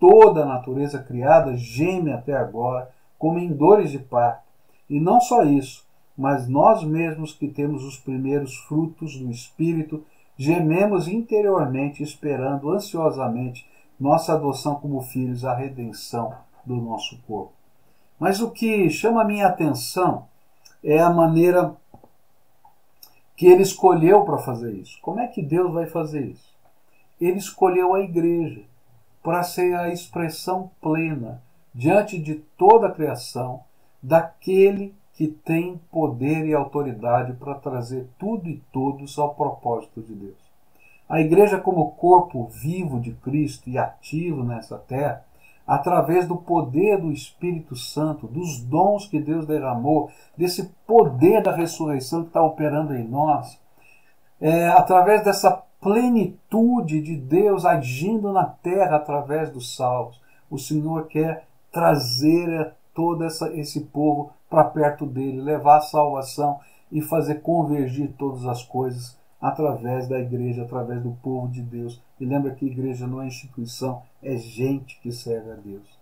toda 0.00 0.42
a 0.42 0.46
natureza 0.46 0.98
criada 0.98 1.54
geme 1.54 2.10
até 2.10 2.34
agora, 2.34 2.90
como 3.18 3.38
em 3.38 3.52
dores 3.52 3.90
de 3.90 3.98
parto. 3.98 4.42
E 4.88 4.98
não 4.98 5.20
só 5.20 5.44
isso, 5.44 5.86
mas 6.16 6.48
nós 6.48 6.82
mesmos 6.82 7.34
que 7.34 7.46
temos 7.46 7.84
os 7.84 7.98
primeiros 7.98 8.56
frutos 8.56 9.16
do 9.16 9.30
Espírito, 9.30 10.02
gememos 10.36 11.06
interiormente, 11.06 12.02
esperando 12.02 12.70
ansiosamente 12.70 13.68
nossa 14.00 14.32
adoção 14.32 14.76
como 14.76 15.02
filhos, 15.02 15.44
a 15.44 15.54
redenção 15.54 16.34
do 16.64 16.76
nosso 16.76 17.20
corpo. 17.26 17.52
Mas 18.18 18.40
o 18.40 18.50
que 18.50 18.88
chama 18.88 19.20
a 19.20 19.24
minha 19.24 19.46
atenção 19.46 20.26
é 20.82 20.98
a 20.98 21.10
maneira 21.10 21.76
que 23.36 23.46
ele 23.46 23.62
escolheu 23.62 24.24
para 24.24 24.38
fazer 24.38 24.72
isso. 24.72 24.98
Como 25.02 25.20
é 25.20 25.26
que 25.26 25.42
Deus 25.42 25.72
vai 25.72 25.86
fazer 25.86 26.26
isso? 26.26 26.54
Ele 27.20 27.38
escolheu 27.38 27.94
a 27.94 28.00
igreja 28.00 28.62
para 29.22 29.42
ser 29.42 29.74
a 29.74 29.92
expressão 29.92 30.70
plena 30.80 31.42
diante 31.74 32.18
de 32.18 32.34
toda 32.34 32.88
a 32.88 32.92
criação 32.92 33.62
daquele 34.02 34.94
que 35.14 35.28
tem 35.28 35.78
poder 35.90 36.46
e 36.46 36.54
autoridade 36.54 37.34
para 37.34 37.54
trazer 37.54 38.08
tudo 38.18 38.48
e 38.48 38.62
todos 38.72 39.18
ao 39.18 39.34
propósito 39.34 40.00
de 40.00 40.14
Deus. 40.14 40.50
A 41.08 41.20
igreja, 41.20 41.58
como 41.58 41.90
corpo 41.92 42.46
vivo 42.46 43.00
de 43.00 43.12
Cristo 43.12 43.68
e 43.68 43.76
ativo 43.76 44.42
nessa 44.44 44.78
terra, 44.78 45.24
através 45.66 46.26
do 46.26 46.36
poder 46.36 46.98
do 46.98 47.12
Espírito 47.12 47.76
Santo, 47.76 48.26
dos 48.26 48.60
dons 48.60 49.06
que 49.06 49.20
Deus 49.20 49.46
derramou, 49.46 50.10
desse 50.36 50.72
poder 50.86 51.42
da 51.42 51.54
ressurreição 51.54 52.22
que 52.22 52.28
está 52.28 52.42
operando 52.42 52.94
em 52.94 53.06
nós, 53.06 53.60
é, 54.40 54.68
através 54.68 55.22
dessa 55.22 55.62
plenitude 55.80 57.00
de 57.00 57.16
Deus 57.16 57.64
agindo 57.64 58.32
na 58.32 58.44
terra 58.44 58.96
através 58.96 59.50
dos 59.50 59.74
salvos. 59.74 60.20
O 60.50 60.58
Senhor 60.58 61.06
quer 61.06 61.46
trazer 61.72 62.72
todo 62.94 63.24
essa, 63.24 63.52
esse 63.54 63.80
povo 63.80 64.32
para 64.48 64.64
perto 64.64 65.06
dele, 65.06 65.40
levar 65.40 65.78
a 65.78 65.82
salvação 65.82 66.58
e 66.90 67.00
fazer 67.00 67.36
convergir 67.36 68.12
todas 68.18 68.44
as 68.46 68.62
coisas 68.62 69.18
através 69.40 70.06
da 70.06 70.18
igreja, 70.18 70.62
através 70.62 71.02
do 71.02 71.12
povo 71.22 71.48
de 71.48 71.62
Deus. 71.62 72.02
E 72.18 72.26
lembra 72.26 72.54
que 72.54 72.66
igreja 72.66 73.06
não 73.06 73.22
é 73.22 73.26
instituição, 73.26 74.02
é 74.22 74.36
gente 74.36 75.00
que 75.00 75.12
serve 75.12 75.52
a 75.52 75.54
Deus. 75.54 76.00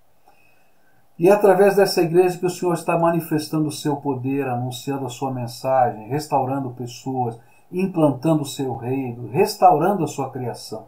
E 1.19 1.29
é 1.29 1.33
através 1.33 1.77
dessa 1.77 2.01
igreja 2.01 2.39
que 2.39 2.47
o 2.47 2.51
Senhor 2.51 2.75
está 2.75 2.97
manifestando 2.99 3.69
o 3.69 3.73
seu 3.73 3.97
poder, 3.97 4.47
anunciando 4.47 5.05
a 5.05 5.11
sua 5.11 5.33
mensagem, 5.33 6.09
restaurando 6.09 6.71
pessoas, 6.71 7.39
implantando 7.71 8.43
o 8.43 8.47
seu 8.47 8.75
reino, 8.77 9.29
restaurando 9.29 10.05
a 10.05 10.07
sua 10.07 10.31
criação. 10.31 10.87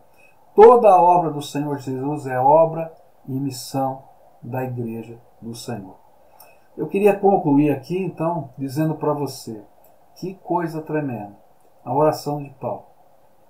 Toda 0.54 0.88
a 0.88 1.00
obra 1.00 1.30
do 1.30 1.42
Senhor 1.42 1.78
Jesus 1.78 2.26
é 2.26 2.38
obra 2.38 2.92
e 3.26 3.32
missão 3.32 4.02
da 4.42 4.64
igreja 4.64 5.18
do 5.40 5.54
Senhor. 5.54 5.96
Eu 6.76 6.88
queria 6.88 7.16
concluir 7.16 7.70
aqui, 7.70 7.98
então, 7.98 8.50
dizendo 8.56 8.94
para 8.94 9.12
você: 9.12 9.62
que 10.16 10.34
coisa 10.34 10.80
tremenda 10.80 11.36
a 11.84 11.94
oração 11.94 12.42
de 12.42 12.50
Paulo. 12.50 12.86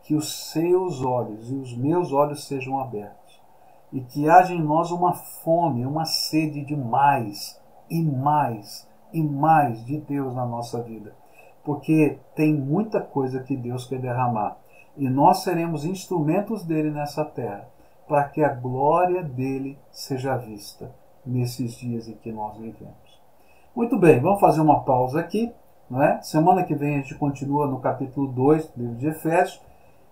Que 0.03 0.15
os 0.15 0.51
seus 0.51 1.05
olhos 1.05 1.51
e 1.51 1.55
os 1.55 1.77
meus 1.77 2.13
olhos 2.13 2.45
sejam 2.45 2.81
abertos 2.81 3.41
e 3.93 4.01
que 4.01 4.29
haja 4.29 4.55
em 4.55 4.63
nós 4.63 4.91
uma 4.91 5.13
fome, 5.13 5.85
uma 5.85 6.05
sede 6.05 6.65
de 6.65 6.77
mais 6.77 7.61
e 7.89 8.03
mais 8.03 8.89
e 9.13 9.23
mais 9.23 9.85
de 9.85 9.99
Deus 9.99 10.35
na 10.35 10.47
nossa 10.47 10.81
vida 10.83 11.15
porque 11.71 12.19
tem 12.35 12.53
muita 12.53 13.01
coisa 13.01 13.45
que 13.45 13.57
Deus 13.57 13.87
quer 13.87 14.01
derramar. 14.01 14.57
E 14.97 15.09
nós 15.09 15.45
seremos 15.45 15.85
instrumentos 15.85 16.65
dele 16.65 16.91
nessa 16.91 17.25
terra, 17.25 17.69
para 18.09 18.25
que 18.25 18.43
a 18.43 18.53
glória 18.53 19.23
dele 19.23 19.79
seja 19.93 20.37
vista 20.37 20.91
nesses 21.25 21.75
dias 21.75 22.09
em 22.09 22.15
que 22.15 22.33
nós 22.33 22.57
vivemos. 22.57 23.21
Muito 23.73 23.97
bem, 23.97 24.19
vamos 24.19 24.41
fazer 24.41 24.61
uma 24.61 24.81
pausa 24.81 25.21
aqui. 25.21 25.55
Não 25.89 26.03
é? 26.03 26.21
Semana 26.23 26.65
que 26.65 26.75
vem 26.75 26.97
a 26.97 26.99
gente 27.03 27.15
continua 27.15 27.69
no 27.69 27.79
capítulo 27.79 28.27
2 28.27 28.67
do 28.71 28.83
livro 28.83 28.97
de 28.97 29.07
Efésios 29.07 29.63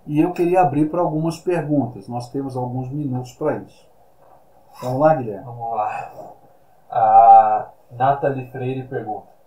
e 0.07 0.21
eu 0.21 0.31
queria 0.31 0.61
abrir 0.61 0.89
para 0.89 1.01
algumas 1.01 1.39
perguntas. 1.39 2.07
Nós 2.07 2.31
temos 2.31 2.57
alguns 2.57 2.89
minutos 2.89 3.33
para 3.33 3.57
isso. 3.57 3.85
Vamos 4.81 5.01
lá, 5.01 5.15
Guilherme? 5.17 5.45
Vamos 5.45 5.77
lá. 5.77 6.13
A 6.89 7.69
Nathalie 7.91 8.49
Freire 8.53 8.85
pergunta: 8.85 9.38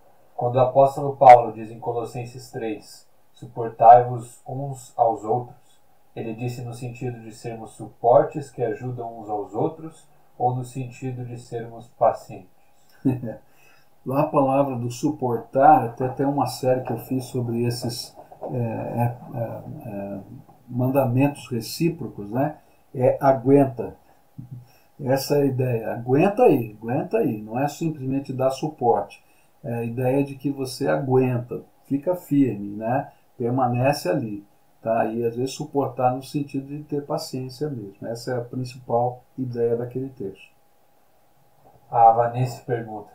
quando 0.41 0.55
o 0.55 0.61
apóstolo 0.61 1.15
Paulo 1.17 1.53
diz 1.53 1.69
em 1.69 1.79
Colossenses 1.79 2.49
3: 2.49 3.07
Suportai-vos 3.31 4.41
uns 4.47 4.91
aos 4.97 5.23
outros, 5.23 5.79
ele 6.15 6.33
disse 6.33 6.63
no 6.63 6.73
sentido 6.73 7.19
de 7.19 7.31
sermos 7.31 7.73
suportes 7.73 8.49
que 8.49 8.63
ajudam 8.63 9.19
uns 9.19 9.29
aos 9.29 9.53
outros 9.53 10.09
ou 10.39 10.55
no 10.55 10.65
sentido 10.65 11.23
de 11.23 11.37
sermos 11.37 11.89
pacientes? 11.89 12.49
Lá 14.03 14.21
a 14.21 14.27
palavra 14.29 14.75
do 14.77 14.89
suportar, 14.89 15.85
até 15.85 16.07
tem 16.07 16.25
uma 16.25 16.47
série 16.47 16.81
que 16.81 16.91
eu 16.91 16.97
fiz 16.97 17.25
sobre 17.25 17.63
esses 17.63 18.17
é, 18.51 18.57
é, 18.57 19.17
é, 19.85 20.19
mandamentos 20.67 21.47
recíprocos, 21.51 22.31
né? 22.31 22.57
É 22.95 23.15
aguenta. 23.21 23.95
Essa 24.99 25.35
é 25.35 25.41
a 25.43 25.45
ideia. 25.45 25.93
Aguenta 25.93 26.41
aí, 26.41 26.75
aguenta 26.81 27.19
aí. 27.19 27.39
Não 27.39 27.59
é 27.59 27.67
simplesmente 27.67 28.33
dar 28.33 28.49
suporte 28.49 29.23
é 29.63 29.73
a 29.73 29.83
ideia 29.83 30.23
de 30.23 30.35
que 30.35 30.51
você 30.51 30.87
aguenta, 30.87 31.63
fica 31.85 32.15
firme, 32.15 32.75
né? 32.75 33.11
permanece 33.37 34.09
ali. 34.09 34.45
Tá? 34.81 35.05
E 35.05 35.23
às 35.23 35.35
vezes 35.35 35.53
suportar 35.53 36.15
no 36.15 36.23
sentido 36.23 36.67
de 36.67 36.83
ter 36.83 37.05
paciência 37.05 37.69
mesmo. 37.69 38.07
Essa 38.07 38.31
é 38.31 38.37
a 38.37 38.41
principal 38.41 39.23
ideia 39.37 39.75
daquele 39.75 40.09
texto. 40.09 40.49
A 41.89 42.11
Vanessa 42.11 42.63
pergunta: 42.65 43.11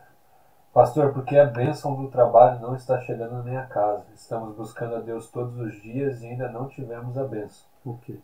Pastor, 0.73 1.11
por 1.11 1.25
que 1.25 1.37
a 1.37 1.45
bênção 1.45 1.95
do 1.95 2.09
trabalho 2.09 2.61
não 2.61 2.75
está 2.75 3.01
chegando 3.01 3.33
na 3.33 3.43
minha 3.43 3.65
casa? 3.65 4.05
Estamos 4.13 4.55
buscando 4.55 4.95
a 4.95 4.99
Deus 4.99 5.29
todos 5.29 5.57
os 5.57 5.81
dias 5.81 6.21
e 6.21 6.27
ainda 6.27 6.49
não 6.49 6.69
tivemos 6.69 7.17
a 7.17 7.25
bênção. 7.25 7.65
Por 7.83 7.99
quê? 8.01 8.19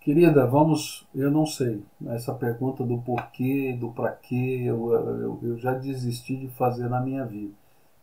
Querida, 0.00 0.46
vamos, 0.46 1.06
eu 1.14 1.30
não 1.30 1.44
sei, 1.44 1.82
essa 2.06 2.34
pergunta 2.34 2.82
do 2.82 2.96
porquê, 3.02 3.76
do 3.78 3.90
para 3.90 4.12
quê, 4.12 4.62
eu, 4.64 4.92
eu, 4.92 5.38
eu, 5.42 5.58
já 5.58 5.74
desisti 5.74 6.36
de 6.36 6.48
fazer 6.48 6.88
na 6.88 7.02
minha 7.02 7.22
vida. 7.26 7.52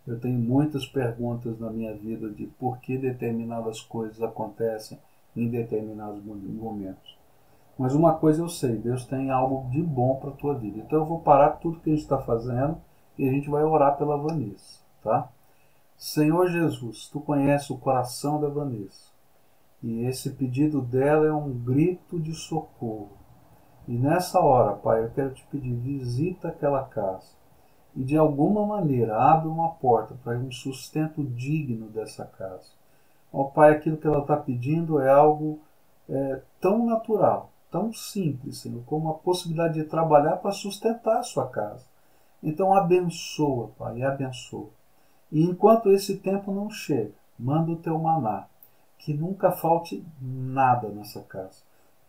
Eu 0.05 0.19
tenho 0.19 0.37
muitas 0.37 0.85
perguntas 0.85 1.59
na 1.59 1.71
minha 1.71 1.95
vida 1.95 2.29
de 2.29 2.45
por 2.45 2.77
que 2.77 2.99
determinadas 2.99 3.81
coisas 3.81 4.21
acontecem 4.21 4.99
em 5.35 5.49
determinados 5.49 6.23
momentos. 6.23 7.17
Mas 7.79 7.95
uma 7.95 8.13
coisa 8.13 8.43
eu 8.43 8.49
sei, 8.49 8.75
Deus 8.77 9.03
tem 9.05 9.31
algo 9.31 9.67
de 9.71 9.81
bom 9.81 10.17
para 10.17 10.29
a 10.29 10.33
tua 10.33 10.53
vida. 10.53 10.77
Então 10.77 10.99
eu 10.99 11.05
vou 11.05 11.19
parar 11.21 11.53
tudo 11.53 11.79
que 11.79 11.89
a 11.89 11.93
gente 11.93 12.03
está 12.03 12.19
fazendo 12.19 12.77
e 13.17 13.27
a 13.27 13.31
gente 13.31 13.49
vai 13.49 13.63
orar 13.63 13.97
pela 13.97 14.17
Vanessa, 14.17 14.81
tá? 15.03 15.29
Senhor 15.97 16.47
Jesus, 16.47 17.09
tu 17.11 17.19
conheces 17.19 17.71
o 17.71 17.77
coração 17.77 18.39
da 18.39 18.47
Vanessa. 18.47 19.16
E 19.81 20.05
esse 20.05 20.31
pedido 20.31 20.81
dela 20.81 21.27
é 21.27 21.33
um 21.33 21.51
grito 21.51 22.19
de 22.19 22.33
socorro. 22.33 23.17
E 23.87 23.97
nessa 23.97 24.39
hora, 24.39 24.75
Pai, 24.75 25.03
eu 25.03 25.11
quero 25.11 25.33
te 25.33 25.45
pedir, 25.47 25.75
visita 25.75 26.49
aquela 26.49 26.83
casa 26.83 27.37
e 27.95 28.03
de 28.03 28.17
alguma 28.17 28.65
maneira 28.65 29.17
abre 29.17 29.47
uma 29.47 29.69
porta 29.69 30.15
para 30.23 30.37
um 30.37 30.51
sustento 30.51 31.23
digno 31.23 31.87
dessa 31.87 32.25
casa. 32.25 32.69
Ó 33.31 33.45
Pai, 33.45 33.71
aquilo 33.71 33.97
que 33.97 34.05
ela 34.05 34.19
está 34.19 34.35
pedindo 34.35 34.99
é 34.99 35.09
algo 35.09 35.59
é, 36.09 36.41
tão 36.59 36.85
natural, 36.85 37.49
tão 37.71 37.93
simples, 37.93 38.59
Senhor, 38.59 38.83
como 38.85 39.09
a 39.09 39.13
possibilidade 39.15 39.75
de 39.75 39.83
trabalhar 39.85 40.37
para 40.37 40.51
sustentar 40.51 41.17
a 41.17 41.23
sua 41.23 41.47
casa. 41.47 41.85
Então 42.41 42.73
abençoa, 42.73 43.71
Pai, 43.77 44.03
abençoa. 44.03 44.69
E 45.31 45.43
enquanto 45.43 45.91
esse 45.91 46.17
tempo 46.17 46.51
não 46.51 46.69
chega, 46.69 47.13
manda 47.37 47.71
o 47.71 47.77
teu 47.77 47.97
maná 47.97 48.47
que 48.97 49.13
nunca 49.13 49.51
falte 49.51 50.05
nada 50.21 50.89
nessa 50.89 51.21
casa. 51.21 51.61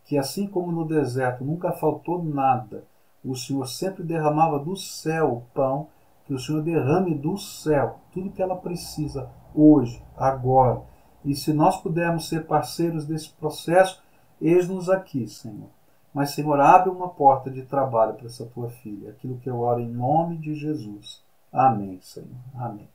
Que 0.04 0.16
assim 0.16 0.46
como 0.46 0.72
no 0.72 0.86
deserto 0.86 1.44
nunca 1.44 1.72
faltou 1.72 2.22
nada, 2.22 2.84
o 3.24 3.34
Senhor 3.36 3.66
sempre 3.66 4.02
derramava 4.02 4.58
do 4.58 4.76
céu 4.76 5.32
o 5.32 5.40
pão, 5.54 5.88
que 6.24 6.34
o 6.34 6.38
Senhor 6.38 6.62
derrame 6.62 7.14
do 7.14 7.36
céu 7.36 7.98
tudo 8.12 8.30
que 8.30 8.42
ela 8.42 8.56
precisa 8.56 9.30
hoje, 9.54 10.02
agora. 10.16 10.82
E 11.24 11.34
se 11.34 11.52
nós 11.52 11.76
pudermos 11.76 12.28
ser 12.28 12.46
parceiros 12.46 13.04
desse 13.04 13.30
processo, 13.30 14.02
Eis-nos 14.40 14.88
aqui, 14.88 15.26
Senhor. 15.26 15.68
Mas, 16.14 16.30
Senhor, 16.30 16.58
abre 16.60 16.90
uma 16.90 17.08
porta 17.08 17.50
de 17.50 17.62
trabalho 17.62 18.14
para 18.14 18.26
essa 18.26 18.46
tua 18.46 18.70
filha. 18.70 19.10
Aquilo 19.10 19.38
que 19.38 19.50
eu 19.50 19.60
oro 19.60 19.80
em 19.80 19.88
nome 19.88 20.38
de 20.38 20.54
Jesus. 20.54 21.22
Amém, 21.52 21.98
Senhor. 22.00 22.38
Amém. 22.54 22.88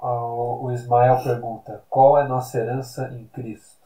O 0.00 0.70
Ismael 0.72 1.22
pergunta: 1.22 1.82
qual 1.88 2.18
é 2.18 2.26
nossa 2.26 2.58
herança 2.58 3.14
em 3.14 3.24
Cristo? 3.26 3.80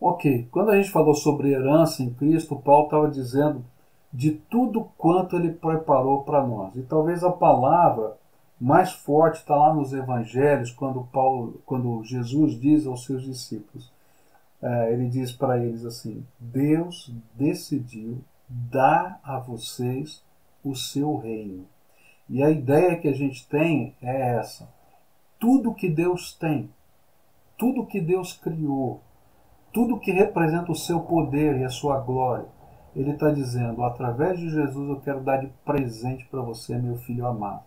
Ok, 0.00 0.46
quando 0.50 0.70
a 0.70 0.76
gente 0.76 0.90
falou 0.90 1.14
sobre 1.14 1.52
herança 1.52 2.02
em 2.02 2.12
Cristo, 2.12 2.56
Paulo 2.56 2.84
estava 2.84 3.10
dizendo 3.10 3.64
de 4.12 4.32
tudo 4.32 4.88
quanto 4.96 5.36
ele 5.36 5.52
preparou 5.52 6.22
para 6.22 6.46
nós. 6.46 6.76
E 6.76 6.82
talvez 6.82 7.24
a 7.24 7.30
palavra 7.30 8.16
mais 8.60 8.92
forte 8.92 9.36
está 9.36 9.56
lá 9.56 9.74
nos 9.74 9.92
evangelhos, 9.92 10.70
quando, 10.70 11.04
Paulo, 11.12 11.60
quando 11.64 12.02
Jesus 12.04 12.58
diz 12.58 12.86
aos 12.86 13.04
seus 13.04 13.22
discípulos: 13.22 13.90
é, 14.62 14.92
ele 14.92 15.08
diz 15.08 15.32
para 15.32 15.58
eles 15.58 15.84
assim: 15.84 16.26
Deus 16.38 17.10
decidiu 17.34 18.18
dar 18.48 19.18
a 19.22 19.38
vocês 19.38 20.22
o 20.62 20.74
seu 20.74 21.16
reino. 21.16 21.66
E 22.28 22.42
a 22.42 22.50
ideia 22.50 22.98
que 22.98 23.08
a 23.08 23.14
gente 23.14 23.46
tem 23.48 23.94
é 24.02 24.36
essa: 24.36 24.68
tudo 25.38 25.74
que 25.74 25.88
Deus 25.88 26.32
tem, 26.34 26.70
tudo 27.56 27.86
que 27.86 28.00
Deus 28.00 28.32
criou, 28.32 29.00
tudo 29.72 29.98
que 29.98 30.10
representa 30.10 30.72
o 30.72 30.76
seu 30.76 31.00
poder 31.00 31.58
e 31.58 31.64
a 31.64 31.68
sua 31.68 32.00
glória, 32.00 32.46
ele 32.94 33.10
está 33.10 33.30
dizendo: 33.30 33.84
através 33.84 34.38
de 34.38 34.48
Jesus 34.48 34.88
eu 34.88 35.00
quero 35.00 35.20
dar 35.20 35.38
de 35.38 35.48
presente 35.64 36.26
para 36.30 36.40
você, 36.40 36.76
meu 36.78 36.96
filho 36.96 37.26
amado. 37.26 37.62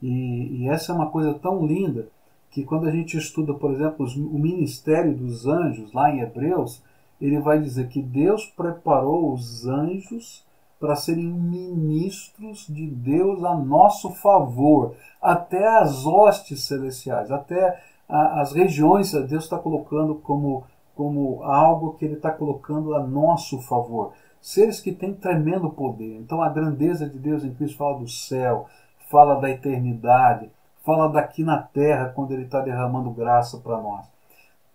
E, 0.00 0.62
e 0.62 0.68
essa 0.68 0.92
é 0.92 0.94
uma 0.94 1.10
coisa 1.10 1.34
tão 1.34 1.66
linda 1.66 2.08
que 2.50 2.64
quando 2.64 2.86
a 2.86 2.90
gente 2.90 3.16
estuda, 3.16 3.54
por 3.54 3.72
exemplo, 3.72 4.06
o 4.06 4.38
ministério 4.38 5.16
dos 5.16 5.46
anjos, 5.46 5.92
lá 5.92 6.10
em 6.10 6.20
Hebreus, 6.20 6.82
ele 7.20 7.40
vai 7.40 7.60
dizer 7.60 7.88
que 7.88 8.02
Deus 8.02 8.46
preparou 8.46 9.32
os 9.32 9.66
anjos 9.66 10.44
para 10.82 10.96
serem 10.96 11.32
ministros 11.32 12.66
de 12.68 12.88
Deus 12.88 13.44
a 13.44 13.54
nosso 13.54 14.10
favor, 14.14 14.96
até 15.22 15.64
as 15.78 16.04
hostes 16.04 16.64
celestiais, 16.64 17.30
até 17.30 17.80
a, 18.08 18.40
as 18.40 18.52
regiões, 18.52 19.12
Deus 19.12 19.44
está 19.44 19.56
colocando 19.56 20.16
como, 20.16 20.64
como 20.96 21.40
algo 21.44 21.92
que 21.92 22.04
Ele 22.04 22.14
está 22.14 22.32
colocando 22.32 22.96
a 22.96 23.06
nosso 23.06 23.60
favor. 23.62 24.12
Seres 24.40 24.80
que 24.80 24.90
têm 24.90 25.14
tremendo 25.14 25.70
poder. 25.70 26.16
Então 26.16 26.42
a 26.42 26.48
grandeza 26.48 27.08
de 27.08 27.16
Deus 27.16 27.44
em 27.44 27.54
Cristo 27.54 27.78
fala 27.78 28.00
do 28.00 28.08
céu, 28.08 28.66
fala 29.08 29.40
da 29.40 29.48
eternidade, 29.48 30.50
fala 30.84 31.06
daqui 31.06 31.44
na 31.44 31.58
terra, 31.62 32.08
quando 32.12 32.32
ele 32.32 32.42
está 32.42 32.60
derramando 32.60 33.08
graça 33.12 33.56
para 33.58 33.80
nós. 33.80 34.04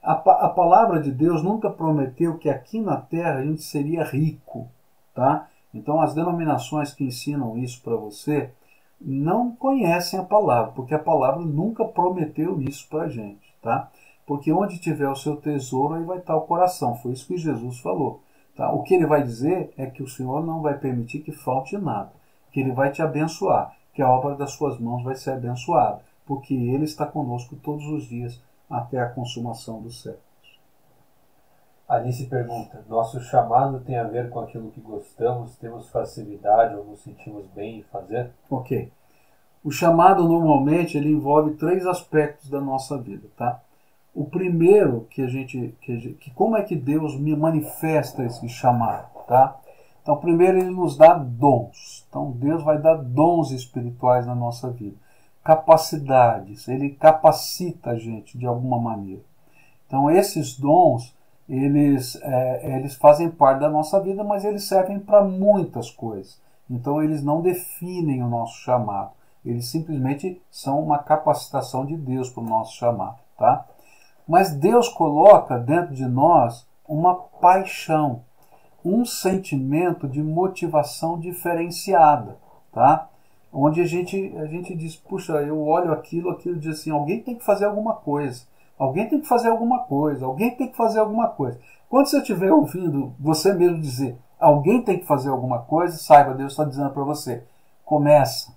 A, 0.02 0.14
a, 0.14 0.50
palavra 0.52 1.02
de 1.02 1.12
Deus 1.12 1.44
nunca 1.44 1.70
prometeu 1.70 2.38
que 2.38 2.50
aqui 2.50 2.80
na 2.80 2.96
terra 2.96 3.40
a 3.40 3.44
gente 3.44 3.62
seria 3.62 4.06
rico, 4.06 4.70
tá? 5.14 5.50
Então 5.74 6.02
as 6.02 6.14
denominações 6.14 6.94
que 6.94 7.04
ensinam 7.04 7.58
isso 7.58 7.82
para 7.84 7.96
você 7.96 8.52
não 9.00 9.52
conhecem 9.52 10.20
a 10.20 10.24
palavra, 10.24 10.72
porque 10.72 10.94
a 10.94 11.00
palavra 11.00 11.46
nunca 11.46 11.86
prometeu 11.86 12.60
isso 12.62 12.88
para 12.90 13.04
a 13.04 13.10
gente, 13.10 13.54
tá? 13.62 13.92
Porque 14.26 14.52
onde 14.52 14.80
tiver 14.80 15.08
o 15.08 15.16
seu 15.16 15.38
tesouro, 15.38 15.94
aí 15.94 16.04
vai 16.04 16.18
estar 16.18 16.36
o 16.36 16.42
coração. 16.42 16.96
Foi 16.96 17.14
isso 17.14 17.28
que 17.28 17.38
Jesus 17.38 17.80
falou. 17.80 18.22
Tá? 18.56 18.72
O 18.74 18.84
que 18.84 18.96
ele 18.96 19.06
vai 19.06 19.24
dizer 19.24 19.72
é 19.78 19.86
que 19.86 20.04
o 20.04 20.08
Senhor 20.08 20.46
não 20.46 20.62
vai 20.62 20.78
permitir 20.78 21.20
que 21.20 21.32
falte 21.32 21.78
nada, 21.78 22.12
que 22.52 22.60
ele 22.60 22.72
vai 22.72 22.92
te 22.92 23.02
abençoar 23.02 23.78
que 23.98 24.02
a 24.04 24.12
obra 24.12 24.36
das 24.36 24.52
suas 24.52 24.80
mãos 24.80 25.04
vai 25.04 25.16
ser 25.16 25.32
abençoada, 25.32 26.04
porque 26.24 26.54
Ele 26.54 26.84
está 26.84 27.04
conosco 27.04 27.56
todos 27.56 27.84
os 27.88 28.08
dias 28.08 28.40
até 28.70 29.00
a 29.00 29.10
consumação 29.10 29.82
dos 29.82 30.04
séculos. 30.04 30.27
Alice 31.88 32.26
pergunta: 32.26 32.84
Nosso 32.90 33.20
chamado 33.22 33.80
tem 33.80 33.98
a 33.98 34.04
ver 34.04 34.30
com 34.30 34.40
aquilo 34.40 34.72
que 34.72 34.82
gostamos, 34.82 35.56
temos 35.56 35.90
facilidade 35.90 36.76
ou 36.76 36.84
nos 36.86 37.02
sentimos 37.02 37.46
bem 37.48 37.80
em 37.80 37.84
fazer? 37.84 38.32
Ok. 38.50 38.92
O 39.64 39.72
chamado 39.72 40.28
normalmente 40.28 40.98
ele 40.98 41.12
envolve 41.12 41.56
três 41.56 41.86
aspectos 41.86 42.50
da 42.50 42.60
nossa 42.60 42.98
vida, 42.98 43.28
tá? 43.38 43.62
O 44.14 44.26
primeiro 44.26 45.08
que 45.10 45.22
a 45.22 45.28
gente, 45.28 45.76
que, 45.82 46.14
que 46.14 46.32
como 46.32 46.58
é 46.58 46.64
que 46.64 46.76
Deus 46.76 47.18
me 47.20 47.36
manifesta 47.36 48.24
esse 48.24 48.48
chamado, 48.50 49.10
tá? 49.28 49.58
Então, 50.08 50.16
primeiro, 50.16 50.58
ele 50.58 50.70
nos 50.70 50.96
dá 50.96 51.14
dons. 51.16 52.06
Então, 52.08 52.32
Deus 52.32 52.64
vai 52.64 52.82
dar 52.82 52.96
dons 52.96 53.52
espirituais 53.52 54.26
na 54.26 54.34
nossa 54.34 54.72
vida, 54.72 54.96
capacidades. 55.44 56.70
Ele 56.70 56.92
capacita 56.92 57.90
a 57.90 58.00
gente 58.00 58.38
de 58.38 58.46
alguma 58.46 58.80
maneira. 58.80 59.22
Então, 59.86 60.10
esses 60.10 60.58
dons, 60.58 61.14
eles, 61.48 62.20
é, 62.22 62.78
eles 62.78 62.96
fazem 62.96 63.30
parte 63.30 63.60
da 63.60 63.70
nossa 63.70 64.00
vida, 64.02 64.24
mas 64.24 64.44
eles 64.44 64.64
servem 64.68 65.00
para 65.00 65.24
muitas 65.24 65.90
coisas. 65.90 66.42
Então, 66.70 67.02
eles 67.02 67.24
não 67.24 67.42
definem 67.42 68.22
o 68.22 68.28
nosso 68.28 68.58
chamado. 68.60 69.12
Eles 69.46 69.68
simplesmente 69.68 70.42
são 70.52 70.82
uma 70.82 71.00
capacitação 71.00 71.86
de 71.86 71.96
Deus 71.96 72.30
para 72.30 72.44
o 72.44 72.48
nosso 72.48 72.76
chamado, 72.76 73.18
tá? 73.38 73.66
Mas 74.28 74.52
Deus 74.52 74.90
coloca 74.90 75.58
dentro 75.58 75.96
de 75.96 76.06
nós 76.06 76.68
uma 76.86 77.16
paixão 77.16 78.22
um 78.88 79.06
sentimento 79.06 80.08
de 80.08 80.24
motivação 80.24 81.20
diferenciada, 81.20 82.38
tá? 82.72 83.10
Onde 83.52 83.82
a 83.82 83.86
gente, 83.86 84.34
a 84.38 84.46
gente 84.46 84.76
diz, 84.76 84.96
puxa, 84.96 85.34
eu 85.42 85.62
olho 85.62 85.92
aquilo, 85.92 86.30
aquilo 86.30 86.58
diz 86.58 86.80
assim, 86.80 86.92
alguém 86.92 87.22
tem 87.22 87.36
que 87.36 87.44
fazer 87.44 87.66
alguma 87.66 87.94
coisa, 87.94 88.44
alguém 88.78 89.08
tem 89.08 89.22
que 89.22 89.28
fazer 89.28 89.50
alguma 89.50 89.80
coisa, 89.80 90.26
alguém 90.26 90.56
tem 90.56 90.68
que 90.68 90.78
fazer 90.78 91.00
alguma 91.00 91.28
coisa. 91.28 91.60
Quando 91.90 92.08
você 92.08 92.20
estiver 92.20 92.52
ouvindo 92.52 93.14
você 93.20 93.54
mesmo 93.54 93.80
dizer, 93.80 94.18
alguém 94.40 94.82
tem 94.82 95.00
que 95.00 95.06
fazer 95.06 95.30
alguma 95.30 95.60
coisa, 95.60 95.98
saiba, 95.98 96.34
Deus 96.34 96.54
está 96.54 96.64
dizendo 96.64 96.90
para 96.92 97.04
você, 97.04 97.44
começa, 97.86 98.52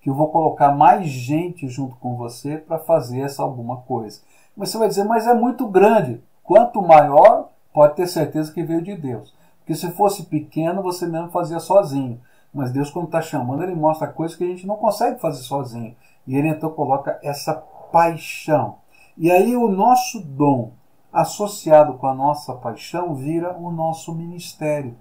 que 0.00 0.08
eu 0.08 0.14
vou 0.14 0.28
colocar 0.28 0.72
mais 0.72 1.08
gente 1.08 1.68
junto 1.68 1.96
com 1.96 2.16
você 2.16 2.56
para 2.56 2.78
fazer 2.78 3.20
essa 3.20 3.42
alguma 3.42 3.78
coisa. 3.78 4.20
Você 4.56 4.78
vai 4.78 4.88
dizer, 4.88 5.04
mas 5.04 5.26
é 5.26 5.34
muito 5.34 5.66
grande. 5.68 6.22
Quanto 6.42 6.82
maior, 6.82 7.50
pode 7.72 7.94
ter 7.94 8.06
certeza 8.06 8.52
que 8.52 8.62
veio 8.62 8.82
de 8.82 8.96
Deus. 8.96 9.34
Porque 9.58 9.74
se 9.74 9.90
fosse 9.92 10.24
pequeno, 10.24 10.82
você 10.82 11.06
mesmo 11.06 11.28
fazia 11.28 11.60
sozinho. 11.60 12.20
Mas 12.52 12.72
Deus, 12.72 12.90
quando 12.90 13.06
está 13.06 13.20
chamando, 13.20 13.62
ele 13.62 13.74
mostra 13.74 14.08
coisas 14.08 14.36
que 14.36 14.44
a 14.44 14.46
gente 14.46 14.66
não 14.66 14.76
consegue 14.76 15.20
fazer 15.20 15.42
sozinho. 15.42 15.94
E 16.26 16.36
ele 16.36 16.48
então 16.48 16.70
coloca 16.70 17.18
essa 17.22 17.54
paixão. 17.92 18.76
E 19.20 19.32
aí 19.32 19.56
o 19.56 19.66
nosso 19.66 20.20
dom, 20.20 20.74
associado 21.12 21.94
com 21.94 22.06
a 22.06 22.14
nossa 22.14 22.54
paixão, 22.54 23.16
vira 23.16 23.58
o 23.58 23.68
nosso 23.68 24.14
ministério. 24.14 24.96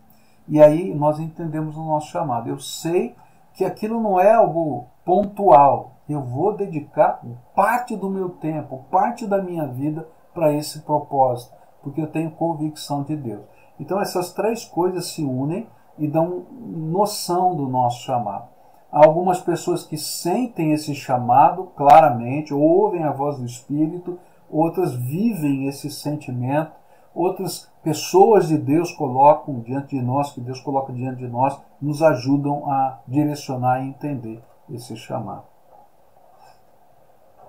E 0.47 0.59
aí 0.59 0.91
nós 0.95 1.19
entendemos 1.19 1.77
o 1.77 1.85
nosso 1.85 2.07
chamado. 2.07 2.49
Eu 2.49 2.57
sei 2.57 3.15
que 3.53 3.63
aquilo 3.63 4.01
não 4.01 4.19
é 4.19 4.33
algo 4.33 4.87
pontual. 5.05 5.97
Eu 6.09 6.23
vou 6.23 6.55
dedicar 6.55 7.21
parte 7.55 7.95
do 7.95 8.09
meu 8.09 8.29
tempo, 8.29 8.85
parte 8.89 9.27
da 9.27 9.39
minha 9.39 9.67
vida 9.67 10.09
para 10.33 10.51
esse 10.51 10.79
propósito, 10.79 11.53
porque 11.83 12.01
eu 12.01 12.07
tenho 12.07 12.31
convicção 12.31 13.03
de 13.03 13.15
Deus. 13.15 13.45
Então 13.79 14.01
essas 14.01 14.33
três 14.33 14.65
coisas 14.65 15.11
se 15.11 15.23
unem 15.23 15.67
e 15.95 16.07
dão 16.07 16.43
noção 16.59 17.55
do 17.55 17.67
nosso 17.67 18.01
chamado. 18.01 18.47
Algumas 18.91 19.41
pessoas 19.41 19.83
que 19.83 19.97
sentem 19.97 20.71
esse 20.71 20.95
chamado 20.95 21.65
claramente, 21.75 22.53
ouvem 22.53 23.03
a 23.03 23.11
voz 23.11 23.37
do 23.37 23.45
Espírito, 23.45 24.17
outras 24.49 24.93
vivem 24.93 25.67
esse 25.67 25.91
sentimento, 25.91 26.71
outras 27.13 27.69
pessoas 27.83 28.47
de 28.47 28.57
Deus 28.57 28.91
colocam 28.91 29.59
diante 29.59 29.95
de 29.95 30.01
nós, 30.01 30.31
que 30.31 30.39
Deus 30.39 30.61
coloca 30.61 30.93
diante 30.93 31.17
de 31.17 31.27
nós, 31.27 31.59
nos 31.81 32.01
ajudam 32.01 32.69
a 32.71 32.99
direcionar 33.07 33.81
e 33.81 33.89
entender 33.89 34.41
esse 34.69 34.95
chamado. 34.95 35.43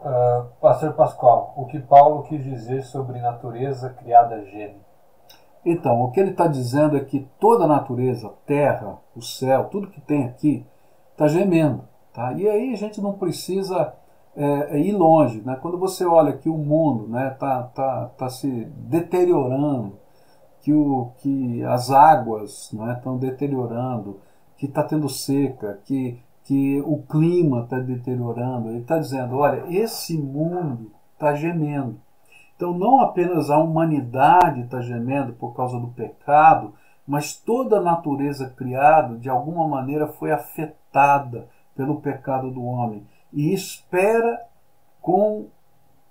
Uh, 0.01 0.47
Pastor 0.61 0.93
Pascoal, 0.93 1.55
o 1.57 1.66
que 1.66 1.80
Paulo 1.80 2.22
quis 2.24 2.43
dizer 2.43 2.82
sobre 2.84 3.20
natureza 3.20 3.91
criada 3.91 4.45
gêmea? 4.45 4.86
Então, 5.64 6.03
o 6.03 6.11
que 6.12 6.20
ele 6.20 6.30
está 6.30 6.47
dizendo 6.47 6.97
é 6.97 7.01
que 7.01 7.28
toda 7.39 7.64
a 7.64 7.68
natureza, 7.68 8.32
terra, 8.47 8.99
o 9.14 9.20
céu, 9.20 9.64
tudo 9.64 9.91
que 9.91 10.01
tem 10.01 10.24
aqui, 10.24 10.64
está 11.18 11.26
gemendo. 11.26 11.82
Tá? 12.14 12.32
E 12.34 12.48
aí 12.48 12.72
a 12.72 12.76
gente 12.76 13.00
não 13.00 13.14
precisa 13.14 13.92
é, 14.36 14.76
é 14.76 14.78
ir 14.78 14.92
longe. 14.92 15.42
Né? 15.44 15.58
Quando 15.60 15.76
você 15.76 16.06
olha 16.06 16.32
que 16.32 16.48
o 16.48 16.56
mundo 16.56 17.06
está 17.06 17.18
né, 17.18 17.30
tá, 17.30 17.62
tá, 17.64 18.10
tá 18.16 18.28
se 18.30 18.48
deteriorando, 18.76 19.98
que, 20.62 20.72
o, 20.72 21.12
que 21.18 21.64
as 21.64 21.90
águas 21.90 22.72
estão 22.72 23.14
né, 23.14 23.20
deteriorando, 23.20 24.20
que 24.56 24.66
está 24.66 24.84
tendo 24.84 25.08
seca, 25.08 25.80
que, 25.84 26.20
que 26.44 26.80
o 26.86 27.02
clima 27.02 27.62
está 27.62 27.78
deteriorando, 27.80 28.68
ele 28.68 28.80
está 28.80 28.98
dizendo: 28.98 29.36
olha, 29.36 29.64
esse 29.68 30.16
mundo 30.16 30.92
está 31.14 31.34
gemendo. 31.34 32.00
Então, 32.54 32.76
não 32.76 33.00
apenas 33.00 33.50
a 33.50 33.58
humanidade 33.58 34.62
está 34.62 34.80
gemendo 34.80 35.32
por 35.32 35.54
causa 35.54 35.78
do 35.78 35.88
pecado, 35.88 36.74
mas 37.06 37.34
toda 37.34 37.78
a 37.78 37.82
natureza 37.82 38.50
criada, 38.50 39.16
de 39.16 39.28
alguma 39.28 39.66
maneira, 39.68 40.08
foi 40.08 40.32
afetada 40.32 40.78
pelo 41.74 42.01
pecado 42.01 42.51
do 42.51 42.64
homem 42.64 43.07
e 43.32 43.53
espera 43.53 44.43
com, 45.01 45.47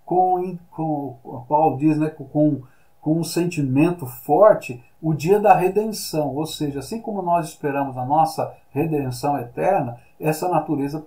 com, 0.05 0.57
com 0.71 1.45
Paulo 1.47 1.77
diz, 1.77 1.97
né, 1.97 2.09
com, 2.09 2.25
com 2.25 2.61
com 3.07 3.21
um 3.21 3.23
sentimento 3.23 4.05
forte 4.05 4.83
o 5.01 5.13
dia 5.13 5.39
da 5.39 5.53
redenção, 5.53 6.35
ou 6.35 6.45
seja, 6.45 6.79
assim 6.79 6.99
como 6.99 7.21
nós 7.21 7.47
esperamos 7.47 7.95
a 7.95 8.05
nossa 8.05 8.53
redenção 8.71 9.39
eterna, 9.39 9.97
essa 10.19 10.49
natureza 10.49 11.05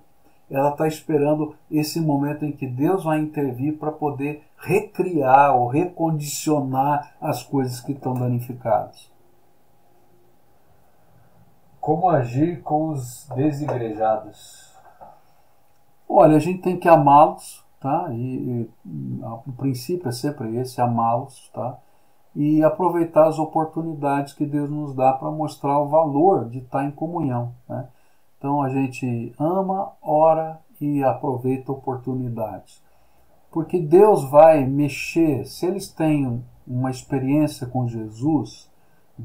ela 0.50 0.70
está 0.70 0.88
esperando 0.88 1.54
esse 1.70 2.00
momento 2.00 2.46
em 2.46 2.52
que 2.52 2.66
Deus 2.66 3.04
vai 3.04 3.20
intervir 3.20 3.76
para 3.76 3.92
poder 3.92 4.42
recriar 4.56 5.54
ou 5.54 5.68
recondicionar 5.68 7.12
as 7.20 7.42
coisas 7.42 7.80
que 7.82 7.92
estão 7.92 8.14
danificadas. 8.14 9.09
Como 11.80 12.10
agir 12.10 12.62
com 12.62 12.90
os 12.90 13.26
desigrejados? 13.34 14.70
Olha, 16.08 16.36
a 16.36 16.40
gente 16.40 16.60
tem 16.60 16.76
que 16.76 16.88
amá-los, 16.88 17.64
tá? 17.80 18.08
E, 18.12 18.68
e, 18.84 19.20
o 19.46 19.52
princípio 19.52 20.08
é 20.08 20.12
sempre 20.12 20.56
esse, 20.56 20.80
amá-los, 20.80 21.48
tá? 21.54 21.78
E 22.36 22.62
aproveitar 22.62 23.26
as 23.26 23.38
oportunidades 23.38 24.34
que 24.34 24.44
Deus 24.44 24.70
nos 24.70 24.94
dá 24.94 25.12
para 25.12 25.30
mostrar 25.30 25.80
o 25.80 25.88
valor 25.88 26.48
de 26.48 26.58
estar 26.58 26.84
em 26.84 26.90
comunhão, 26.90 27.54
né? 27.68 27.88
Então 28.38 28.62
a 28.62 28.68
gente 28.68 29.34
ama, 29.38 29.92
ora 30.02 30.60
e 30.80 31.02
aproveita 31.02 31.72
oportunidades. 31.72 32.82
Porque 33.50 33.78
Deus 33.78 34.24
vai 34.24 34.64
mexer, 34.64 35.44
se 35.44 35.66
eles 35.66 35.88
têm 35.88 36.42
uma 36.66 36.90
experiência 36.90 37.66
com 37.66 37.86
Jesus, 37.86 38.69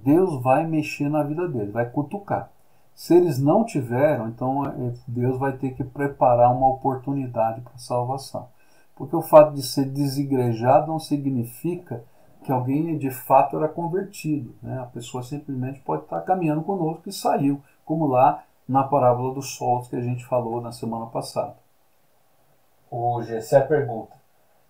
Deus 0.04 0.42
vai 0.42 0.66
mexer 0.66 1.10
na 1.10 1.24
vida 1.24 1.48
deles, 1.48 1.72
vai 1.72 1.90
cutucar. 1.90 2.52
Se 2.94 3.14
eles 3.16 3.38
não 3.40 3.66
tiveram, 3.66 4.30
então 4.30 4.66
é, 4.66 4.94
Deus 5.08 5.38
vai 5.38 5.58
ter 5.58 5.72
que 5.72 5.84
preparar 5.84 6.56
uma 6.56 6.68
oportunidade 6.68 7.62
para 7.62 7.78
salvação. 7.78 8.48
Porque 8.96 9.16
o 9.16 9.22
fato 9.22 9.54
de 9.54 9.62
ser 9.62 9.86
desigrejado 9.86 10.88
não 10.88 11.00
significa 11.00 12.04
que 12.44 12.52
alguém 12.52 12.98
de 12.98 13.10
fato 13.10 13.58
era 13.58 13.68
convertido. 13.68 14.56
Né? 14.62 14.80
A 14.80 14.86
pessoa 14.86 15.24
simplesmente 15.24 15.82
pode 15.82 16.04
estar 16.04 16.22
caminhando 16.22 16.64
conosco 16.64 17.10
e 17.10 17.12
saiu, 17.12 17.62
como 17.84 18.08
lá 18.08 18.44
na 18.68 18.84
parábola 18.84 19.34
dos 19.34 19.56
solos 19.56 19.88
que 19.88 19.96
a 19.96 20.02
gente 20.02 20.26
falou 20.26 20.62
na 20.62 20.72
semana 20.72 21.08
passada. 21.08 21.58
O 22.90 23.22
Gessé 23.24 23.60
pergunta: 23.60 24.16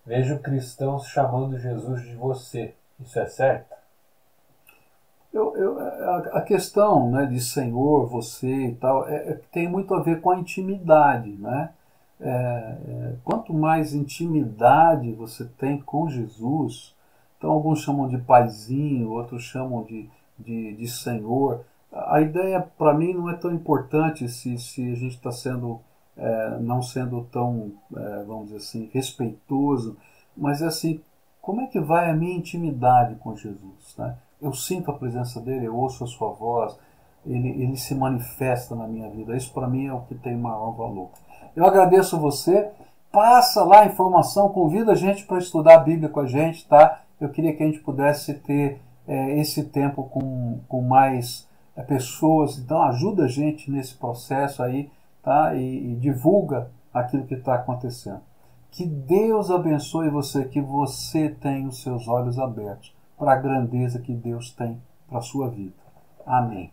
Vejo 0.04 0.40
cristãos 0.40 1.06
chamando 1.06 1.58
Jesus 1.58 2.02
de 2.02 2.14
você. 2.16 2.74
Isso 2.98 3.18
é 3.20 3.26
certo? 3.26 3.75
Eu, 5.36 5.56
eu, 5.56 5.78
a, 6.32 6.40
questão 6.40 7.10
né, 7.10 7.26
de 7.26 7.40
Senhor, 7.40 8.06
você 8.06 8.68
e 8.68 8.74
tal, 8.74 9.06
é, 9.08 9.14
é, 9.30 9.40
tem 9.52 9.68
muito 9.68 9.92
a 9.94 10.00
ver 10.00 10.20
com 10.20 10.30
a 10.30 10.38
intimidade. 10.38 11.30
Né? 11.32 11.70
É, 12.20 12.28
é, 12.28 13.14
quanto 13.24 13.52
mais 13.52 13.92
intimidade 13.94 15.12
você 15.12 15.44
tem 15.44 15.80
com 15.80 16.08
Jesus, 16.08 16.94
então 17.36 17.50
alguns 17.50 17.80
chamam 17.80 18.08
de 18.08 18.18
paizinho, 18.18 19.10
outros 19.10 19.42
chamam 19.42 19.82
de, 19.84 20.08
de, 20.38 20.74
de 20.74 20.88
Senhor 20.88 21.64
a 21.92 22.20
ideia 22.20 22.60
para 22.76 22.94
mim 22.94 23.14
não 23.14 23.30
é 23.30 23.34
tão 23.34 23.52
importante 23.52 24.28
se, 24.28 24.58
se 24.58 24.82
a 24.82 24.94
gente 24.94 25.16
está 25.16 25.32
sendo 25.32 25.80
é, 26.16 26.58
não 26.60 26.82
sendo 26.82 27.24
tão 27.30 27.72
é, 27.94 28.24
vamos 28.24 28.46
dizer 28.46 28.56
assim 28.58 28.90
respeitoso 28.92 29.96
mas 30.36 30.62
é 30.62 30.66
assim 30.66 31.00
como 31.40 31.60
é 31.60 31.66
que 31.66 31.80
vai 31.80 32.10
a 32.10 32.14
minha 32.14 32.36
intimidade 32.36 33.14
com 33.16 33.36
Jesus 33.36 33.94
né? 33.96 34.16
Eu 34.40 34.52
sinto 34.52 34.90
a 34.90 34.94
presença 34.94 35.40
dele 35.40 35.66
eu 35.66 35.76
ouço 35.76 36.04
a 36.04 36.06
sua 36.06 36.30
voz 36.32 36.76
ele, 37.24 37.48
ele 37.48 37.76
se 37.76 37.94
manifesta 37.94 38.74
na 38.74 38.86
minha 38.86 39.08
vida 39.10 39.36
isso 39.36 39.52
para 39.52 39.68
mim 39.68 39.86
é 39.86 39.92
o 39.92 40.02
que 40.02 40.14
tem 40.14 40.36
maior 40.36 40.72
valor 40.72 41.10
eu 41.54 41.64
agradeço 41.64 42.18
você 42.18 42.70
passa 43.10 43.64
lá 43.64 43.80
a 43.80 43.86
informação 43.86 44.48
convida 44.48 44.92
a 44.92 44.96
gente 44.96 45.24
para 45.24 45.38
estudar 45.38 45.74
a 45.76 45.84
Bíblia 45.84 46.08
com 46.08 46.20
a 46.20 46.26
gente 46.26 46.66
tá 46.66 47.02
eu 47.20 47.30
queria 47.30 47.54
que 47.54 47.62
a 47.62 47.66
gente 47.66 47.80
pudesse 47.80 48.34
ter 48.34 48.80
é, 49.06 49.38
esse 49.38 49.64
tempo 49.64 50.04
com, 50.04 50.60
com 50.68 50.82
mais 50.82 51.48
é, 51.74 51.82
pessoas. 51.82 52.58
Então 52.58 52.82
ajuda 52.82 53.24
a 53.24 53.28
gente 53.28 53.70
nesse 53.70 53.94
processo 53.94 54.62
aí, 54.62 54.90
tá? 55.22 55.54
E, 55.54 55.92
e 55.92 55.96
divulga 55.96 56.70
aquilo 56.92 57.26
que 57.26 57.34
está 57.34 57.54
acontecendo. 57.54 58.20
Que 58.70 58.84
Deus 58.84 59.50
abençoe 59.50 60.10
você, 60.10 60.44
que 60.44 60.60
você 60.60 61.28
tenha 61.28 61.68
os 61.68 61.82
seus 61.82 62.06
olhos 62.08 62.38
abertos 62.38 62.94
para 63.16 63.32
a 63.32 63.36
grandeza 63.36 64.00
que 64.00 64.12
Deus 64.12 64.50
tem 64.50 64.80
para 65.08 65.18
a 65.18 65.22
sua 65.22 65.48
vida. 65.48 65.74
Amém. 66.26 66.72